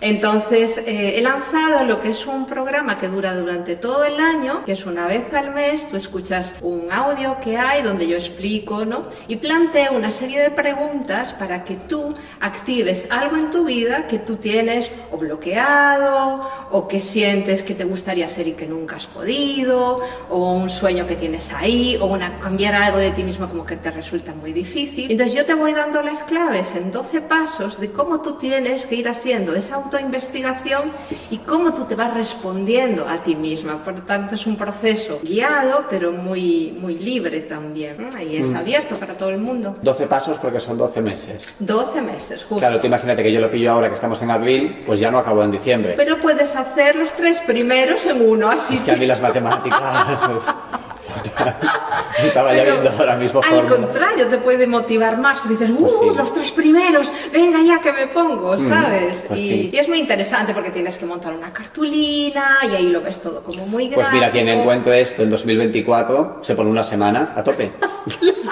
Entonces, 0.00 0.78
eh, 0.78 1.14
he 1.16 1.22
lanzado 1.22 1.84
lo 1.84 2.00
que 2.00 2.10
es 2.10 2.26
un 2.26 2.46
programa 2.46 2.98
que 2.98 3.08
dura 3.08 3.34
durante 3.34 3.76
todo 3.76 4.04
el 4.04 4.20
año, 4.20 4.64
que 4.64 4.72
es 4.72 4.86
una 4.86 5.06
vez 5.06 5.32
al 5.32 5.54
mes, 5.54 5.86
tú 5.88 5.96
escuchas 5.96 6.54
un 6.60 6.92
audio 6.92 7.38
que 7.40 7.56
hay 7.56 7.82
donde 7.82 8.06
yo 8.06 8.16
explico, 8.16 8.84
¿no? 8.84 9.06
Y 9.28 9.36
planteo 9.36 9.92
una 9.92 10.10
serie 10.10 10.40
de 10.40 10.50
preguntas 10.50 11.32
para 11.34 11.64
que 11.64 11.76
tú 11.76 12.14
actives 12.40 13.06
algo 13.10 13.36
en 13.36 13.50
tu 13.50 13.64
vida 13.64 14.06
que 14.06 14.18
tú 14.18 14.36
tienes 14.36 14.90
o 15.10 15.16
bloqueado, 15.16 16.48
o 16.70 16.88
que 16.88 17.00
sientes 17.00 17.62
que 17.62 17.74
te 17.74 17.84
gustaría 17.84 18.26
hacer 18.26 18.48
y 18.48 18.52
que 18.52 18.66
nunca 18.66 18.96
has 18.96 19.06
podido, 19.06 20.00
o 20.28 20.52
un 20.52 20.68
sueño 20.68 21.06
que 21.06 21.16
tienes 21.16 21.52
ahí, 21.52 21.96
o 22.00 22.06
una, 22.06 22.38
cambiar 22.40 22.74
algo 22.74 22.98
de 22.98 23.12
ti 23.12 23.22
mismo 23.22 23.48
como 23.48 23.64
que 23.64 23.76
te 23.76 23.90
resulta 23.90 24.34
muy 24.34 24.52
difícil. 24.52 25.10
Entonces, 25.10 25.34
yo 25.34 25.44
te 25.44 25.54
voy 25.54 25.72
dando 25.72 26.02
las 26.02 26.22
claves 26.22 26.74
en 26.74 26.90
12 26.90 27.20
pasos 27.22 27.80
de 27.80 27.90
cómo 27.90 28.20
tú 28.22 28.36
tienes 28.36 28.86
que 28.86 28.96
ir 28.96 29.08
haciendo 29.08 29.54
esa 29.54 29.78
autoinvestigación 29.84 30.90
y 31.30 31.38
cómo 31.38 31.72
tú 31.72 31.84
te 31.84 31.94
vas 31.94 32.14
respondiendo 32.14 33.06
a 33.08 33.22
ti 33.22 33.36
misma. 33.36 33.82
Por 33.82 33.94
lo 33.94 34.02
tanto, 34.02 34.34
es 34.34 34.46
un 34.46 34.56
proceso 34.56 35.20
guiado, 35.22 35.84
pero 35.88 36.12
muy, 36.12 36.76
muy 36.80 36.98
libre 36.98 37.40
también. 37.40 38.08
Y 38.28 38.36
es 38.36 38.54
abierto 38.54 38.96
para 38.96 39.14
todo 39.14 39.30
el 39.30 39.38
mundo. 39.38 39.76
12 39.82 40.06
pasos 40.06 40.38
porque 40.38 40.60
son 40.60 40.78
12 40.78 41.02
meses. 41.02 41.54
12 41.58 42.02
meses, 42.02 42.42
justo. 42.42 42.58
Claro, 42.58 42.80
tú 42.80 42.86
imagínate 42.86 43.22
que 43.22 43.32
yo 43.32 43.40
lo 43.40 43.50
pillo 43.50 43.72
ahora 43.72 43.88
que 43.88 43.94
estamos 43.94 44.20
en 44.22 44.30
abril, 44.30 44.80
pues 44.86 45.00
ya 45.00 45.10
no 45.10 45.18
acabo 45.18 45.42
en 45.42 45.50
diciembre. 45.50 45.94
Pero 45.96 46.20
puedes 46.20 46.54
hacer 46.56 46.96
los 46.96 47.14
tres 47.14 47.40
primeros 47.40 48.04
en 48.06 48.28
uno, 48.28 48.50
así 48.50 48.76
Es 48.76 48.84
que 48.84 48.92
a 48.92 48.96
mí 48.96 49.06
las 49.06 49.20
matemáticas... 49.20 49.80
Estaba 52.22 52.54
ya 52.54 52.62
Pero 52.62 52.80
viendo 52.80 52.98
ahora 52.98 53.16
mismo 53.16 53.40
Al 53.42 53.66
contrario, 53.66 54.28
te 54.28 54.38
puede 54.38 54.66
motivar 54.66 55.18
más, 55.18 55.40
porque 55.40 55.56
dices, 55.56 55.70
¡uh, 55.70 55.78
Pues 55.78 55.92
sí. 55.98 56.18
los 56.18 56.32
tres 56.32 56.50
primeros! 56.52 57.12
Venga 57.32 57.58
ya 57.62 57.80
que 57.80 57.92
me 57.92 58.06
pongo, 58.06 58.56
¿sabes? 58.58 59.24
pues 59.28 59.40
y, 59.40 59.48
sí. 59.48 59.70
y 59.72 59.78
es 59.78 59.88
muy 59.88 59.98
interesante 59.98 60.54
porque 60.54 60.70
tienes 60.70 60.98
que 60.98 61.06
montar 61.06 61.32
una 61.32 61.52
cartulina 61.52 62.58
y 62.70 62.74
ahí 62.74 62.88
lo 62.90 63.00
ves 63.00 63.20
todo 63.20 63.42
como 63.42 63.66
muy 63.66 63.88
gráfico. 63.88 64.02
Pues 64.02 64.12
mira, 64.12 64.30
quien 64.30 64.48
encuentre 64.48 65.00
esto 65.00 65.22
en 65.22 65.30
2024 65.30 66.40
se 66.42 66.54
pone 66.54 66.70
una 66.70 66.84
semana 66.84 67.32
a 67.36 67.42
tope. 67.42 67.72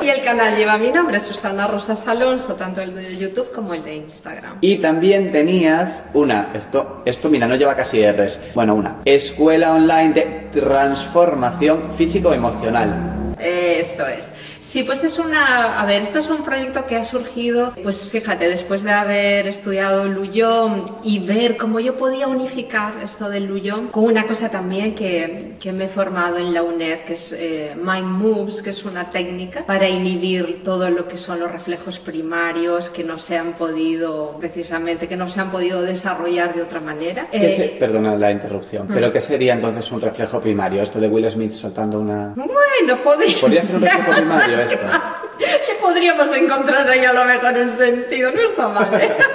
Y 0.00 0.08
el 0.08 0.22
canal 0.22 0.56
lleva 0.56 0.78
mi 0.78 0.90
nombre, 0.90 1.18
Susana 1.20 1.66
Rosas 1.66 2.06
Alonso, 2.06 2.54
tanto 2.54 2.80
el 2.80 2.94
de 2.94 3.16
YouTube 3.16 3.50
como 3.52 3.74
el 3.74 3.82
de 3.82 3.96
Instagram. 3.96 4.58
Y 4.60 4.76
también 4.76 5.32
tenías 5.32 6.04
una, 6.14 6.50
esto, 6.54 6.95
esto 7.06 7.30
mira, 7.30 7.46
no 7.46 7.54
lleva 7.54 7.76
casi 7.76 8.04
R's, 8.04 8.40
bueno, 8.52 8.74
una, 8.74 8.96
escuela 9.04 9.72
online 9.72 10.12
de 10.12 10.22
transformación 10.52 11.92
físico-emocional. 11.92 13.34
Eso 13.38 14.06
es. 14.08 14.32
Sí, 14.66 14.82
pues 14.82 15.04
es 15.04 15.20
una... 15.20 15.80
A 15.80 15.86
ver, 15.86 16.02
esto 16.02 16.18
es 16.18 16.28
un 16.28 16.42
proyecto 16.42 16.86
que 16.86 16.96
ha 16.96 17.04
surgido, 17.04 17.72
pues 17.84 18.08
fíjate, 18.08 18.48
después 18.48 18.82
de 18.82 18.90
haber 18.90 19.46
estudiado 19.46 20.06
Luyón 20.08 20.84
y 21.04 21.20
ver 21.20 21.56
cómo 21.56 21.78
yo 21.78 21.96
podía 21.96 22.26
unificar 22.26 22.94
esto 23.04 23.28
del 23.30 23.46
Luyón 23.46 23.86
con 23.88 24.02
una 24.06 24.26
cosa 24.26 24.48
también 24.50 24.96
que, 24.96 25.52
que 25.60 25.72
me 25.72 25.84
he 25.84 25.88
formado 25.88 26.38
en 26.38 26.52
la 26.52 26.64
UNED, 26.64 27.02
que 27.02 27.14
es 27.14 27.30
eh, 27.32 27.76
Mind 27.76 28.08
Moves, 28.08 28.60
que 28.60 28.70
es 28.70 28.84
una 28.84 29.04
técnica 29.08 29.64
para 29.64 29.88
inhibir 29.88 30.64
todo 30.64 30.90
lo 30.90 31.06
que 31.06 31.16
son 31.16 31.38
los 31.38 31.52
reflejos 31.52 32.00
primarios 32.00 32.90
que 32.90 33.04
no 33.04 33.20
se 33.20 33.38
han 33.38 33.52
podido, 33.52 34.36
precisamente, 34.40 35.06
que 35.06 35.16
no 35.16 35.28
se 35.28 35.40
han 35.42 35.52
podido 35.52 35.82
desarrollar 35.82 36.56
de 36.56 36.62
otra 36.62 36.80
manera. 36.80 37.28
¿Qué 37.30 37.46
Eh, 37.46 37.56
se- 37.56 37.68
perdona 37.78 38.16
la 38.16 38.32
interrupción, 38.32 38.88
pero 38.88 39.12
¿qué 39.12 39.20
sería 39.20 39.52
entonces 39.54 39.92
un 39.92 40.00
reflejo 40.00 40.40
primario? 40.40 40.82
Esto 40.82 40.98
de 40.98 41.06
Will 41.06 41.30
Smith 41.30 41.52
soltando 41.52 42.00
una... 42.00 42.34
bueno, 42.34 43.00
podría, 43.04 43.36
¿Podría 43.40 43.62
ser 43.62 43.76
un 43.76 43.82
reflejo 43.82 44.10
primario 44.10 44.55
Le 44.56 45.74
podríamos 45.80 46.34
encontrar 46.34 46.88
ahí 46.88 47.04
a 47.04 47.12
lo 47.12 47.24
mejor 47.24 47.54
un 47.58 47.70
sentido, 47.70 48.30
no 48.32 48.40
está 48.40 48.68
mal. 48.68 48.88
¿eh? 49.00 49.16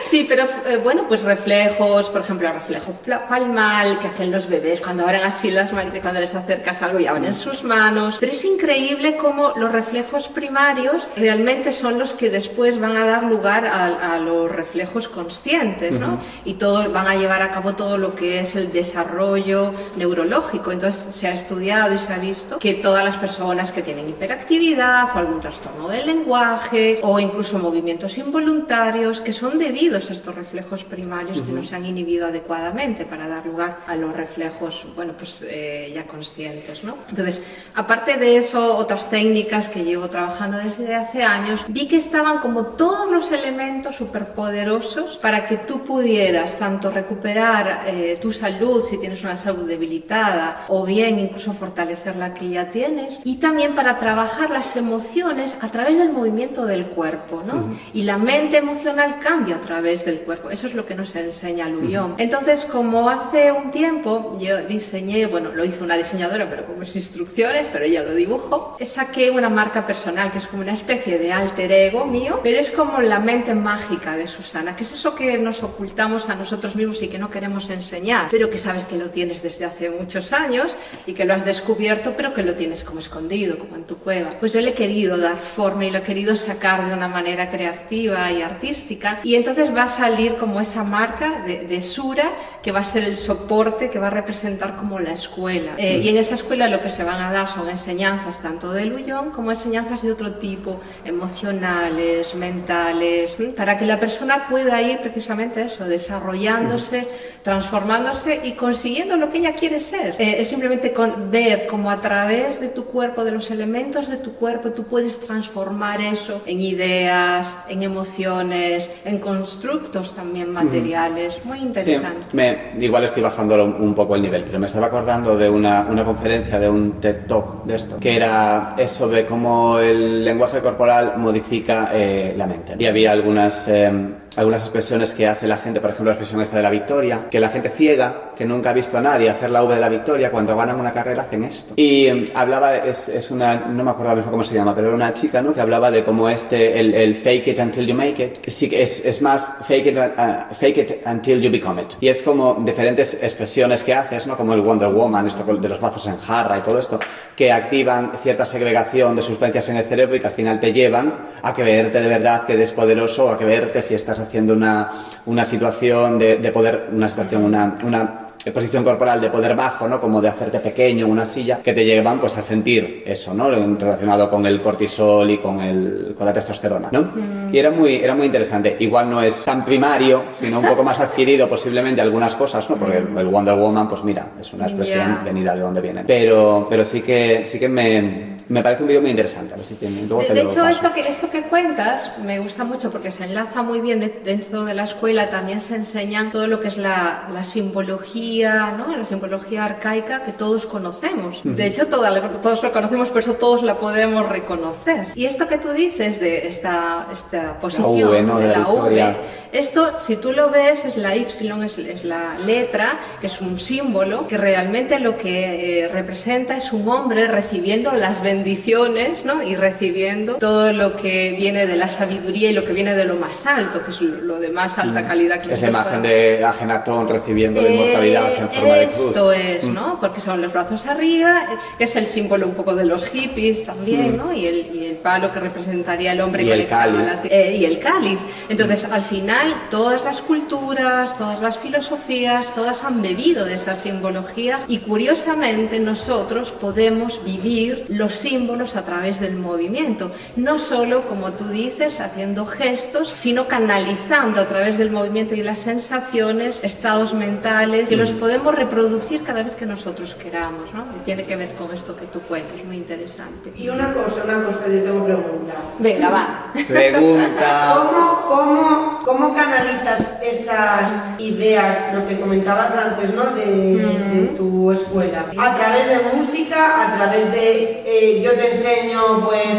Sí, 0.00 0.26
pero 0.28 0.44
eh, 0.66 0.78
bueno, 0.82 1.06
pues 1.06 1.22
reflejos, 1.22 2.10
por 2.10 2.22
ejemplo, 2.22 2.48
el 2.48 2.54
reflejo 2.54 2.92
palmal 3.28 3.98
que 3.98 4.08
hacen 4.08 4.30
los 4.30 4.48
bebés 4.48 4.80
cuando 4.80 5.04
abren 5.04 5.22
así 5.22 5.50
las 5.50 5.72
manos, 5.72 5.98
cuando 6.00 6.20
les 6.20 6.34
acercas 6.34 6.82
algo 6.82 6.98
y 6.98 7.06
abren 7.06 7.34
sus 7.34 7.62
manos. 7.62 8.16
Pero 8.18 8.32
es 8.32 8.44
increíble 8.44 9.16
cómo 9.16 9.54
los 9.56 9.70
reflejos 9.70 10.28
primarios 10.28 11.08
realmente 11.16 11.72
son 11.72 11.98
los 11.98 12.14
que 12.14 12.30
después 12.30 12.80
van 12.80 12.96
a 12.96 13.06
dar 13.06 13.24
lugar 13.24 13.66
a, 13.66 14.14
a 14.14 14.18
los 14.18 14.50
reflejos 14.50 15.08
conscientes, 15.08 15.92
¿no? 15.92 16.18
Y 16.44 16.54
todo, 16.54 16.90
van 16.90 17.06
a 17.06 17.14
llevar 17.14 17.42
a 17.42 17.50
cabo 17.50 17.74
todo 17.74 17.96
lo 17.96 18.14
que 18.14 18.40
es 18.40 18.54
el 18.54 18.70
desarrollo 18.70 19.72
neurológico. 19.96 20.72
Entonces 20.72 21.14
se 21.14 21.28
ha 21.28 21.32
estudiado 21.32 21.94
y 21.94 21.98
se 21.98 22.12
ha 22.12 22.18
visto 22.18 22.58
que 22.58 22.74
todas 22.74 23.04
las 23.04 23.16
personas 23.16 23.72
que 23.72 23.82
tienen 23.82 24.08
hiperactividad 24.32 25.14
o 25.14 25.18
algún 25.18 25.40
trastorno 25.40 25.88
del 25.88 26.06
lenguaje 26.06 27.00
o 27.02 27.20
incluso 27.20 27.58
movimientos 27.58 28.16
involuntarios 28.16 29.20
que 29.20 29.32
son 29.32 29.58
debidos 29.58 30.08
a 30.08 30.14
estos 30.14 30.34
reflejos 30.34 30.84
primarios 30.84 31.42
que 31.42 31.52
no 31.52 31.62
se 31.62 31.74
han 31.76 31.84
inhibido 31.84 32.26
adecuadamente 32.26 33.04
para 33.04 33.28
dar 33.28 33.44
lugar 33.44 33.80
a 33.86 33.94
los 33.94 34.12
reflejos, 34.16 34.86
bueno, 34.96 35.12
pues 35.18 35.44
eh, 35.46 35.92
ya 35.94 36.06
conscientes, 36.06 36.82
¿no? 36.82 36.96
Entonces, 37.08 37.42
aparte 37.74 38.16
de 38.16 38.36
eso, 38.38 38.76
otras 38.76 39.10
técnicas 39.10 39.68
que 39.68 39.84
llevo 39.84 40.08
trabajando 40.08 40.56
desde 40.56 40.94
hace 40.94 41.22
años, 41.22 41.60
vi 41.68 41.86
que 41.86 41.96
estaban 41.96 42.38
como 42.38 42.64
todos 42.66 43.10
los 43.10 43.30
elementos 43.30 43.96
superpoderosos 43.96 45.18
para 45.18 45.44
que 45.44 45.58
tú 45.58 45.84
pudieras 45.84 46.58
tanto 46.58 46.90
recuperar 46.90 47.82
eh, 47.86 48.18
tu 48.20 48.32
salud 48.32 48.82
si 48.82 48.98
tienes 48.98 49.22
una 49.22 49.36
salud 49.36 49.66
debilitada 49.66 50.64
o 50.68 50.86
bien 50.86 51.18
incluso 51.18 51.52
fortalecer 51.52 52.16
la 52.16 52.32
que 52.32 52.48
ya 52.48 52.70
tienes 52.70 53.18
y 53.24 53.36
también 53.36 53.74
para 53.74 53.98
trabajar 53.98 54.21
las 54.50 54.76
emociones 54.76 55.56
a 55.60 55.70
través 55.70 55.98
del 55.98 56.10
movimiento 56.10 56.64
del 56.64 56.86
cuerpo, 56.86 57.42
¿no? 57.46 57.74
Y 57.92 58.02
la 58.04 58.18
mente 58.18 58.58
emocional 58.58 59.16
cambia 59.20 59.56
a 59.56 59.60
través 59.60 60.04
del 60.04 60.20
cuerpo. 60.20 60.50
Eso 60.50 60.66
es 60.66 60.74
lo 60.74 60.84
que 60.84 60.94
nos 60.94 61.14
enseña 61.14 61.68
Luyón. 61.68 62.14
Entonces, 62.18 62.64
como 62.64 63.08
hace 63.08 63.52
un 63.52 63.70
tiempo 63.70 64.30
yo 64.38 64.64
diseñé, 64.64 65.26
bueno, 65.26 65.50
lo 65.52 65.64
hizo 65.64 65.84
una 65.84 65.96
diseñadora, 65.96 66.48
pero 66.48 66.64
con 66.66 66.78
mis 66.78 66.94
instrucciones, 66.94 67.66
pero 67.72 67.84
ella 67.84 68.02
lo 68.02 68.14
dibujó, 68.14 68.76
saqué 68.84 69.30
una 69.30 69.48
marca 69.48 69.86
personal 69.86 70.30
que 70.30 70.38
es 70.38 70.46
como 70.46 70.62
una 70.62 70.74
especie 70.74 71.18
de 71.18 71.32
alter 71.32 71.72
ego 71.72 72.04
mío, 72.04 72.40
pero 72.42 72.58
es 72.58 72.70
como 72.70 73.00
la 73.00 73.18
mente 73.18 73.54
mágica 73.54 74.16
de 74.16 74.26
Susana, 74.26 74.76
que 74.76 74.84
es 74.84 74.92
eso 74.92 75.14
que 75.14 75.38
nos 75.38 75.62
ocultamos 75.62 76.28
a 76.28 76.34
nosotros 76.34 76.76
mismos 76.76 77.02
y 77.02 77.08
que 77.08 77.18
no 77.18 77.30
queremos 77.30 77.70
enseñar, 77.70 78.28
pero 78.30 78.50
que 78.50 78.58
sabes 78.58 78.84
que 78.84 78.96
lo 78.96 79.10
tienes 79.10 79.42
desde 79.42 79.64
hace 79.64 79.90
muchos 79.90 80.32
años 80.32 80.74
y 81.06 81.12
que 81.14 81.24
lo 81.24 81.34
has 81.34 81.44
descubierto, 81.44 82.14
pero 82.16 82.34
que 82.34 82.42
lo 82.42 82.54
tienes 82.54 82.84
como 82.84 83.00
escondido, 83.00 83.58
como 83.58 83.76
en 83.76 83.84
tu 83.84 83.96
cueva. 84.12 84.30
Pues 84.38 84.52
yo 84.52 84.60
le 84.60 84.70
he 84.70 84.74
querido 84.74 85.16
dar 85.16 85.36
forma 85.36 85.86
y 85.86 85.90
lo 85.90 85.98
he 85.98 86.02
querido 86.02 86.36
sacar 86.36 86.86
de 86.86 86.92
una 86.92 87.08
manera 87.08 87.48
creativa 87.48 88.30
y 88.30 88.42
artística 88.42 89.20
y 89.24 89.36
entonces 89.36 89.74
va 89.74 89.84
a 89.84 89.88
salir 89.88 90.36
como 90.36 90.60
esa 90.60 90.84
marca 90.84 91.42
de, 91.46 91.66
de 91.66 91.80
Sura 91.80 92.30
que 92.62 92.72
va 92.72 92.80
a 92.80 92.84
ser 92.84 93.04
el 93.04 93.16
soporte 93.16 93.90
que 93.90 93.98
va 93.98 94.06
a 94.06 94.10
representar 94.10 94.76
como 94.76 95.00
la 95.00 95.12
escuela. 95.12 95.72
Eh, 95.78 96.00
y 96.02 96.08
en 96.08 96.16
esa 96.16 96.34
escuela 96.34 96.68
lo 96.68 96.80
que 96.80 96.88
se 96.88 97.02
van 97.04 97.20
a 97.20 97.32
dar 97.32 97.48
son 97.48 97.68
enseñanzas 97.68 98.40
tanto 98.40 98.72
de 98.72 98.84
Luyón 98.84 99.30
como 99.30 99.50
enseñanzas 99.50 100.02
de 100.02 100.12
otro 100.12 100.34
tipo, 100.34 100.80
emocionales, 101.04 102.34
mentales, 102.34 103.36
para 103.56 103.76
que 103.76 103.86
la 103.86 103.98
persona 103.98 104.46
pueda 104.48 104.80
ir 104.80 105.00
precisamente 105.00 105.62
eso, 105.62 105.84
desarrollándose, 105.84 107.08
transformándose 107.42 108.40
y 108.44 108.52
consiguiendo 108.52 109.16
lo 109.16 109.30
que 109.30 109.38
ella 109.38 109.54
quiere 109.54 109.80
ser. 109.80 110.14
Eh, 110.18 110.36
es 110.38 110.48
simplemente 110.48 110.92
con 110.92 111.30
ver 111.30 111.66
cómo 111.66 111.90
a 111.90 112.00
través 112.00 112.60
de 112.60 112.68
tu 112.68 112.84
cuerpo, 112.84 113.24
de 113.24 113.32
los 113.32 113.50
elementos 113.50 113.72
de 114.00 114.16
tu 114.16 114.32
cuerpo, 114.32 114.70
tú 114.70 114.84
puedes 114.84 115.20
transformar 115.20 116.00
eso 116.00 116.40
en 116.46 116.60
ideas, 116.60 117.56
en 117.68 117.82
emociones, 117.82 118.88
en 119.04 119.18
constructos 119.18 120.14
también 120.14 120.50
materiales. 120.50 121.44
Muy 121.44 121.58
Sí, 121.58 121.64
interesante. 121.64 122.26
me, 122.32 122.72
igual 122.80 123.04
estoy 123.04 123.22
bajando 123.22 123.62
un, 123.62 123.74
un 123.74 123.94
poco 123.94 124.14
el 124.16 124.22
nivel, 124.22 124.44
pero 124.44 124.58
me 124.58 124.66
estaba 124.66 124.86
acordando 124.86 125.36
de 125.36 125.48
una, 125.50 125.86
una 125.88 126.04
conferencia, 126.04 126.58
de 126.58 126.68
un 126.68 126.92
TED 127.00 127.26
Talk 127.26 127.64
de 127.64 127.74
esto, 127.74 127.98
que 128.00 128.16
era 128.16 128.74
eso 128.78 129.08
de 129.08 129.26
cómo 129.26 129.78
el 129.78 130.24
lenguaje 130.24 130.60
corporal 130.60 131.14
modifica 131.18 131.90
eh, 131.92 132.34
la 132.36 132.46
mente. 132.46 132.74
Y 132.78 132.86
había 132.86 133.12
algunas, 133.12 133.68
eh, 133.68 133.90
algunas 134.36 134.62
expresiones 134.62 135.12
que 135.12 135.28
hace 135.28 135.46
la 135.46 135.58
gente, 135.58 135.80
por 135.80 135.90
ejemplo, 135.90 136.06
la 136.10 136.14
expresión 136.14 136.40
esta 136.40 136.56
de 136.56 136.62
la 136.62 136.70
victoria, 136.70 137.26
que 137.30 137.38
la 137.38 137.50
gente 137.50 137.68
ciega, 137.68 138.31
que 138.42 138.48
nunca 138.48 138.70
ha 138.70 138.72
visto 138.72 138.98
a 138.98 139.00
nadie 139.00 139.30
hacer 139.30 139.50
la 139.50 139.62
V 139.62 139.76
de 139.76 139.80
la 139.80 139.88
victoria, 139.88 140.32
cuando 140.32 140.56
ganan 140.56 140.80
una 140.80 140.92
carrera 140.92 141.22
hacen 141.22 141.44
esto. 141.44 141.74
Y 141.76 142.06
eh, 142.06 142.24
hablaba, 142.34 142.76
es, 142.76 143.08
es 143.08 143.30
una, 143.30 143.54
no 143.54 143.84
me 143.84 143.92
acuerdo 143.92 144.16
mismo 144.16 144.32
cómo 144.32 144.42
se 144.42 144.52
llama, 144.52 144.74
pero 144.74 144.88
era 144.88 144.96
una 144.96 145.14
chica, 145.14 145.40
¿no? 145.40 145.54
Que 145.54 145.60
hablaba 145.60 145.92
de 145.92 146.02
cómo 146.02 146.28
este, 146.28 146.80
el, 146.80 146.92
el 146.92 147.14
fake 147.14 147.46
it 147.46 147.58
until 147.60 147.86
you 147.86 147.94
make 147.94 148.20
it, 148.20 148.50
sí 148.50 148.68
es, 148.72 149.04
es 149.06 149.22
más 149.22 149.58
fake 149.64 149.86
it, 149.86 149.96
uh, 149.96 150.52
fake 150.52 150.78
it 150.78 151.06
until 151.06 151.40
you 151.40 151.52
become 151.52 151.80
it. 151.80 151.92
Y 152.00 152.08
es 152.08 152.20
como 152.20 152.54
diferentes 152.64 153.14
expresiones 153.22 153.84
que 153.84 153.94
haces, 153.94 154.26
¿no? 154.26 154.36
Como 154.36 154.54
el 154.54 154.60
Wonder 154.60 154.88
Woman, 154.88 155.28
esto 155.28 155.44
de 155.44 155.68
los 155.68 155.80
brazos 155.80 156.04
en 156.08 156.18
jarra 156.18 156.58
y 156.58 156.62
todo 156.62 156.80
esto, 156.80 156.98
que 157.36 157.52
activan 157.52 158.10
cierta 158.24 158.44
segregación 158.44 159.14
de 159.14 159.22
sustancias 159.22 159.68
en 159.68 159.76
el 159.76 159.84
cerebro 159.84 160.16
y 160.16 160.20
que 160.20 160.26
al 160.26 160.32
final 160.32 160.58
te 160.58 160.72
llevan 160.72 161.14
a 161.42 161.54
que 161.54 161.62
verte 161.62 162.00
de 162.00 162.08
verdad 162.08 162.42
que 162.44 162.54
eres 162.54 162.72
poderoso 162.72 163.30
a 163.30 163.38
que 163.38 163.44
verte 163.44 163.82
si 163.82 163.94
estás 163.94 164.18
haciendo 164.18 164.52
una, 164.52 164.90
una 165.26 165.44
situación 165.44 166.18
de, 166.18 166.38
de 166.38 166.50
poder, 166.50 166.88
una 166.92 167.08
situación, 167.08 167.44
una, 167.44 167.76
una 167.84 168.31
posición 168.50 168.82
corporal 168.82 169.20
de 169.20 169.30
poder 169.30 169.54
bajo, 169.54 169.86
¿no? 169.86 170.00
Como 170.00 170.20
de 170.20 170.28
hacerte 170.28 170.58
pequeño 170.60 171.06
en 171.06 171.12
una 171.12 171.24
silla, 171.24 171.60
que 171.62 171.72
te 171.72 171.84
llevan 171.84 172.18
pues 172.18 172.36
a 172.36 172.42
sentir 172.42 173.04
eso, 173.06 173.32
¿no? 173.34 173.48
Relacionado 173.50 174.28
con 174.28 174.44
el 174.46 174.60
cortisol 174.60 175.30
y 175.30 175.38
con, 175.38 175.60
el, 175.60 176.14
con 176.16 176.26
la 176.26 176.32
testosterona, 176.32 176.88
¿no? 176.90 177.12
Y 177.52 177.58
era 177.58 177.70
muy, 177.70 177.96
era 177.96 178.14
muy 178.14 178.26
interesante. 178.26 178.76
Igual 178.80 179.10
no 179.10 179.22
es 179.22 179.44
tan 179.44 179.64
primario, 179.64 180.24
sino 180.32 180.58
un 180.60 180.66
poco 180.66 180.82
más 180.82 180.98
adquirido 181.00 181.48
posiblemente 181.48 182.00
algunas 182.00 182.34
cosas, 182.34 182.68
¿no? 182.68 182.76
Porque 182.76 182.96
el 182.98 183.26
Wonder 183.28 183.54
Woman, 183.54 183.88
pues 183.88 184.02
mira, 184.02 184.28
es 184.40 184.52
una 184.52 184.64
expresión 184.66 184.98
Ya. 185.18 185.22
venida 185.24 185.54
de 185.54 185.60
donde 185.60 185.80
viene. 185.80 186.04
Pero, 186.06 186.66
pero 186.68 186.84
sí 186.84 187.02
que, 187.02 187.44
sí 187.44 187.58
que 187.60 187.68
me, 187.68 188.36
me 188.48 188.62
parece 188.62 188.82
un 188.82 188.88
vídeo 188.88 189.02
muy 189.02 189.10
interesante. 189.10 189.54
A 189.54 189.56
ver 189.58 189.66
si 189.66 189.74
tiene, 189.74 190.02
luego 190.06 190.22
De, 190.22 190.28
te 190.28 190.34
de 190.34 190.40
hecho, 190.40 190.56
paso. 190.56 190.68
esto 190.68 190.92
que, 190.92 191.00
esto 191.08 191.30
que 191.30 191.42
cuentas 191.42 192.12
me 192.24 192.38
gusta 192.40 192.64
mucho 192.64 192.90
porque 192.90 193.10
se 193.10 193.24
enlaza 193.24 193.62
muy 193.62 193.80
bien 193.80 194.00
de- 194.00 194.20
dentro 194.24 194.64
de 194.64 194.74
la 194.74 194.84
escuela. 194.84 195.26
También 195.26 195.60
se 195.60 195.76
enseñan 195.76 196.32
todo 196.32 196.46
lo 196.46 196.58
que 196.60 196.68
es 196.68 196.78
la, 196.78 197.28
la 197.32 197.44
simbología, 197.44 198.31
¿no? 198.40 198.96
la 198.96 199.04
simbología 199.04 199.64
arcaica 199.64 200.22
que 200.22 200.32
todos 200.32 200.64
conocemos. 200.66 201.40
De 201.44 201.66
hecho, 201.66 201.86
toda 201.88 202.10
la- 202.10 202.28
todos 202.40 202.62
lo 202.62 202.72
conocemos, 202.72 203.08
por 203.08 203.18
eso 203.22 203.34
todos 203.34 203.62
la 203.62 203.76
podemos 203.78 204.28
reconocer. 204.28 205.08
Y 205.14 205.26
esto 205.26 205.46
que 205.46 205.58
tú 205.58 205.68
dices 205.72 206.18
de 206.20 206.46
esta, 206.46 207.08
esta 207.12 207.58
posición 207.60 207.92
V, 208.10 208.22
¿no? 208.22 208.38
de 208.38 208.46
de 208.48 208.52
la 208.52 208.58
la 208.60 208.68
V, 208.68 209.16
esto, 209.52 209.98
si 209.98 210.16
tú 210.16 210.32
lo 210.32 210.48
ves, 210.50 210.84
es 210.86 210.96
la 210.96 211.14
Y, 211.14 211.62
es, 211.62 211.76
es 211.78 212.04
la 212.04 212.38
letra, 212.38 212.98
que 213.20 213.26
es 213.26 213.40
un 213.42 213.58
símbolo, 213.58 214.26
que 214.26 214.38
realmente 214.38 214.98
lo 214.98 215.18
que 215.18 215.84
eh, 215.84 215.88
representa 215.88 216.56
es 216.56 216.72
un 216.72 216.88
hombre 216.88 217.26
recibiendo 217.26 217.92
las 217.92 218.22
bendiciones, 218.22 219.24
¿no? 219.26 219.42
Y 219.42 219.56
recibiendo 219.56 220.36
todo 220.36 220.72
lo 220.72 220.96
que 220.96 221.34
viene 221.38 221.66
de 221.66 221.76
la 221.76 221.88
sabiduría 221.88 222.50
y 222.50 222.54
lo 222.54 222.64
que 222.64 222.72
viene 222.72 222.94
de 222.94 223.04
lo 223.04 223.16
más 223.16 223.44
alto, 223.46 223.82
que 223.84 223.90
es 223.90 224.00
lo 224.00 224.38
de 224.40 224.48
más 224.48 224.78
alta 224.78 225.04
calidad 225.06 225.40
que 225.42 225.48
Mm. 225.48 225.52
Esa 225.52 225.66
nosotros 225.66 225.70
imagen 225.70 226.02
podemos- 226.02 226.38
de 226.38 226.44
Agenatón 226.44 227.08
recibiendo 227.08 227.60
la 227.60 227.68
inmortalidad 227.68 228.21
en 228.28 228.50
forma 228.50 228.74
de 228.74 228.86
cruz. 228.86 229.06
esto 229.08 229.32
es, 229.32 229.64
Mm. 229.64 229.74
¿no? 229.74 230.00
Porque 230.00 230.20
son 230.20 230.42
los 230.42 230.52
brazos 230.52 230.86
arriba, 230.86 231.46
que 231.78 231.84
es 231.84 231.96
el 231.96 232.06
símbolo 232.06 232.46
un 232.46 232.54
poco 232.54 232.74
de 232.74 232.84
los 232.84 233.04
hippies 233.06 233.64
también, 233.64 234.14
Mm. 234.14 234.16
¿no? 234.16 234.32
Y 234.32 234.46
el, 234.46 234.74
y 234.74 234.86
el 234.86 234.96
palo 234.96 235.32
que 235.32 235.40
representaría 235.40 236.12
el 236.12 236.20
hombre 236.20 236.42
Y 236.42 236.50
el 236.50 236.60
a 236.62 236.66
cáliz. 236.66 237.00
la 237.00 237.20
eh, 237.24 237.56
y 237.56 237.64
el 237.64 237.78
cáliz. 237.78 238.18
Entonces, 238.48 238.84
al 238.84 239.02
final, 239.02 239.54
todas 239.70 240.04
las 240.04 240.20
culturas, 240.22 241.16
todas 241.16 241.40
las 241.40 241.58
filosofías, 241.58 242.52
todas 242.54 242.82
han 242.84 243.02
bebido 243.02 243.44
de 243.44 243.54
esa 243.54 243.76
simbología 243.76 244.60
y 244.68 244.78
curiosamente 244.78 245.78
nosotros 245.80 246.52
podemos 246.52 247.20
vivir 247.24 247.86
los 247.88 248.14
símbolos 248.14 248.76
a 248.76 248.84
través 248.84 249.20
del 249.20 249.36
movimiento, 249.36 250.10
no 250.36 250.58
solo, 250.58 251.02
como 251.08 251.32
tú 251.32 251.48
dices, 251.48 252.00
haciendo 252.00 252.44
gestos, 252.44 253.12
sino 253.16 253.48
canalizando 253.48 254.40
a 254.40 254.46
través 254.46 254.78
del 254.78 254.90
movimiento 254.90 255.34
y 255.34 255.42
las 255.42 255.58
sensaciones, 255.60 256.58
estados 256.62 257.14
mentales, 257.14 257.88
que 257.88 257.96
los 257.96 258.11
podemos 258.14 258.54
reproducir 258.54 259.22
cada 259.22 259.42
vez 259.42 259.54
que 259.54 259.66
nosotros 259.66 260.14
queramos, 260.14 260.72
¿no? 260.72 260.86
Y 260.96 261.04
tiene 261.04 261.24
que 261.24 261.36
ver 261.36 261.52
con 261.54 261.72
esto 261.72 261.94
que 261.96 262.06
tú 262.06 262.20
cuentas, 262.20 262.56
muy 262.64 262.76
interesante. 262.76 263.52
Y 263.56 263.68
una 263.68 263.92
cosa, 263.92 264.22
una 264.24 264.44
cosa, 264.44 264.68
yo 264.68 264.82
tengo 264.82 265.04
pregunta. 265.04 265.52
Venga, 265.78 266.08
va. 266.08 266.52
Pregunta. 266.66 267.74
¿Cómo, 267.74 268.22
cómo, 268.28 268.98
¿Cómo 269.04 269.34
canalizas 269.34 270.18
esas 270.22 270.90
ideas, 271.18 271.94
lo 271.94 272.06
que 272.06 272.20
comentabas 272.20 272.74
antes, 272.74 273.12
¿no? 273.14 273.32
De, 273.32 273.46
de 273.46 274.26
tu 274.36 274.72
escuela. 274.72 275.26
A 275.38 275.54
través 275.56 275.88
de 275.88 276.16
música, 276.16 276.88
a 276.88 276.96
través 276.96 277.32
de 277.32 277.82
eh, 277.86 278.22
yo 278.22 278.32
te 278.32 278.52
enseño, 278.52 279.26
pues, 279.26 279.58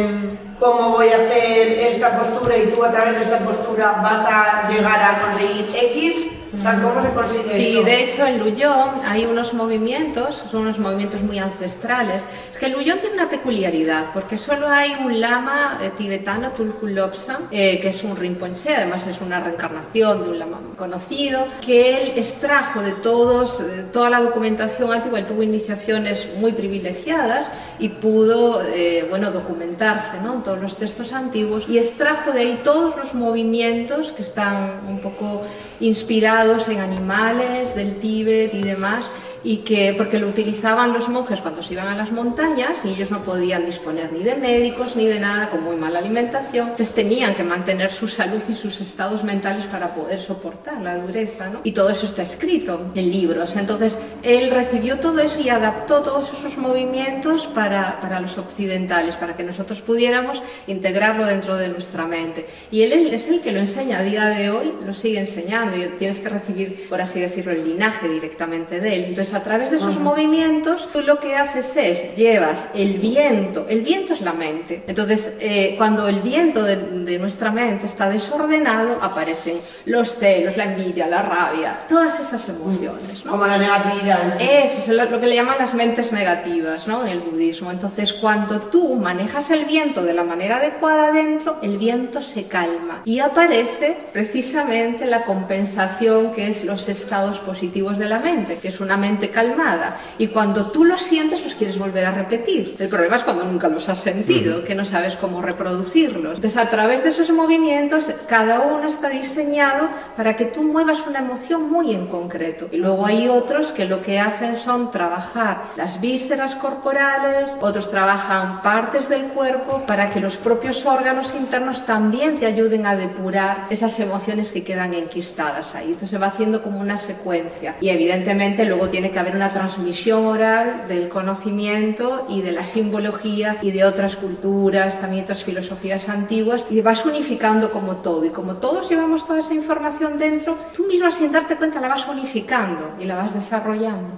cómo 0.60 0.91
voy 0.91 1.08
a 1.10 1.16
hacer 1.16 1.80
esta 1.80 2.18
postura 2.18 2.58
y 2.58 2.68
tú 2.68 2.84
a 2.84 2.91
través 2.91 3.20
de 3.20 3.24
esta 3.24 3.39
postura 3.39 3.99
vas 4.01 4.26
a 4.26 4.70
llegar 4.70 5.01
a 5.01 5.22
conseguir 5.22 5.68
X. 5.74 6.28
O 6.56 6.62
sea, 6.62 6.80
¿cómo 6.82 7.01
se 7.01 7.10
consigue 7.10 7.49
Sí, 7.49 7.74
eso? 7.78 7.84
de 7.84 8.04
hecho 8.04 8.28
en 8.28 8.38
Luyón 8.38 8.89
hay 9.06 9.26
unos 9.26 9.54
movimientos, 9.56 10.43
son 10.51 10.62
unos 10.62 10.78
movimientos 10.78 11.22
muy 11.24 11.39
ancestrales. 11.39 12.22
Es 12.51 12.60
que 12.60 12.70
Luyón 12.70 12.99
tiene 12.99 13.16
una 13.16 13.30
peculiaridad, 13.30 14.12
porque 14.14 14.38
solo 14.38 14.68
hay 14.68 14.93
un 15.04 15.20
lama 15.20 15.80
eh, 15.82 15.91
tibetano, 15.97 16.51
Tulku 16.51 16.86
Lobsang, 16.88 17.47
eh, 17.49 17.80
que 17.80 17.89
es 17.89 18.04
un 18.04 18.16
Rinpoche, 18.16 18.76
además 18.76 19.08
es 19.08 19.20
una 19.20 19.39
reencarnación 19.39 20.24
de 20.24 20.30
un 20.30 20.39
lama 20.39 20.60
conocido, 20.78 21.47
que 21.66 21.97
él 22.04 22.14
extrajo 22.18 22.82
de 22.82 22.91
todos, 22.91 23.58
de 23.66 23.84
toda 23.84 24.12
la 24.12 24.20
documentación 24.22 24.93
antigua, 24.93 25.20
él 25.20 25.26
tuvo 25.26 25.41
iniciaciones 25.41 26.28
muy 26.38 26.51
privilegiadas 26.51 27.47
y 27.80 27.89
pudo, 27.89 28.62
eh, 28.64 29.08
bueno, 29.10 29.32
documentarse, 29.32 30.20
¿no? 30.24 30.36
En 30.36 30.43
todos 30.43 30.62
los 30.62 30.78
textos 30.78 31.14
antiguos 31.14 31.66
y 31.68 31.80
extrajo 31.80 32.32
de 32.32 32.41
ahí 32.41 32.62
todos 32.64 32.95
los 32.95 33.16
movimientos 33.16 34.12
que 34.12 34.22
están 34.22 34.82
un 34.88 34.99
poco 34.99 35.41
inspirados 35.80 36.42
en 36.43 36.79
animales 36.81 37.73
del 37.73 37.99
Tíbet 37.99 38.53
y 38.53 38.63
demás 38.63 39.09
y 39.43 39.57
que 39.57 39.93
porque 39.97 40.19
lo 40.19 40.27
utilizaban 40.27 40.93
los 40.93 41.09
monjes 41.09 41.41
cuando 41.41 41.61
se 41.61 41.73
iban 41.73 41.87
a 41.87 41.95
las 41.95 42.11
montañas 42.11 42.77
y 42.83 42.89
ellos 42.89 43.11
no 43.11 43.23
podían 43.23 43.65
disponer 43.65 44.11
ni 44.13 44.23
de 44.23 44.35
médicos 44.35 44.95
ni 44.95 45.05
de 45.05 45.19
nada 45.19 45.49
con 45.49 45.63
muy 45.63 45.75
mala 45.75 45.99
alimentación. 45.99 46.69
Entonces 46.69 46.95
tenían 46.95 47.35
que 47.35 47.43
mantener 47.43 47.91
su 47.91 48.07
salud 48.07 48.41
y 48.47 48.53
sus 48.53 48.79
estados 48.79 49.23
mentales 49.23 49.65
para 49.65 49.93
poder 49.93 50.19
soportar 50.19 50.81
la 50.81 50.97
dureza 50.97 51.49
¿no? 51.49 51.61
y 51.63 51.71
todo 51.71 51.89
eso 51.89 52.05
está 52.05 52.21
escrito 52.21 52.91
en 52.95 53.11
libros. 53.11 53.55
Entonces 53.55 53.97
él 54.23 54.49
recibió 54.51 54.99
todo 54.99 55.19
eso 55.19 55.39
y 55.39 55.49
adaptó 55.49 56.01
todos 56.01 56.31
esos 56.31 56.57
movimientos 56.57 57.47
para, 57.47 57.99
para 57.99 58.19
los 58.19 58.37
occidentales 58.37 59.15
para 59.17 59.35
que 59.35 59.43
nosotros 59.43 59.81
pudiéramos 59.81 60.41
integrarlo 60.67 61.25
dentro 61.25 61.57
de 61.57 61.67
nuestra 61.67 62.07
mente. 62.07 62.45
Y 62.71 62.83
él 62.83 62.93
es 63.13 63.27
el 63.27 63.41
que 63.41 63.51
lo 63.51 63.59
enseña. 63.59 63.99
A 63.99 64.03
día 64.03 64.25
de 64.25 64.49
hoy 64.49 64.73
lo 64.85 64.93
sigue 64.93 65.19
enseñando 65.19 65.75
y 65.77 65.87
tienes 65.99 66.19
que 66.19 66.29
recibir 66.29 66.87
por 66.87 67.01
así 67.01 67.19
decirlo 67.19 67.51
el 67.51 67.67
linaje 67.67 68.07
directamente 68.07 68.79
de 68.79 68.95
él. 68.95 69.05
Entonces 69.09 69.32
a 69.34 69.43
través 69.43 69.71
de 69.71 69.77
esos 69.77 69.99
movimientos, 69.99 70.89
tú 70.91 71.01
lo 71.01 71.19
que 71.19 71.36
haces 71.36 71.75
es 71.77 72.15
llevas 72.15 72.67
el 72.73 72.95
viento, 72.95 73.65
el 73.69 73.81
viento 73.81 74.13
es 74.13 74.21
la 74.21 74.34
mente. 74.34 74.84
Entonces, 74.88 75.34
eh, 75.39 75.75
cuando 75.77 76.07
el 76.07 76.21
viento 76.21 76.63
de, 76.63 76.75
de, 76.75 77.19
nuestra 77.19 77.51
mente 77.51 77.86
está 77.86 78.09
desordenado, 78.09 78.99
aparecen 79.01 79.59
los 79.86 80.11
celos, 80.11 80.57
la 80.57 80.65
envidia, 80.65 81.07
la 81.07 81.21
rabia, 81.21 81.81
todas 81.88 82.19
esas 82.19 82.47
emociones. 82.49 83.23
¿no? 83.25 83.31
Como 83.31 83.47
la 83.47 83.57
negatividad 83.57 84.38
sí. 84.38 84.43
Eso 84.49 84.77
es 84.79 84.88
lo, 84.89 85.05
lo, 85.05 85.19
que 85.19 85.27
le 85.27 85.36
llaman 85.36 85.55
las 85.59 85.73
mentes 85.73 86.11
negativas 86.11 86.88
¿no? 86.88 87.05
en 87.05 87.09
el 87.09 87.19
budismo. 87.19 87.71
Entonces, 87.71 88.13
cuando 88.13 88.61
tú 88.61 88.95
manejas 88.95 89.49
el 89.51 89.65
viento 89.65 90.03
de 90.03 90.13
la 90.13 90.23
manera 90.23 90.57
adecuada 90.57 91.11
dentro, 91.11 91.57
el 91.61 91.77
viento 91.77 92.21
se 92.21 92.45
calma 92.45 93.01
y 93.05 93.19
aparece 93.19 93.97
precisamente 94.11 95.05
la 95.05 95.23
compensación 95.23 96.31
que 96.31 96.47
es 96.47 96.63
los 96.63 96.89
estados 96.89 97.39
positivos 97.39 97.97
de 97.97 98.07
la 98.07 98.19
mente, 98.19 98.57
que 98.57 98.69
es 98.69 98.79
una 98.79 98.97
mente 98.97 99.22
calmada 99.30 99.97
y 100.17 100.28
cuando 100.28 100.67
tú 100.67 100.84
los 100.86 101.01
sientes 101.01 101.43
los 101.43 101.55
quieres 101.55 101.78
volver 101.78 102.05
a 102.05 102.11
repetir. 102.11 102.76
El 102.80 102.89
problema 102.89 103.15
es 103.17 103.24
cuando 103.24 103.43
nunca 103.45 103.67
los 103.67 103.88
has 103.89 103.99
sentido, 103.99 104.57
uh 104.57 104.59
-huh. 104.59 104.63
que 104.63 104.76
no 104.76 104.86
sabes 104.86 105.15
cómo 105.15 105.41
reproducirlos. 105.41 106.36
Entonces 106.36 106.57
a 106.57 106.69
través 106.69 107.03
de 107.03 107.09
esos 107.09 107.30
movimientos 107.32 108.05
cada 108.28 108.61
uno 108.61 108.88
está 108.88 109.09
diseñado 109.09 109.89
para 110.15 110.36
que 110.36 110.45
tú 110.45 110.63
muevas 110.63 111.05
una 111.07 111.19
emoción 111.19 111.71
muy 111.71 111.93
en 111.93 112.07
concreto. 112.07 112.67
Y 112.71 112.78
luego 112.78 113.05
hay 113.05 113.28
otros 113.28 113.71
que 113.71 113.86
lo 113.86 114.01
que 114.01 114.19
hacen 114.19 114.57
son 114.57 114.91
trabajar 114.91 115.63
las 115.76 115.99
vísceras 115.99 116.55
corporales, 116.55 117.51
otros 117.61 117.89
trabajan 117.89 118.61
partes 118.61 119.09
del 119.09 119.24
cuerpo 119.26 119.84
para 119.86 120.09
que 120.09 120.19
los 120.19 120.38
propios 120.38 120.86
órganos 120.86 121.34
internos 121.36 121.86
también 121.86 122.38
te 122.38 122.45
ayuden 122.45 122.86
a 122.86 122.95
depurar 122.95 123.67
esas 123.69 123.99
emociones 123.99 124.51
que 124.51 124.63
quedan 124.63 124.93
enquistadas 124.93 125.76
ahí. 125.76 125.88
Entonces 125.88 126.09
se 126.11 126.17
va 126.17 126.28
haciendo 126.28 126.61
como 126.61 126.80
una 126.80 126.97
secuencia 126.97 127.76
y 127.82 127.89
evidentemente 127.89 128.65
luego 128.65 128.89
tiene 128.89 129.11
que 129.14 129.20
haber 129.20 129.36
una 129.36 129.49
transmisión 129.49 130.26
oral 130.26 130.88
del 130.88 131.07
conocimiento 131.07 132.26
y 132.28 132.41
de 132.41 132.51
la 132.51 132.66
simbología 132.66 133.57
y 133.61 133.72
de 133.72 133.86
otras 133.86 134.18
culturas, 134.18 134.99
también 134.99 135.24
otras 135.24 135.43
filosofías 135.43 136.09
antiguas, 136.09 136.66
y 136.70 136.82
vas 136.82 137.05
unificando 137.05 137.72
como 137.72 137.97
todo. 137.97 138.26
Y 138.26 138.30
como 138.30 138.55
todos 138.55 138.89
llevamos 138.89 139.26
toda 139.26 139.39
esa 139.39 139.53
información 139.53 140.18
dentro, 140.18 140.57
tú 140.76 140.86
misma 140.88 141.11
sin 141.11 141.32
darte 141.32 141.55
cuenta 141.55 141.80
la 141.80 141.88
vas 141.88 142.07
unificando 142.07 142.91
y 142.99 143.05
la 143.05 143.16
vas 143.16 143.34
desarrollando. 143.34 144.09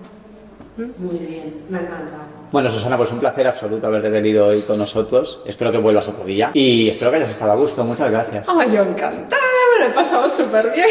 Muy 0.77 1.17
bien, 1.19 1.53
me 1.69 1.79
encanta. 1.79 2.17
Bueno, 2.51 2.69
Susana, 2.69 2.97
pues 2.97 3.11
un 3.11 3.19
placer 3.19 3.47
absoluto 3.47 3.87
haberte 3.87 4.09
tenido 4.09 4.47
hoy 4.47 4.61
con 4.61 4.77
nosotros. 4.77 5.39
Espero 5.45 5.71
que 5.71 5.77
vuelvas 5.77 6.07
otro 6.07 6.23
día 6.23 6.51
y 6.53 6.89
espero 6.89 7.11
que 7.11 7.17
hayas 7.17 7.29
estado 7.29 7.51
a 7.51 7.55
gusto. 7.55 7.83
Muchas 7.83 8.09
gracias. 8.09 8.47
¡Ay, 8.47 8.69
yo 8.73 8.83
encantada! 8.83 9.41
Bueno, 9.71 9.85
lo 9.85 9.91
he 9.91 9.93
pasado 9.93 10.29
súper 10.29 10.71
bien. 10.71 10.87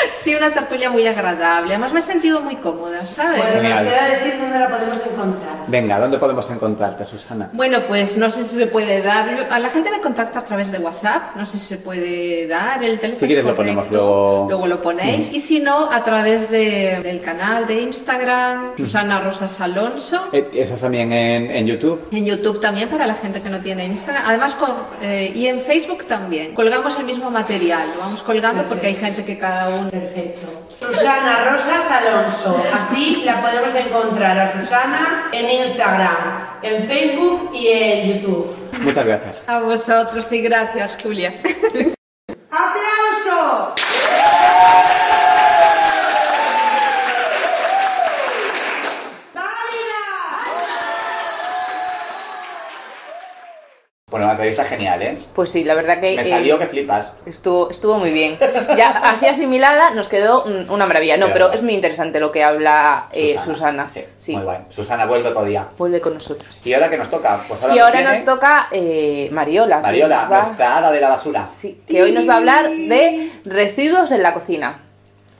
sí, 0.22 0.34
una 0.34 0.50
tertulia 0.50 0.90
muy 0.90 1.06
agradable. 1.06 1.74
Además 1.74 1.92
me 1.92 2.00
he 2.00 2.02
sentido 2.02 2.40
muy 2.40 2.56
cómoda, 2.56 3.04
¿sabes? 3.06 3.40
Bueno, 3.40 3.54
nos 3.54 3.62
Genial. 3.62 3.84
queda 3.88 4.08
decir 4.08 4.40
dónde 4.40 4.58
la 4.58 4.68
podemos 4.68 4.98
encontrar. 5.06 5.50
Venga, 5.68 5.98
¿dónde 5.98 6.18
podemos 6.18 6.50
encontrarte, 6.50 7.06
Susana? 7.06 7.50
Bueno, 7.52 7.78
pues 7.86 8.16
no 8.16 8.30
sé 8.30 8.44
si 8.44 8.56
se 8.56 8.66
puede 8.66 9.02
dar. 9.02 9.46
A 9.50 9.58
la 9.58 9.70
gente 9.70 9.90
me 9.90 10.00
contacta 10.00 10.40
a 10.40 10.44
través 10.44 10.72
de 10.72 10.78
WhatsApp. 10.78 11.36
No 11.36 11.46
sé 11.46 11.58
si 11.58 11.66
se 11.66 11.76
puede 11.76 12.46
dar 12.46 12.82
el 12.82 12.98
teléfono. 12.98 13.20
Si 13.20 13.26
quieres 13.26 13.44
es 13.44 13.50
lo 13.50 13.56
ponemos 13.56 13.86
luego. 13.90 14.46
Luego 14.48 14.66
lo 14.66 14.82
ponéis. 14.82 15.32
Y 15.32 15.40
si 15.40 15.60
no, 15.60 15.90
a 15.90 16.02
través 16.02 16.50
de- 16.50 17.00
del 17.02 17.20
canal 17.20 17.66
de 17.66 17.80
Instagram, 17.82 18.76
Susana 18.76 19.20
Rosas 19.20 19.60
Alonso. 19.60 20.28
Eh, 20.32 20.48
Eso 20.54 20.74
es 20.74 20.80
también 20.80 21.12
en, 21.12 21.50
en 21.50 21.66
YouTube. 21.66 22.08
En 22.12 22.24
YouTube 22.26 22.60
también 22.60 22.88
para 22.88 23.06
la 23.06 23.14
gente 23.14 23.40
que 23.40 23.48
no 23.48 23.60
tiene 23.60 23.84
Instagram. 23.84 24.24
Además, 24.26 24.54
con- 24.54 24.74
eh, 25.02 25.32
y 25.34 25.46
en 25.46 25.60
Facebook 25.60 26.04
también. 26.06 26.54
Colgamos 26.54 26.98
el 26.98 27.04
mismo 27.04 27.30
material. 27.30 27.82
Lo 27.94 28.00
vamos 28.00 28.22
colgando 28.22 28.64
porque 28.64 28.88
hay 28.88 28.94
gente 28.94 29.24
que 29.24 29.38
cada 29.38 29.68
uno. 29.68 29.89
Perfecto. 29.90 30.46
Susana 30.78 31.50
Rosas 31.50 31.90
Alonso. 31.90 32.62
Así 32.72 33.22
la 33.24 33.42
podemos 33.42 33.74
encontrar 33.74 34.38
a 34.38 34.52
Susana 34.52 35.28
en 35.32 35.64
Instagram, 35.66 36.16
en 36.62 36.86
Facebook 36.86 37.50
y 37.54 37.68
en 37.68 38.12
YouTube. 38.22 38.56
Muchas 38.80 39.06
gracias. 39.06 39.44
A 39.46 39.60
vosotros 39.60 40.30
y 40.30 40.40
gracias, 40.40 40.96
Julia. 41.02 41.34
entrevista 54.40 54.64
genial, 54.64 55.02
¿eh? 55.02 55.18
Pues 55.34 55.50
sí, 55.50 55.64
la 55.64 55.74
verdad 55.74 56.00
que 56.00 56.16
Me 56.16 56.22
eh, 56.22 56.24
salió 56.24 56.58
que 56.58 56.66
flipas. 56.66 57.16
estuvo, 57.26 57.70
estuvo 57.70 57.96
muy 57.98 58.10
bien. 58.12 58.36
Ya 58.76 58.90
así 58.90 59.26
asimilada 59.26 59.90
nos 59.90 60.08
quedó 60.08 60.44
una 60.44 60.86
maravilla. 60.86 61.16
No, 61.16 61.28
pero 61.32 61.52
es 61.52 61.62
muy 61.62 61.74
interesante 61.74 62.18
lo 62.20 62.32
que 62.32 62.42
habla 62.42 63.08
eh, 63.12 63.36
Susana. 63.44 63.88
Sí, 63.88 64.04
Sí. 64.18 64.32
muy 64.34 64.42
guay. 64.44 64.58
Susana 64.70 65.06
vuelve 65.06 65.28
otro 65.28 65.44
día. 65.44 65.68
Vuelve 65.78 66.00
con 66.00 66.14
nosotros. 66.14 66.58
¿Y 66.64 66.72
ahora 66.72 66.88
qué 66.90 66.96
nos 66.98 67.10
toca? 67.10 67.42
Pues 67.46 67.60
ahora 67.62 67.74
Y 67.74 67.78
nos 67.78 67.86
ahora 67.86 68.00
viene 68.00 68.14
nos 68.16 68.24
toca 68.24 68.68
eh, 68.72 69.28
Mariola. 69.32 69.80
Mariola, 69.80 70.28
va- 70.28 70.42
nuestra 70.42 70.76
hada 70.78 70.90
de 70.90 71.00
la 71.00 71.08
basura. 71.08 71.48
Sí, 71.54 71.82
que 71.86 72.02
hoy 72.02 72.12
nos 72.12 72.28
va 72.28 72.34
a 72.34 72.36
hablar 72.38 72.70
de 72.70 73.30
residuos 73.44 74.10
en 74.12 74.22
la 74.22 74.32
cocina. 74.34 74.80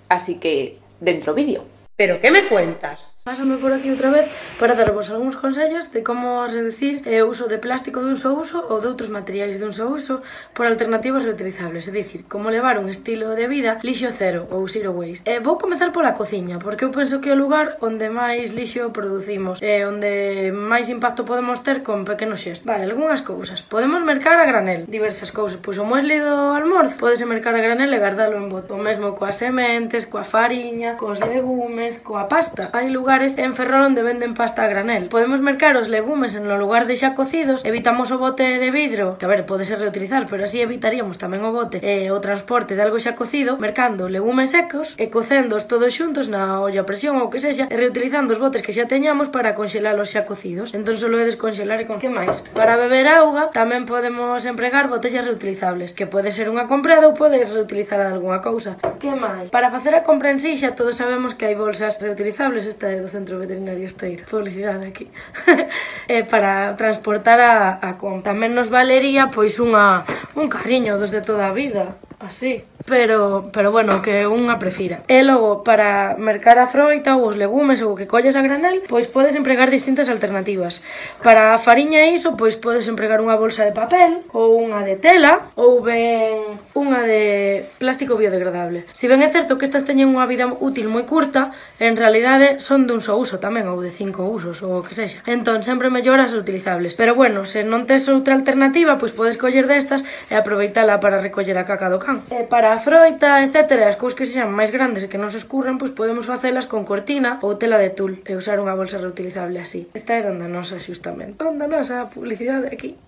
Así 0.09 0.37
que, 0.37 0.79
dentro 1.01 1.35
vídeo. 1.35 1.65
¿Pero 1.97 2.21
qué 2.21 2.31
me 2.31 2.45
cuentas? 2.47 3.15
Pásame 3.31 3.59
por 3.59 3.73
aquí 3.73 3.89
outra 3.95 4.11
vez 4.11 4.27
para 4.59 4.75
darvos 4.75 5.07
algúns 5.07 5.39
consellos 5.39 5.95
de 5.95 6.03
como 6.03 6.43
reducir 6.51 7.07
eh, 7.07 7.23
o 7.23 7.31
uso 7.31 7.47
de 7.47 7.63
plástico 7.63 8.03
dun 8.03 8.19
só 8.19 8.35
uso 8.35 8.59
ou 8.67 8.83
de 8.83 8.91
outros 8.91 9.07
materiais 9.07 9.63
dun 9.63 9.71
só 9.71 9.87
uso 9.87 10.19
por 10.51 10.67
alternativas 10.67 11.23
reutilizables, 11.23 11.87
é 11.87 11.95
dicir, 11.95 12.27
como 12.27 12.51
levar 12.51 12.83
un 12.83 12.91
estilo 12.91 13.39
de 13.39 13.47
vida 13.47 13.79
lixo 13.87 14.11
cero 14.11 14.51
ou 14.51 14.67
zero 14.67 14.91
waste. 14.99 15.31
Eh, 15.31 15.39
vou 15.39 15.63
comezar 15.63 15.95
pola 15.95 16.19
cociña, 16.19 16.59
porque 16.59 16.83
eu 16.83 16.91
penso 16.91 17.23
que 17.23 17.31
é 17.31 17.39
o 17.39 17.39
lugar 17.39 17.79
onde 17.79 18.11
máis 18.11 18.51
lixo 18.51 18.91
producimos 18.91 19.63
e 19.63 19.87
onde 19.87 20.51
máis 20.51 20.91
impacto 20.91 21.23
podemos 21.23 21.63
ter 21.63 21.87
con 21.87 22.03
pequenos 22.03 22.43
xestos. 22.43 22.67
Vale, 22.67 22.91
algunhas 22.91 23.23
cousas. 23.23 23.63
Podemos 23.63 24.03
mercar 24.03 24.43
a 24.43 24.45
granel 24.51 24.91
diversas 24.91 25.31
cousas, 25.31 25.63
pois 25.63 25.79
o 25.79 25.87
muesli 25.87 26.19
do 26.19 26.59
almorzo 26.59 26.99
podese 26.99 27.31
mercar 27.31 27.55
a 27.55 27.63
granel 27.63 27.95
e 27.95 28.03
gardalo 28.03 28.35
en 28.43 28.51
bote. 28.51 28.75
O 28.75 28.83
mesmo 28.83 29.15
coas 29.15 29.39
sementes, 29.39 30.11
coa 30.11 30.27
fariña, 30.27 30.99
cos 30.99 31.23
legumes, 31.23 32.03
coa 32.03 32.27
pasta. 32.27 32.75
Hai 32.75 32.91
lugares 32.91 33.20
bares 33.21 33.37
en 33.37 33.53
Ferrol 33.53 33.85
onde 33.85 34.01
venden 34.03 34.33
pasta 34.33 34.65
a 34.65 34.69
granel. 34.73 35.13
Podemos 35.13 35.45
mercar 35.45 35.77
os 35.77 35.93
legumes 35.93 36.41
en 36.41 36.49
no 36.49 36.57
lugar 36.57 36.89
de 36.89 36.97
xa 36.97 37.13
cocidos, 37.13 37.61
evitamos 37.69 38.09
o 38.13 38.17
bote 38.17 38.57
de 38.57 38.71
vidro, 38.73 39.21
que 39.21 39.29
a 39.29 39.29
ver, 39.29 39.45
pode 39.45 39.69
ser 39.69 39.77
reutilizar, 39.77 40.25
pero 40.25 40.49
así 40.49 40.65
evitaríamos 40.65 41.21
tamén 41.21 41.45
o 41.45 41.53
bote 41.53 41.85
e 41.85 42.09
o 42.09 42.17
transporte 42.25 42.73
de 42.73 42.81
algo 42.81 42.97
xa 42.97 43.21
cocido, 43.21 43.61
mercando 43.61 44.09
legumes 44.09 44.57
secos 44.57 44.97
e 44.97 45.13
cocéndoos 45.13 45.69
todos 45.69 45.93
xuntos 45.93 46.33
na 46.33 46.65
olla 46.65 46.81
a 46.81 46.89
presión 46.89 47.21
ou 47.21 47.29
que 47.29 47.45
sexa, 47.45 47.69
e 47.69 47.77
reutilizando 47.77 48.33
os 48.33 48.41
botes 48.41 48.65
que 48.65 48.73
xa 48.73 48.89
teñamos 48.89 49.29
para 49.29 49.53
conxelalos 49.53 50.09
xa 50.09 50.25
cocidos. 50.25 50.73
Entón 50.73 50.97
solo 50.97 51.21
é 51.21 51.29
desconxelar 51.29 51.85
e 51.85 51.85
con 51.85 52.01
que 52.01 52.09
máis. 52.09 52.41
Para 52.57 52.81
beber 52.81 53.05
auga 53.05 53.53
tamén 53.53 53.85
podemos 53.85 54.49
empregar 54.49 54.89
botellas 54.89 55.29
reutilizables, 55.29 55.93
que 55.93 56.09
pode 56.09 56.33
ser 56.33 56.49
unha 56.49 56.65
comprada 56.65 57.05
ou 57.05 57.13
pode 57.13 57.37
reutilizar 57.45 58.01
algunha 58.01 58.41
cousa. 58.41 58.81
Que 58.97 59.13
máis? 59.13 59.53
Para 59.53 59.69
facer 59.69 59.93
a 59.93 60.09
compra 60.09 60.33
en 60.33 60.41
sí 60.41 60.57
xa 60.57 60.73
todos 60.73 60.97
sabemos 60.97 61.37
que 61.37 61.45
hai 61.45 61.53
bolsas 61.53 62.01
reutilizables, 62.01 62.65
esta 62.65 62.89
é 62.89 63.00
do 63.01 63.09
Centro 63.09 63.41
Veterinario 63.41 63.85
Esteiro. 63.85 64.29
Publicidade 64.29 64.87
aquí. 64.87 65.09
eh, 66.09 66.25
para 66.25 66.77
transportar 66.77 67.41
a, 67.41 67.81
a 67.81 67.97
con. 67.97 68.21
Tamén 68.21 68.53
nos 68.53 68.69
valería 68.69 69.33
pois 69.33 69.59
unha, 69.59 70.05
un 70.37 70.47
carriño 70.53 71.01
dos 71.01 71.11
de 71.11 71.25
toda 71.25 71.49
a 71.49 71.57
vida. 71.57 71.97
Ah, 72.21 72.27
así. 72.27 72.65
Pero, 72.87 73.51
pero 73.53 73.71
bueno, 73.71 74.01
que 74.03 74.27
unha 74.27 74.57
prefira. 74.57 75.05
E 75.07 75.21
logo, 75.23 75.63
para 75.63 76.17
mercar 76.17 76.57
a 76.59 76.67
froita 76.67 77.15
ou 77.21 77.29
os 77.29 77.37
legumes 77.37 77.85
ou 77.85 77.93
o 77.93 77.99
que 77.99 78.09
colles 78.09 78.35
a 78.35 78.43
granel, 78.43 78.83
pois 78.89 79.07
podes 79.07 79.37
empregar 79.37 79.69
distintas 79.69 80.09
alternativas. 80.09 80.83
Para 81.21 81.53
a 81.53 81.61
fariña 81.61 82.03
e 82.09 82.17
iso, 82.17 82.41
pois 82.41 82.57
podes 82.57 82.89
empregar 82.89 83.21
unha 83.21 83.37
bolsa 83.37 83.69
de 83.69 83.77
papel 83.77 84.25
ou 84.33 84.57
unha 84.57 84.81
de 84.83 84.97
tela 84.97 85.53
ou 85.61 85.85
ben 85.85 86.57
unha 86.73 87.05
de 87.05 87.63
plástico 87.77 88.17
biodegradable. 88.17 88.89
Si 88.97 89.07
ben 89.07 89.21
é 89.21 89.29
certo 89.29 89.61
que 89.61 89.69
estas 89.69 89.85
teñen 89.85 90.11
unha 90.11 90.25
vida 90.25 90.49
útil 90.49 90.89
moi 90.89 91.05
curta, 91.05 91.53
en 91.79 91.95
realidade 92.01 92.59
son 92.65 92.89
dun 92.89 93.05
só 93.05 93.15
uso 93.21 93.39
tamén 93.39 93.69
ou 93.69 93.79
de 93.85 93.93
cinco 93.93 94.25
usos 94.25 94.65
ou 94.65 94.81
o 94.81 94.85
que 94.85 94.97
sexa. 94.97 95.21
Entón, 95.29 95.63
sempre 95.63 95.93
mellor 95.93 96.19
as 96.19 96.33
utilizables. 96.33 96.97
Pero 96.97 97.13
bueno, 97.13 97.45
se 97.45 97.61
non 97.61 97.85
tes 97.85 98.09
outra 98.09 98.35
alternativa, 98.35 98.97
pois 98.97 99.13
podes 99.13 99.37
coller 99.37 99.69
destas 99.69 100.03
e 100.27 100.35
aproveitala 100.35 100.99
para 100.99 101.21
recoller 101.21 101.61
a 101.61 101.69
caca 101.69 101.93
do 101.93 102.01
can. 102.11 102.23
E 102.31 102.45
para 102.45 102.73
a 102.73 102.79
froita, 102.79 103.43
etc., 103.43 103.87
as 103.87 103.97
cousas 103.97 104.19
que 104.19 104.27
sexan 104.27 104.51
máis 104.51 104.71
grandes 104.75 105.07
e 105.07 105.09
que 105.09 105.21
non 105.21 105.31
se 105.31 105.39
escurran, 105.39 105.79
pois 105.79 105.95
podemos 105.95 106.27
facelas 106.27 106.67
con 106.67 106.83
cortina 106.83 107.39
ou 107.43 107.55
tela 107.57 107.79
de 107.79 107.91
tul 107.95 108.23
e 108.27 108.35
usar 108.35 108.59
unha 108.59 108.75
bolsa 108.75 108.99
reutilizable 108.99 109.59
así. 109.63 109.87
Esta 109.95 110.19
é 110.19 110.23
donde 110.25 110.51
nosa, 110.51 110.83
xustamente. 110.83 111.39
Onda 111.43 111.71
nosa, 111.71 112.11
publicidade 112.11 112.69
aquí. 112.71 112.99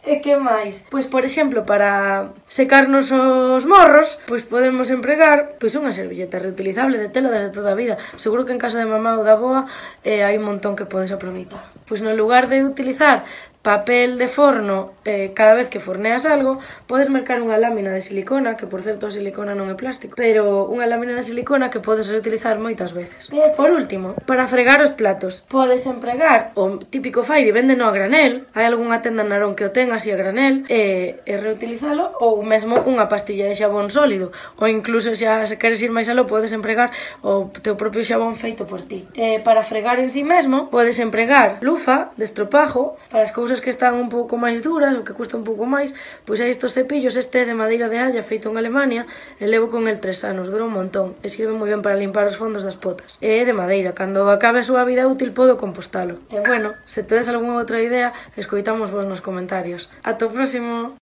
E 0.00 0.24
que 0.24 0.32
máis? 0.40 0.88
Pois, 0.88 1.04
por 1.12 1.28
exemplo, 1.28 1.68
para 1.68 2.32
secarnos 2.48 3.12
os 3.12 3.64
morros, 3.68 4.16
pois 4.24 4.48
podemos 4.48 4.88
empregar 4.88 5.60
pois 5.60 5.76
unha 5.76 5.92
servilleta 5.92 6.40
reutilizable 6.40 6.96
de 6.96 7.12
tela 7.12 7.28
desde 7.28 7.52
toda 7.52 7.76
a 7.76 7.78
vida. 7.78 8.00
Seguro 8.16 8.48
que 8.48 8.56
en 8.56 8.62
casa 8.62 8.80
de 8.80 8.88
mamá 8.88 9.20
ou 9.20 9.24
da 9.28 9.36
boa 9.36 9.68
eh, 10.00 10.24
hai 10.24 10.40
un 10.40 10.48
montón 10.48 10.72
que 10.72 10.88
podes 10.88 11.12
aproveitar. 11.12 11.60
Pois 11.84 12.00
no 12.00 12.16
lugar 12.16 12.48
de 12.48 12.64
utilizar 12.64 13.28
papel 13.62 14.16
de 14.16 14.28
forno, 14.28 14.92
eh, 15.04 15.32
cada 15.34 15.54
vez 15.54 15.68
que 15.68 15.80
forneas 15.80 16.24
algo, 16.24 16.58
podes 16.88 17.12
mercar 17.12 17.44
unha 17.44 17.60
lámina 17.60 17.92
de 17.92 18.00
silicona, 18.00 18.56
que 18.56 18.64
por 18.64 18.80
certo 18.80 19.04
a 19.04 19.12
silicona 19.12 19.52
non 19.52 19.68
é 19.68 19.76
plástico, 19.76 20.16
pero 20.16 20.64
unha 20.72 20.88
lámina 20.88 21.12
de 21.12 21.20
silicona 21.20 21.68
que 21.68 21.84
podes 21.84 22.08
reutilizar 22.08 22.56
moitas 22.56 22.96
veces. 22.96 23.28
E 23.28 23.52
por 23.52 23.68
último, 23.68 24.16
para 24.24 24.48
fregar 24.48 24.80
os 24.80 24.96
platos, 24.96 25.44
podes 25.44 25.84
empregar 25.84 26.56
o 26.56 26.80
típico 26.88 27.20
Fairy, 27.20 27.52
e 27.52 27.56
vendeno 27.56 27.84
a 27.84 27.92
granel, 27.92 28.48
hai 28.56 28.64
algunha 28.64 29.04
tenda 29.04 29.28
narón 29.28 29.52
que 29.52 29.68
o 29.68 29.74
ten 29.76 29.92
así 29.92 30.08
a 30.08 30.16
granel, 30.16 30.64
e, 30.72 31.20
e 31.28 31.34
reutilizalo, 31.36 32.16
ou 32.16 32.40
mesmo 32.40 32.80
unha 32.88 33.12
pastilla 33.12 33.44
de 33.44 33.52
xabón 33.52 33.92
sólido, 33.92 34.32
ou 34.56 34.72
incluso 34.72 35.12
xa 35.12 35.44
se 35.44 35.60
queres 35.60 35.84
ir 35.84 35.92
máis 35.92 36.08
alo, 36.08 36.24
podes 36.24 36.56
empregar 36.56 36.88
o 37.20 37.52
teu 37.60 37.76
propio 37.76 38.00
xabón 38.00 38.40
feito 38.40 38.64
por 38.64 38.80
ti. 38.80 39.04
E 39.12 39.36
para 39.44 39.60
fregar 39.60 40.00
en 40.00 40.08
si 40.08 40.20
sí 40.20 40.24
mesmo, 40.24 40.72
podes 40.72 40.96
empregar 40.96 41.60
lufa 41.60 42.08
de 42.16 42.24
estropajo 42.24 42.96
para 43.12 43.20
as 43.20 43.36
cousas 43.36 43.49
cousas 43.50 43.64
que 43.64 43.70
están 43.70 43.98
un 43.98 44.06
pouco 44.06 44.38
máis 44.38 44.62
duras 44.62 44.94
ou 44.94 45.02
que 45.02 45.10
custa 45.10 45.34
un 45.34 45.42
pouco 45.42 45.66
máis, 45.66 45.90
pois 46.22 46.38
hai 46.38 46.54
estos 46.54 46.70
cepillos, 46.70 47.18
este 47.18 47.42
é 47.42 47.44
de 47.50 47.58
madeira 47.58 47.90
de 47.90 47.98
haya 47.98 48.22
feito 48.22 48.46
en 48.46 48.54
Alemania, 48.54 49.10
e 49.42 49.50
levo 49.50 49.74
con 49.74 49.90
el 49.90 49.98
tres 49.98 50.22
anos, 50.22 50.54
dura 50.54 50.70
un 50.70 50.74
montón, 50.78 51.18
e 51.18 51.26
sirve 51.26 51.50
moi 51.50 51.66
ben 51.66 51.82
para 51.82 51.98
limpar 51.98 52.30
os 52.30 52.38
fondos 52.38 52.62
das 52.62 52.78
potas. 52.78 53.18
E 53.18 53.26
é 53.26 53.42
de 53.42 53.50
madeira, 53.50 53.90
cando 53.90 54.30
acabe 54.30 54.62
a 54.62 54.68
súa 54.70 54.86
vida 54.86 55.10
útil 55.10 55.34
podo 55.34 55.58
compostalo. 55.58 56.22
E 56.30 56.38
bueno, 56.46 56.78
se 56.86 57.02
tedes 57.02 57.26
algunha 57.26 57.58
outra 57.58 57.82
idea, 57.82 58.14
escoitamos 58.38 58.94
vos 58.94 59.02
nos 59.02 59.18
comentarios. 59.18 59.90
Ata 60.06 60.30
o 60.30 60.30
próximo! 60.30 60.99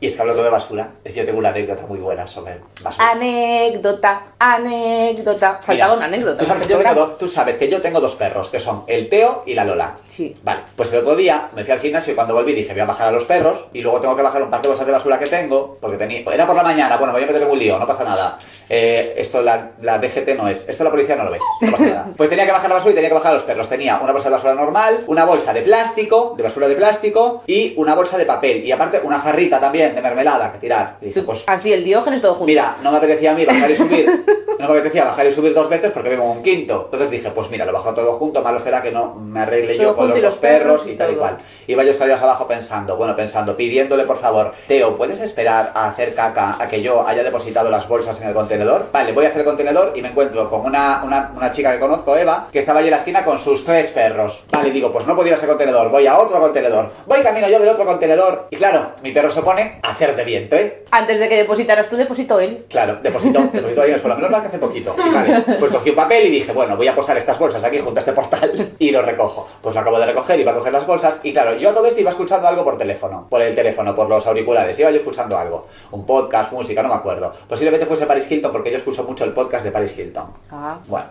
Y 0.00 0.06
es 0.06 0.14
que 0.14 0.20
hablando 0.22 0.42
de 0.42 0.48
basura, 0.50 0.88
es 1.04 1.14
yo 1.14 1.24
tengo 1.26 1.38
una 1.38 1.50
anécdota 1.50 1.84
muy 1.86 1.98
buena 1.98 2.26
sobre 2.26 2.58
basura. 2.82 3.10
Anécdota, 3.10 4.22
anécdota. 4.38 5.60
Faltaba 5.62 5.74
Mira, 5.74 5.92
una 5.92 6.06
anécdota. 6.06 6.38
Tú 6.38 6.46
sabes, 6.46 6.62
que 6.66 6.72
yo 6.72 6.78
tengo 6.78 6.94
dos- 6.94 7.18
tú 7.18 7.28
sabes 7.28 7.56
que 7.58 7.68
yo 7.68 7.82
tengo 7.82 8.00
dos 8.00 8.14
perros, 8.16 8.48
que 8.48 8.60
son 8.60 8.84
el 8.86 9.08
Teo 9.08 9.42
y 9.46 9.54
la 9.54 9.64
Lola. 9.64 9.92
Sí. 10.08 10.34
Vale, 10.42 10.62
pues 10.76 10.92
el 10.92 11.00
otro 11.00 11.16
día 11.16 11.48
me 11.54 11.64
fui 11.64 11.72
al 11.72 11.80
gimnasio 11.80 12.12
y 12.12 12.16
cuando 12.16 12.34
volví 12.34 12.52
dije 12.54 12.72
voy 12.72 12.80
a 12.80 12.86
bajar 12.86 13.08
a 13.08 13.10
los 13.10 13.24
perros 13.24 13.66
y 13.72 13.80
luego 13.82 14.00
tengo 14.00 14.16
que 14.16 14.22
bajar 14.22 14.42
un 14.42 14.50
par 14.50 14.62
de 14.62 14.68
bolsas 14.68 14.86
de 14.86 14.92
basura 14.92 15.18
que 15.18 15.26
tengo, 15.26 15.76
porque 15.80 15.96
tenía, 15.96 16.20
era 16.32 16.46
por 16.46 16.56
la 16.56 16.62
mañana, 16.62 16.96
bueno, 16.96 17.12
me 17.12 17.18
voy 17.18 17.24
a 17.24 17.26
meter 17.32 17.42
en 17.42 17.50
un 17.50 17.58
lío, 17.58 17.78
no 17.78 17.86
pasa 17.86 18.04
nada. 18.04 18.38
Eh, 18.68 19.14
esto 19.18 19.42
la, 19.42 19.72
la 19.82 19.98
DGT 19.98 20.36
no 20.36 20.48
es, 20.48 20.68
esto 20.68 20.84
la 20.84 20.90
policía 20.90 21.16
no 21.16 21.24
lo 21.24 21.32
ve, 21.32 21.38
no 21.60 21.70
pasa 21.72 21.84
nada. 21.84 22.06
Pues 22.16 22.30
tenía 22.30 22.46
que 22.46 22.52
bajar 22.52 22.68
la 22.70 22.76
basura 22.76 22.92
y 22.92 22.94
tenía 22.94 23.10
que 23.10 23.14
bajar 23.14 23.32
a 23.32 23.34
los 23.34 23.42
perros. 23.44 23.68
Tenía 23.68 23.98
una 24.00 24.12
bolsa 24.12 24.28
de 24.28 24.34
basura 24.36 24.54
normal, 24.54 25.00
una 25.08 25.24
bolsa 25.24 25.52
de 25.52 25.62
plástico, 25.62 26.34
de 26.36 26.42
basura 26.42 26.68
de 26.68 26.76
plástico 26.76 27.42
y 27.46 27.74
una 27.76 27.94
bolsa 27.94 28.16
de 28.18 28.24
papel 28.26 28.64
y 28.64 28.72
aparte 28.72 29.00
una 29.02 29.18
jarrita 29.20 29.58
también 29.60 29.89
de 29.94 30.02
mermelada, 30.02 30.52
que 30.52 30.58
tirar. 30.58 30.96
Y 31.00 31.06
dije, 31.06 31.22
pues 31.22 31.44
Así, 31.46 31.72
el 31.72 31.84
diógenes 31.84 32.20
todo 32.22 32.32
junto. 32.34 32.46
Mira, 32.46 32.76
no 32.82 32.90
me 32.90 32.98
apetecía 32.98 33.32
a 33.32 33.34
mí 33.34 33.44
bajar 33.44 33.70
y 33.70 33.76
subir. 33.76 34.24
No 34.58 34.68
me 34.68 34.72
apetecía 34.78 35.04
bajar 35.04 35.26
y 35.26 35.32
subir 35.32 35.54
dos 35.54 35.70
veces 35.70 35.90
porque 35.90 36.12
en 36.12 36.20
un 36.20 36.42
quinto. 36.42 36.82
Entonces 36.84 37.10
dije, 37.10 37.30
pues 37.30 37.50
mira, 37.50 37.64
lo 37.64 37.72
bajo 37.72 37.94
todo 37.94 38.12
junto, 38.12 38.42
malo 38.42 38.60
será 38.60 38.82
que 38.82 38.90
no 38.90 39.14
me 39.14 39.40
arregle 39.40 39.74
Todo 39.74 39.82
yo 39.82 39.96
con 39.96 40.10
los 40.10 40.18
los 40.20 40.36
perros 40.36 40.86
y 40.86 40.90
y 40.90 40.96
tal 40.96 41.12
y 41.12 41.16
cual. 41.16 41.36
Iba 41.66 41.82
yo 41.82 41.90
escaleras 41.92 42.20
abajo 42.20 42.46
pensando, 42.46 42.96
bueno, 42.96 43.16
pensando, 43.16 43.56
pidiéndole 43.56 44.04
por 44.04 44.18
favor, 44.18 44.52
Teo, 44.68 44.96
¿puedes 44.96 45.20
esperar 45.20 45.72
a 45.74 45.88
hacer 45.88 46.14
caca 46.14 46.56
a 46.58 46.68
que 46.68 46.82
yo 46.82 47.06
haya 47.06 47.22
depositado 47.22 47.70
las 47.70 47.88
bolsas 47.88 48.20
en 48.20 48.28
el 48.28 48.34
contenedor? 48.34 48.86
Vale, 48.92 49.12
voy 49.12 49.24
a 49.24 49.28
hacer 49.28 49.40
el 49.40 49.46
contenedor 49.46 49.92
y 49.94 50.02
me 50.02 50.08
encuentro 50.08 50.50
con 50.50 50.62
una, 50.62 51.02
una, 51.04 51.32
una 51.34 51.52
chica 51.52 51.72
que 51.72 51.78
conozco, 51.78 52.16
Eva, 52.16 52.48
que 52.52 52.58
estaba 52.58 52.80
allí 52.80 52.88
en 52.88 52.92
la 52.92 52.98
esquina 52.98 53.24
con 53.24 53.38
sus 53.38 53.64
tres 53.64 53.90
perros. 53.92 54.44
Vale, 54.52 54.70
digo, 54.70 54.92
pues 54.92 55.06
no 55.06 55.14
puedo 55.14 55.28
ir 55.28 55.34
a 55.34 55.36
ese 55.36 55.46
contenedor, 55.46 55.90
voy 55.90 56.06
a 56.06 56.18
otro 56.18 56.38
contenedor. 56.38 56.90
Voy 57.06 57.20
camino 57.22 57.48
yo 57.48 57.58
del 57.60 57.68
otro 57.70 57.86
contenedor. 57.86 58.48
Y 58.50 58.56
claro, 58.56 58.92
mi 59.02 59.12
perro 59.12 59.30
se 59.30 59.42
pone 59.42 59.79
a 59.82 59.90
hacer 59.90 60.14
de 60.16 60.24
vientre. 60.24 60.84
Antes 60.90 61.20
de 61.20 61.28
que 61.28 61.36
depositaras 61.36 61.88
tú, 61.88 61.96
depositó 61.96 62.38
él. 62.40 62.64
Claro, 62.68 62.98
depositó, 63.02 63.40
depositó 63.52 63.82
ahí 63.82 63.88
en 63.88 63.94
el 63.94 64.00
suelo. 64.00 64.16
Menos 64.16 64.30
mal 64.30 64.40
que 64.42 64.48
hace 64.48 64.58
poquito. 64.58 64.94
Y 65.04 65.10
vale, 65.10 65.44
pues 65.58 65.70
cogí 65.72 65.90
un 65.90 65.96
papel 65.96 66.26
y 66.26 66.30
dije, 66.30 66.52
bueno, 66.52 66.76
voy 66.76 66.88
a 66.88 66.94
posar 66.94 67.16
estas 67.18 67.38
bolsas 67.38 67.62
aquí 67.64 67.78
junto 67.78 67.98
a 67.98 68.02
este 68.02 68.12
portal 68.12 68.72
y 68.78 68.90
lo 68.90 69.02
recojo. 69.02 69.48
Pues 69.62 69.74
lo 69.74 69.80
acabo 69.80 69.98
de 69.98 70.06
recoger, 70.06 70.38
iba 70.40 70.52
a 70.52 70.54
coger 70.54 70.72
las 70.72 70.86
bolsas 70.86 71.20
y 71.22 71.32
claro, 71.32 71.54
yo 71.56 71.72
todo 71.72 71.86
esto 71.86 72.00
iba 72.00 72.10
escuchando 72.10 72.46
algo 72.48 72.64
por 72.64 72.78
teléfono, 72.78 73.26
por 73.28 73.42
el 73.42 73.54
teléfono, 73.54 73.94
por 73.94 74.08
los 74.08 74.26
auriculares, 74.26 74.78
iba 74.78 74.90
yo 74.90 74.96
escuchando 74.98 75.36
algo. 75.38 75.66
Un 75.92 76.04
podcast, 76.06 76.52
música, 76.52 76.82
no 76.82 76.88
me 76.88 76.94
acuerdo. 76.96 77.32
Posiblemente 77.48 77.86
fuese 77.86 78.06
Paris 78.06 78.30
Hilton 78.30 78.52
porque 78.52 78.70
yo 78.70 78.76
escucho 78.76 79.04
mucho 79.04 79.24
el 79.24 79.32
podcast 79.32 79.64
de 79.64 79.70
Paris 79.70 79.96
Hilton. 79.98 80.24
Ah, 80.50 80.78
Bueno. 80.86 81.06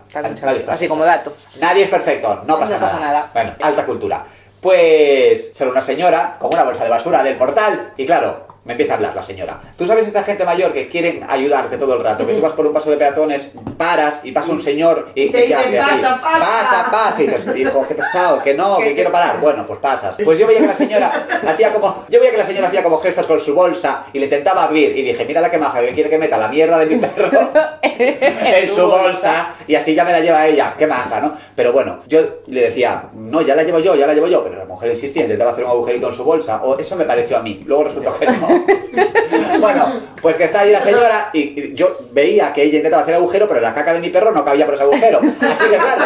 Así 0.68 0.88
como 0.88 1.04
dato. 1.04 1.32
Nadie 1.60 1.84
es 1.84 1.88
perfecto, 1.90 2.42
no 2.46 2.58
pasa, 2.58 2.74
No 2.74 2.80
pasa 2.80 3.00
nada. 3.00 3.30
Bueno, 3.32 3.54
alta 3.60 3.84
cultura. 3.86 4.24
Pues 4.60 5.52
solo 5.54 5.70
una 5.70 5.80
señora 5.80 6.36
con 6.38 6.52
una 6.52 6.64
bolsa 6.64 6.84
de 6.84 6.90
basura 6.90 7.22
del 7.22 7.36
portal 7.36 7.92
y 7.96 8.04
claro, 8.04 8.46
me 8.64 8.72
empieza 8.74 8.92
a 8.92 8.96
hablar 8.96 9.14
la 9.16 9.22
señora. 9.24 9.58
Tú 9.76 9.86
sabes 9.86 10.06
esta 10.06 10.22
gente 10.22 10.44
mayor 10.44 10.72
que 10.72 10.88
quieren 10.88 11.24
ayudarte 11.28 11.78
todo 11.78 11.94
el 11.96 12.04
rato, 12.04 12.26
que 12.26 12.34
tú 12.34 12.40
vas 12.42 12.52
por 12.52 12.66
un 12.66 12.72
paso 12.72 12.90
de 12.90 12.96
peatones, 12.98 13.54
paras 13.78 14.20
y 14.22 14.32
pasa 14.32 14.52
un 14.52 14.60
señor 14.60 15.10
y 15.14 15.30
Te 15.30 15.46
¿qué 15.46 15.54
hace 15.54 15.68
dicen, 15.70 15.82
así? 15.82 16.02
"Pasa, 16.02 16.20
pasa". 16.20 16.38
pasa, 16.40 16.88
pasa", 16.90 17.22
y 17.22 17.26
dices, 17.26 17.56
hijo, 17.56 17.84
qué 17.88 17.94
pesado, 17.94 18.42
que 18.42 18.54
no, 18.54 18.76
que 18.78 18.94
quiero 18.94 19.10
parar. 19.10 19.40
Bueno, 19.40 19.66
pues 19.66 19.78
pasas. 19.80 20.16
Pues 20.22 20.38
yo 20.38 20.46
veía 20.46 20.60
que 20.60 20.66
la 20.66 20.74
señora 20.74 21.26
hacía 21.46 21.72
como, 21.72 22.04
yo 22.08 22.20
veía 22.20 22.32
que 22.32 22.38
la 22.38 22.46
señora 22.46 22.68
hacía 22.68 22.82
como 22.82 22.98
gestos 22.98 23.26
con 23.26 23.40
su 23.40 23.54
bolsa 23.54 24.04
y 24.12 24.18
le 24.18 24.26
intentaba 24.26 24.64
abrir 24.64 24.96
y 24.96 25.02
dije, 25.02 25.24
mira 25.24 25.40
la 25.40 25.50
que 25.50 25.58
maja, 25.58 25.80
que 25.80 25.92
quiere 25.92 26.10
que 26.10 26.18
meta 26.18 26.36
la 26.36 26.48
mierda 26.48 26.78
de 26.78 26.86
mi 26.86 26.96
perro 26.96 27.30
en 27.82 28.70
su 28.70 28.86
bolsa 28.86 29.54
y 29.66 29.74
así 29.74 29.94
ya 29.94 30.04
me 30.04 30.12
la 30.12 30.20
lleva 30.20 30.46
ella, 30.46 30.74
qué 30.76 30.86
maja, 30.86 31.20
¿no? 31.20 31.34
Pero 31.54 31.72
bueno, 31.72 32.00
yo 32.06 32.20
le 32.46 32.60
decía, 32.62 33.04
no, 33.14 33.40
ya 33.42 33.54
la 33.54 33.62
llevo 33.62 33.78
yo, 33.78 33.94
ya 33.94 34.06
la 34.06 34.14
llevo 34.14 34.26
yo, 34.26 34.42
pero 34.44 34.56
la 34.56 34.64
mujer 34.64 34.90
insistía, 34.90 35.22
intentaba 35.22 35.52
hacer 35.52 35.64
un 35.64 35.70
agujerito 35.70 36.08
en 36.08 36.14
su 36.14 36.24
bolsa, 36.24 36.60
o 36.62 36.78
eso 36.78 36.96
me 36.96 37.04
pareció 37.04 37.36
a 37.38 37.42
mí, 37.42 37.60
luego 37.66 37.84
resultó 37.84 38.18
que 38.18 38.26
no. 38.26 38.49
bueno, 39.60 40.00
pues 40.20 40.36
que 40.36 40.44
está 40.44 40.60
ahí 40.60 40.72
la 40.72 40.82
señora 40.82 41.30
y, 41.32 41.40
y 41.40 41.74
yo 41.74 41.98
veía 42.12 42.52
que 42.52 42.62
ella 42.62 42.78
intentaba 42.78 43.02
hacer 43.02 43.14
agujero, 43.14 43.48
pero 43.48 43.60
la 43.60 43.74
caca 43.74 43.92
de 43.92 44.00
mi 44.00 44.10
perro 44.10 44.32
no 44.32 44.44
cabía 44.44 44.66
por 44.66 44.74
ese 44.74 44.82
agujero. 44.84 45.20
Así 45.40 45.64
que 45.64 45.76
claro, 45.76 46.04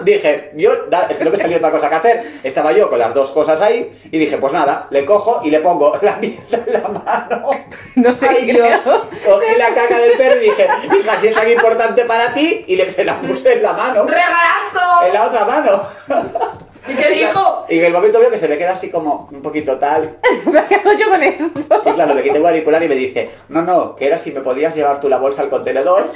dije, 0.00 0.52
yo, 0.54 0.72
es 1.08 1.16
que 1.16 1.24
no 1.24 1.30
me 1.30 1.36
salía 1.36 1.56
otra 1.58 1.70
cosa 1.70 1.88
que 1.88 1.94
hacer, 1.94 2.24
estaba 2.42 2.72
yo 2.72 2.88
con 2.88 2.98
las 2.98 3.14
dos 3.14 3.30
cosas 3.32 3.60
ahí 3.60 3.92
y 4.10 4.18
dije, 4.18 4.38
pues 4.38 4.52
nada, 4.52 4.86
le 4.90 5.04
cojo 5.04 5.40
y 5.44 5.50
le 5.50 5.60
pongo 5.60 5.98
la 6.02 6.16
mierda 6.16 6.58
en 6.66 6.72
la 6.72 6.88
mano. 6.88 7.50
No 7.96 8.14
te 8.14 8.28
Ay, 8.28 8.48
creo. 8.48 9.02
Cogí 9.24 9.56
la 9.56 9.74
caca 9.74 9.98
del 9.98 10.12
perro 10.18 10.36
y 10.36 10.50
dije, 10.50 10.68
hija, 11.00 11.20
si 11.20 11.28
es 11.28 11.34
tan 11.34 11.50
importante 11.50 12.04
para 12.04 12.34
ti, 12.34 12.64
y 12.66 12.76
le 12.76 12.92
se 12.92 13.04
la 13.04 13.20
puse 13.20 13.54
en 13.54 13.62
la 13.62 13.72
mano, 13.72 14.04
¡Regalazo! 14.04 15.06
en 15.06 15.12
la 15.14 15.26
otra 15.26 15.44
mano. 15.44 16.65
¿Y 16.88 16.94
qué 16.94 17.10
dijo? 17.10 17.66
Y 17.68 17.78
en 17.78 17.84
el 17.86 17.92
momento 17.92 18.20
veo 18.20 18.30
que 18.30 18.38
se 18.38 18.48
me 18.48 18.58
queda 18.58 18.72
así 18.72 18.90
como 18.90 19.28
un 19.32 19.42
poquito 19.42 19.78
tal. 19.78 20.18
¿Qué 20.68 20.74
hago 20.74 20.92
yo 20.92 21.08
con 21.08 21.22
esto? 21.22 21.44
Y 21.86 21.92
claro, 21.92 22.14
me 22.14 22.22
quité 22.22 22.38
el 22.38 22.46
auricular 22.46 22.82
y 22.82 22.88
me 22.88 22.94
dice, 22.94 23.30
no, 23.48 23.62
no, 23.62 23.96
que 23.96 24.06
era 24.06 24.18
si 24.18 24.32
me 24.32 24.40
podías 24.40 24.74
llevar 24.74 25.00
tú 25.00 25.08
la 25.08 25.18
bolsa 25.18 25.42
al 25.42 25.50
contenedor. 25.50 26.06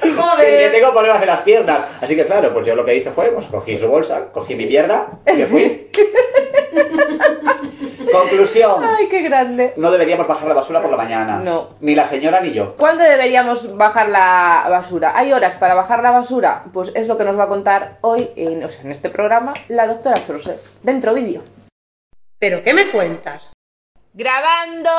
Joder. 0.00 0.72
tengo 0.72 0.90
problemas 0.92 1.20
en 1.22 1.28
las 1.28 1.40
piernas. 1.42 1.80
Así 2.00 2.16
que 2.16 2.24
claro, 2.24 2.52
pues 2.52 2.66
yo 2.66 2.74
lo 2.74 2.84
que 2.84 2.96
hice 2.96 3.10
fue, 3.10 3.26
pues 3.28 3.46
cogí 3.46 3.76
su 3.76 3.88
bolsa, 3.88 4.30
cogí 4.32 4.54
mi 4.54 4.66
mierda 4.66 5.20
y 5.26 5.32
me 5.32 5.46
fui. 5.46 5.90
Conclusión. 8.12 8.82
Ay, 8.84 9.08
qué 9.08 9.22
grande. 9.22 9.72
No 9.76 9.90
deberíamos 9.90 10.26
bajar 10.26 10.48
la 10.48 10.54
basura 10.54 10.80
por 10.82 10.90
la 10.90 10.96
mañana. 10.96 11.38
No. 11.38 11.70
Ni 11.80 11.94
la 11.94 12.04
señora 12.04 12.40
ni 12.40 12.52
yo. 12.52 12.74
¿Cuándo 12.76 13.04
deberíamos 13.04 13.76
bajar 13.76 14.08
la 14.08 14.66
basura? 14.68 15.12
¿Hay 15.16 15.32
horas 15.32 15.54
para 15.56 15.74
bajar 15.74 16.02
la 16.02 16.10
basura? 16.10 16.64
Pues 16.72 16.90
es 16.94 17.06
lo 17.06 17.16
que 17.16 17.24
nos 17.24 17.38
va 17.38 17.44
a 17.44 17.48
contar 17.48 17.98
hoy, 18.00 18.30
en, 18.36 18.64
o 18.64 18.68
sea, 18.68 18.82
en 18.82 18.90
este 18.90 19.10
programa, 19.10 19.54
la 19.68 19.86
doctora 19.86 20.16
Sorses. 20.16 20.78
Dentro 20.82 21.14
vídeo. 21.14 21.42
¿Pero 22.38 22.62
qué 22.64 22.74
me 22.74 22.88
cuentas? 22.88 23.52
¡Grabando! 24.12 24.90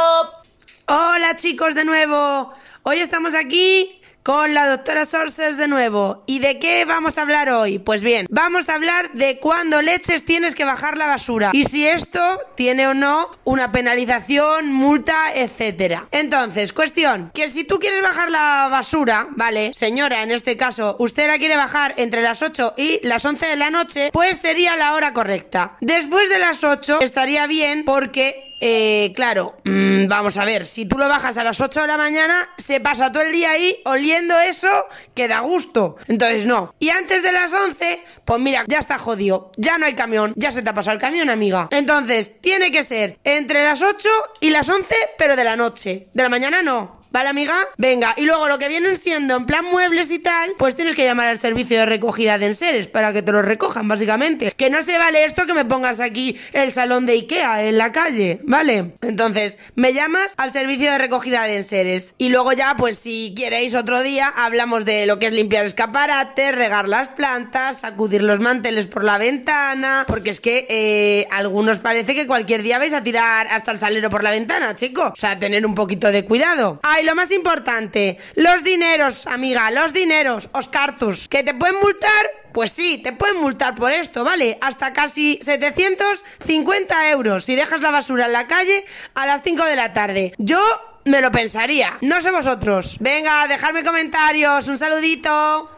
Hola 0.88 1.36
chicos 1.38 1.76
de 1.76 1.86
nuevo. 1.86 2.54
Hoy 2.84 2.99
estamos 2.99 3.34
aquí 3.36 4.01
con 4.24 4.53
la 4.53 4.67
doctora 4.67 5.05
Sources 5.05 5.57
de 5.57 5.67
nuevo. 5.67 6.24
¿Y 6.28 6.39
de 6.39 6.59
qué 6.59 6.86
vamos 6.86 7.17
a 7.17 7.24
hablar 7.24 7.49
hoy? 7.49 7.80
Pues 7.80 8.01
bien, 8.01 8.28
vamos 8.30 8.69
a 8.69 8.76
hablar 8.76 9.11
de 9.13 9.39
cuándo 9.39 9.82
leches 9.82 10.26
tienes 10.26 10.55
que 10.55 10.65
bajar 10.65 10.97
la 10.97 11.07
basura 11.07 11.51
y 11.53 11.65
si 11.65 11.88
esto 11.88 12.22
tiene 12.55 12.88
o 12.88 12.93
no 12.93 13.30
una 13.43 13.72
penalización, 13.72 14.72
multa, 14.72 15.34
etcétera. 15.34 16.07
Entonces, 16.11 16.74
cuestión, 16.74 17.32
que 17.34 17.49
si 17.49 17.63
tú 17.63 17.80
quieres 17.80 18.01
bajar 18.01 18.30
la 18.30 18.67
basura, 18.69 19.28
¿vale? 19.32 19.74
Señora, 19.74 20.24
en 20.24 20.32
este 20.32 20.57
caso, 20.57 20.95
usted 20.99 21.28
la 21.28 21.38
quiere 21.38 21.55
bajar 21.55 21.93
entre 21.97 22.22
las 22.22 22.41
8 22.41 22.76
y 22.78 22.99
las 23.03 23.26
11 23.26 23.45
de 23.45 23.55
la 23.55 23.69
noche, 23.69 24.09
pues 24.13 24.39
sería 24.39 24.76
la 24.76 24.93
hora 24.93 25.13
correcta. 25.13 25.78
Después 25.82 26.30
de 26.30 26.39
las 26.39 26.63
8 26.63 26.99
estaría 27.01 27.47
bien 27.47 27.84
porque 27.86 28.51
eh, 28.62 29.12
claro, 29.16 29.57
mm, 29.64 30.07
vamos 30.07 30.38
a 30.38 30.45
ver, 30.45 30.68
si 30.68 30.86
tú 30.86 30.97
lo 30.97 31.09
bajas 31.09 31.36
a 31.38 31.43
las 31.43 31.59
8 31.59 31.82
de 31.82 31.88
la 31.88 31.97
mañana, 31.97 32.47
se 32.59 32.80
pasa 32.80 33.12
todo 33.12 33.24
el 33.24 33.32
día 33.32 33.51
ahí 33.51 33.82
oliendo 33.86 34.39
eso 34.39 34.70
que 35.16 35.28
da 35.28 35.39
gusto. 35.39 35.97
Entonces 36.07 36.45
no. 36.45 36.74
Y 36.78 36.89
antes 36.89 37.24
de 37.24 37.32
las 37.32 37.51
11, 37.51 38.03
pues 38.24 38.39
mira, 38.39 38.64
ya 38.68 38.78
está 38.78 38.99
jodido. 38.99 39.51
Ya 39.57 39.80
no 39.80 39.88
hay 39.88 39.93
camión. 39.93 40.34
Ya 40.36 40.51
se 40.51 40.62
te 40.62 40.70
ha 40.70 40.76
pasado 40.76 40.93
el 40.93 41.01
camión, 41.01 41.30
amiga. 41.30 41.70
Entonces, 41.72 42.39
tiene 42.39 42.72
que 42.72 42.84
ser 42.84 43.18
entre 43.24 43.64
las 43.64 43.82
8 43.82 44.07
y 44.41 44.51
las 44.51 44.70
11, 44.70 44.93
pero 45.18 45.36
de 45.36 45.43
la 45.43 45.55
noche. 45.55 46.07
De 46.14 46.24
la 46.24 46.30
mañana 46.30 46.62
no. 46.62 47.01
¿Vale, 47.12 47.28
amiga? 47.28 47.68
Venga, 47.78 48.14
y 48.16 48.24
luego 48.24 48.47
lo 48.47 48.57
que 48.57 48.70
vienen 48.70 48.95
siendo 48.95 49.36
en 49.36 49.45
plan 49.45 49.66
muebles 49.66 50.09
y 50.12 50.20
tal, 50.20 50.53
pues 50.57 50.78
tienes 50.78 50.95
que 50.95 51.03
llamar 51.03 51.28
al 51.28 51.41
servicio 51.41 51.78
de 51.78 51.86
recogida 51.86 52.38
de 52.38 52.45
enseres 52.45 52.88
para 52.88 53.12
que 53.12 53.22
te 53.22 53.34
los 53.34 53.43
recojan, 53.43 53.86
básicamente. 53.86 54.53
Que 54.55 54.70
no 54.70 54.82
se 54.82 54.97
vale 54.97 55.26
esto 55.26 55.45
que 55.45 55.53
me 55.53 55.66
pongas 55.66 55.99
aquí 55.99 56.39
el 56.53 56.72
salón 56.72 57.05
de 57.05 57.12
Ikea 57.14 57.66
en 57.66 57.78
la 57.78 57.91
calle, 57.91 58.39
¿vale? 58.43 58.93
Entonces, 59.01 59.59
me 59.76 59.93
llamas 59.93 60.30
al 60.38 60.53
servicio 60.53 60.89
de 60.89 60.99
recogida 60.99 61.43
de 61.43 61.57
enseres. 61.57 62.16
Y 62.18 62.30
luego 62.30 62.53
ya, 62.53 62.76
pues 62.78 62.97
si 62.97 63.36
queréis 63.36 63.76
otro 63.76 64.01
día, 64.01 64.32
hablamos 64.34 64.86
de 64.86 65.05
lo 65.05 65.20
que 65.20 65.26
es 65.26 65.34
limpiar 65.34 65.66
escaparates, 65.66 66.55
regar 66.55 66.88
las 66.88 67.09
plantas, 67.09 67.82
sacudir 67.82 68.24
los 68.24 68.39
manteles 68.39 68.88
por 68.88 69.03
la 69.03 69.18
ventana, 69.18 70.05
porque 70.07 70.30
es 70.30 70.39
que 70.39 70.66
eh, 70.70 71.28
algunos 71.30 71.80
parece 71.80 72.16
que 72.16 72.26
cualquier 72.26 72.64
día 72.64 72.80
vais 72.80 72.93
a 72.93 73.03
tirar 73.03 73.49
hasta 73.49 73.74
el 73.74 73.80
salero 73.80 74.09
por 74.09 74.24
la 74.24 74.32
ventana, 74.32 74.78
chicos. 74.78 75.12
O 75.12 75.18
sea, 75.18 75.38
tener 75.38 75.66
un 75.66 75.76
poquito 75.76 76.09
de 76.09 76.24
cuidado. 76.24 76.80
Y 77.02 77.06
lo 77.06 77.16
más 77.16 77.32
importante, 77.32 78.18
los 78.36 78.64
dineros, 78.64 79.26
amiga, 79.26 79.72
los 79.72 79.93
dineros, 79.93 80.49
Oscartus, 80.54 81.28
que 81.28 81.43
te 81.43 81.54
pueden 81.54 81.76
multar 81.82 82.41
pues 82.52 82.74
sí, 82.74 82.97
te 82.97 83.14
pueden 83.14 83.38
multar 83.38 83.76
por 83.76 83.93
esto, 83.93 84.26
¿vale? 84.26 84.58
Hasta 84.60 84.91
casi 84.91 85.39
750 85.41 87.10
euros 87.10 87.45
si 87.45 87.56
dejas 87.56 87.82
la 87.82 87.91
basura 87.91 88.26
en 88.26 88.34
la 88.34 88.45
calle 88.45 88.84
a 89.16 89.26
las 89.26 89.41
5 89.41 89.66
de 89.66 89.76
la 89.78 89.93
tarde. 89.93 90.34
Yo 90.38 90.60
me 91.06 91.22
lo 91.22 91.32
pensaría, 91.32 91.97
no 92.02 92.22
sé 92.22 92.30
vosotros. 92.30 92.97
Venga, 92.99 93.47
dejadme 93.47 93.86
comentarios, 93.86 94.68
un 94.68 94.78
saludito. 94.78 95.72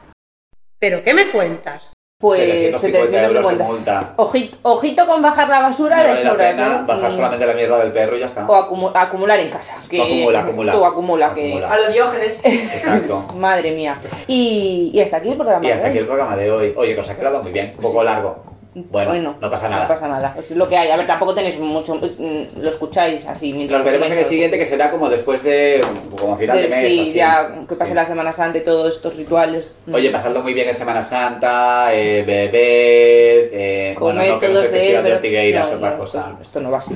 ¿Pero 0.80 1.04
qué 1.04 1.14
me 1.14 1.28
cuentas? 1.28 1.93
Pues 2.24 2.40
750 2.40 3.24
euros 3.24 3.34
de 3.36 3.50
750. 3.50 3.66
multa. 3.66 4.14
Ojito, 4.16 4.58
ojito 4.62 5.06
con 5.06 5.22
bajar 5.22 5.50
la 5.50 5.60
basura 5.60 5.98
No 5.98 6.04
de 6.04 6.10
vale 6.10 6.24
la 6.24 6.30
sobras, 6.30 6.52
pena 6.52 6.68
¿eh? 6.68 6.84
bajar 6.88 7.12
Mm. 7.12 7.16
solamente 7.16 7.46
la 7.48 7.54
mierda 7.54 7.80
del 7.80 7.92
perro 7.92 8.16
y 8.16 8.20
ya 8.22 8.26
está. 8.28 8.46
O 8.48 8.56
acumu- 8.56 8.92
acumular 8.96 9.40
en 9.42 9.50
casa. 9.50 9.76
Que 9.90 10.02
Acumula, 10.02 10.40
acumula. 10.40 10.72
Tú 10.72 10.86
acumula, 10.86 11.34
que... 11.34 11.48
Acumula. 11.54 11.78
lo 11.78 11.92
diógenes. 11.92 12.46
Exacto. 12.46 13.26
Madre 13.36 13.72
mía. 13.72 14.00
Y, 14.28 14.92
y 14.94 15.02
hasta 15.02 15.18
aquí 15.18 15.30
el 15.30 15.36
programa. 15.36 15.66
Y 15.68 15.72
hasta 15.72 15.84
de 15.84 15.90
aquí 15.90 15.98
hoy. 15.98 16.02
el 16.02 16.08
programa 16.08 16.38
de 16.38 16.50
hoy. 16.52 16.74
Oye, 16.78 16.94
que 16.94 17.00
os 17.02 17.10
ha 17.10 17.16
quedado 17.18 17.44
muy 17.44 17.52
bien, 17.52 17.74
un 17.76 17.82
poco 17.84 18.02
largo. 18.04 18.53
Bueno, 18.76 19.36
no 19.40 19.50
pasa 19.52 19.70
nada. 19.70 19.84
No 19.84 19.88
pasa 19.88 20.08
nada. 20.08 20.36
Es 20.38 20.52
lo 20.52 20.68
que 20.68 20.76
hay. 20.78 20.90
A 20.90 20.98
ver, 20.98 21.06
tampoco 21.08 21.36
tenéis 21.36 21.60
mucho. 21.60 22.00
pues, 22.00 22.18
mm, 22.20 22.60
Lo 22.62 22.70
escucháis 22.70 23.26
así. 23.28 23.54
mientras 23.54 23.80
Nos 23.80 23.86
veremos 23.86 24.10
en 24.12 24.18
el 24.18 24.26
siguiente 24.26 24.58
que 24.58 24.66
será 24.66 24.90
como 24.90 25.10
después 25.10 25.44
de 25.44 25.82
como 26.20 26.38
final 26.38 26.58
de 26.58 26.64
de- 26.64 26.70
mes. 26.70 26.92
sí, 26.92 27.00
así. 27.02 27.14
ya 27.14 27.66
que 27.68 27.76
pase 27.76 27.92
Sí. 27.92 27.96
la 27.96 28.06
Semana 28.06 28.34
Santa 28.34 28.58
y 28.58 28.64
todos 28.64 28.96
estos 28.96 29.16
rituales. 29.16 29.78
mm. 29.86 29.94
Oye, 29.94 30.10
pasadlo 30.10 30.42
muy 30.42 30.54
bien 30.54 30.70
en 30.70 30.76
Semana 30.76 31.02
Santa, 31.04 31.94
eh, 31.94 32.24
bebed, 32.24 33.50
eh, 33.54 33.96
bueno, 34.00 34.22
no 34.24 34.40
que 34.40 34.48
no 34.48 34.54
todos 34.54 34.72
de 34.72 34.96
él, 34.96 35.04
de 35.04 35.14
Ortigueiras, 35.14 35.70
no, 35.70 35.76
otra 35.78 35.98
cosa. 35.98 36.20
Esto, 36.32 36.42
esto 36.42 36.62
no 36.62 36.72
va 36.72 36.78
así. 36.80 36.96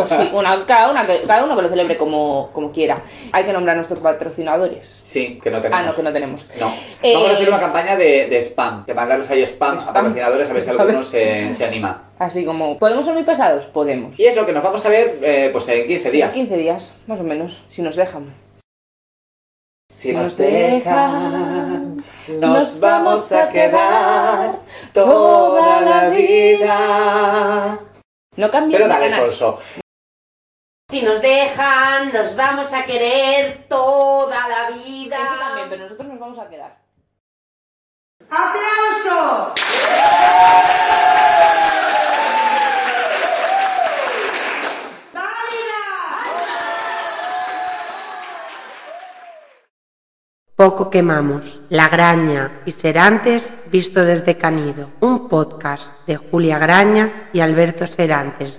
O 0.00 0.06
sí, 0.06 0.30
una, 0.32 0.64
cada, 0.66 0.90
una 0.90 1.06
cada 1.26 1.44
uno 1.44 1.56
que 1.56 1.62
lo 1.62 1.68
celebre 1.68 1.96
como, 1.96 2.50
como 2.52 2.72
quiera. 2.72 3.00
Hay 3.32 3.44
que 3.44 3.52
nombrar 3.52 3.74
a 3.74 3.76
nuestros 3.76 4.00
patrocinadores. 4.00 4.88
Sí, 5.00 5.38
que 5.42 5.50
no 5.50 5.60
tenemos. 5.60 5.80
Ah, 5.84 5.86
no, 5.88 5.94
que 5.94 6.02
no 6.02 6.12
tenemos. 6.12 6.46
No. 6.60 6.72
Eh, 7.02 7.14
Vamos 7.14 7.30
a 7.30 7.32
hacer 7.34 7.48
una 7.48 7.60
campaña 7.60 7.96
de, 7.96 8.26
de 8.26 8.38
spam, 8.42 8.84
de 8.86 8.94
mandarles 8.94 9.30
ahí 9.30 9.42
spam, 9.42 9.76
a 9.78 9.80
spam. 9.80 9.94
patrocinadores 9.94 10.50
a 10.50 10.52
ver 10.52 10.62
si 10.62 10.70
alguno 10.70 10.95
uno 10.96 11.04
se, 11.04 11.54
se 11.54 11.64
anima. 11.64 12.10
Así 12.18 12.44
como, 12.44 12.78
¿podemos 12.78 13.04
ser 13.04 13.14
muy 13.14 13.24
pesados? 13.24 13.66
Podemos. 13.66 14.18
Y 14.18 14.26
eso, 14.26 14.44
que 14.46 14.52
nos 14.52 14.62
vamos 14.62 14.84
a 14.84 14.88
ver 14.88 15.18
eh, 15.22 15.50
pues 15.52 15.68
en 15.68 15.86
15 15.86 16.10
días. 16.10 16.34
15 16.34 16.56
días, 16.56 16.96
más 17.06 17.20
o 17.20 17.24
menos, 17.24 17.62
si 17.68 17.82
nos 17.82 17.96
dejan. 17.96 18.34
Si 19.88 20.12
nos 20.12 20.36
dejan, 20.36 22.02
nos 22.40 22.80
vamos 22.80 23.32
a 23.32 23.48
quedar 23.50 24.60
toda 24.92 25.80
la 25.80 26.08
vida. 26.08 27.80
No 28.36 28.50
cambies 28.50 28.76
Pero 28.76 28.88
de 28.88 28.94
dale, 28.94 29.08
ganas. 29.08 29.26
Solso. 29.26 29.58
Si 30.90 31.02
nos 31.02 31.20
dejan, 31.22 32.12
nos 32.12 32.36
vamos 32.36 32.72
a 32.72 32.84
querer 32.84 33.66
toda 33.68 34.48
la 34.48 34.76
vida. 34.76 35.16
Eso 35.16 35.38
también, 35.38 35.68
pero 35.68 35.82
nosotros 35.82 36.08
nos 36.08 36.18
vamos 36.18 36.38
a 36.38 36.48
quedar. 36.48 36.85
¡Aplauso! 38.30 39.54
Poco 50.56 50.88
quemamos, 50.88 51.60
La 51.68 51.88
Graña 51.88 52.62
y 52.64 52.70
Serantes 52.70 53.52
visto 53.70 54.02
desde 54.02 54.36
Canido, 54.36 54.88
un 55.00 55.28
podcast 55.28 56.06
de 56.06 56.16
Julia 56.16 56.58
Graña 56.58 57.28
y 57.34 57.40
Alberto 57.40 57.86
Serantes 57.86 58.54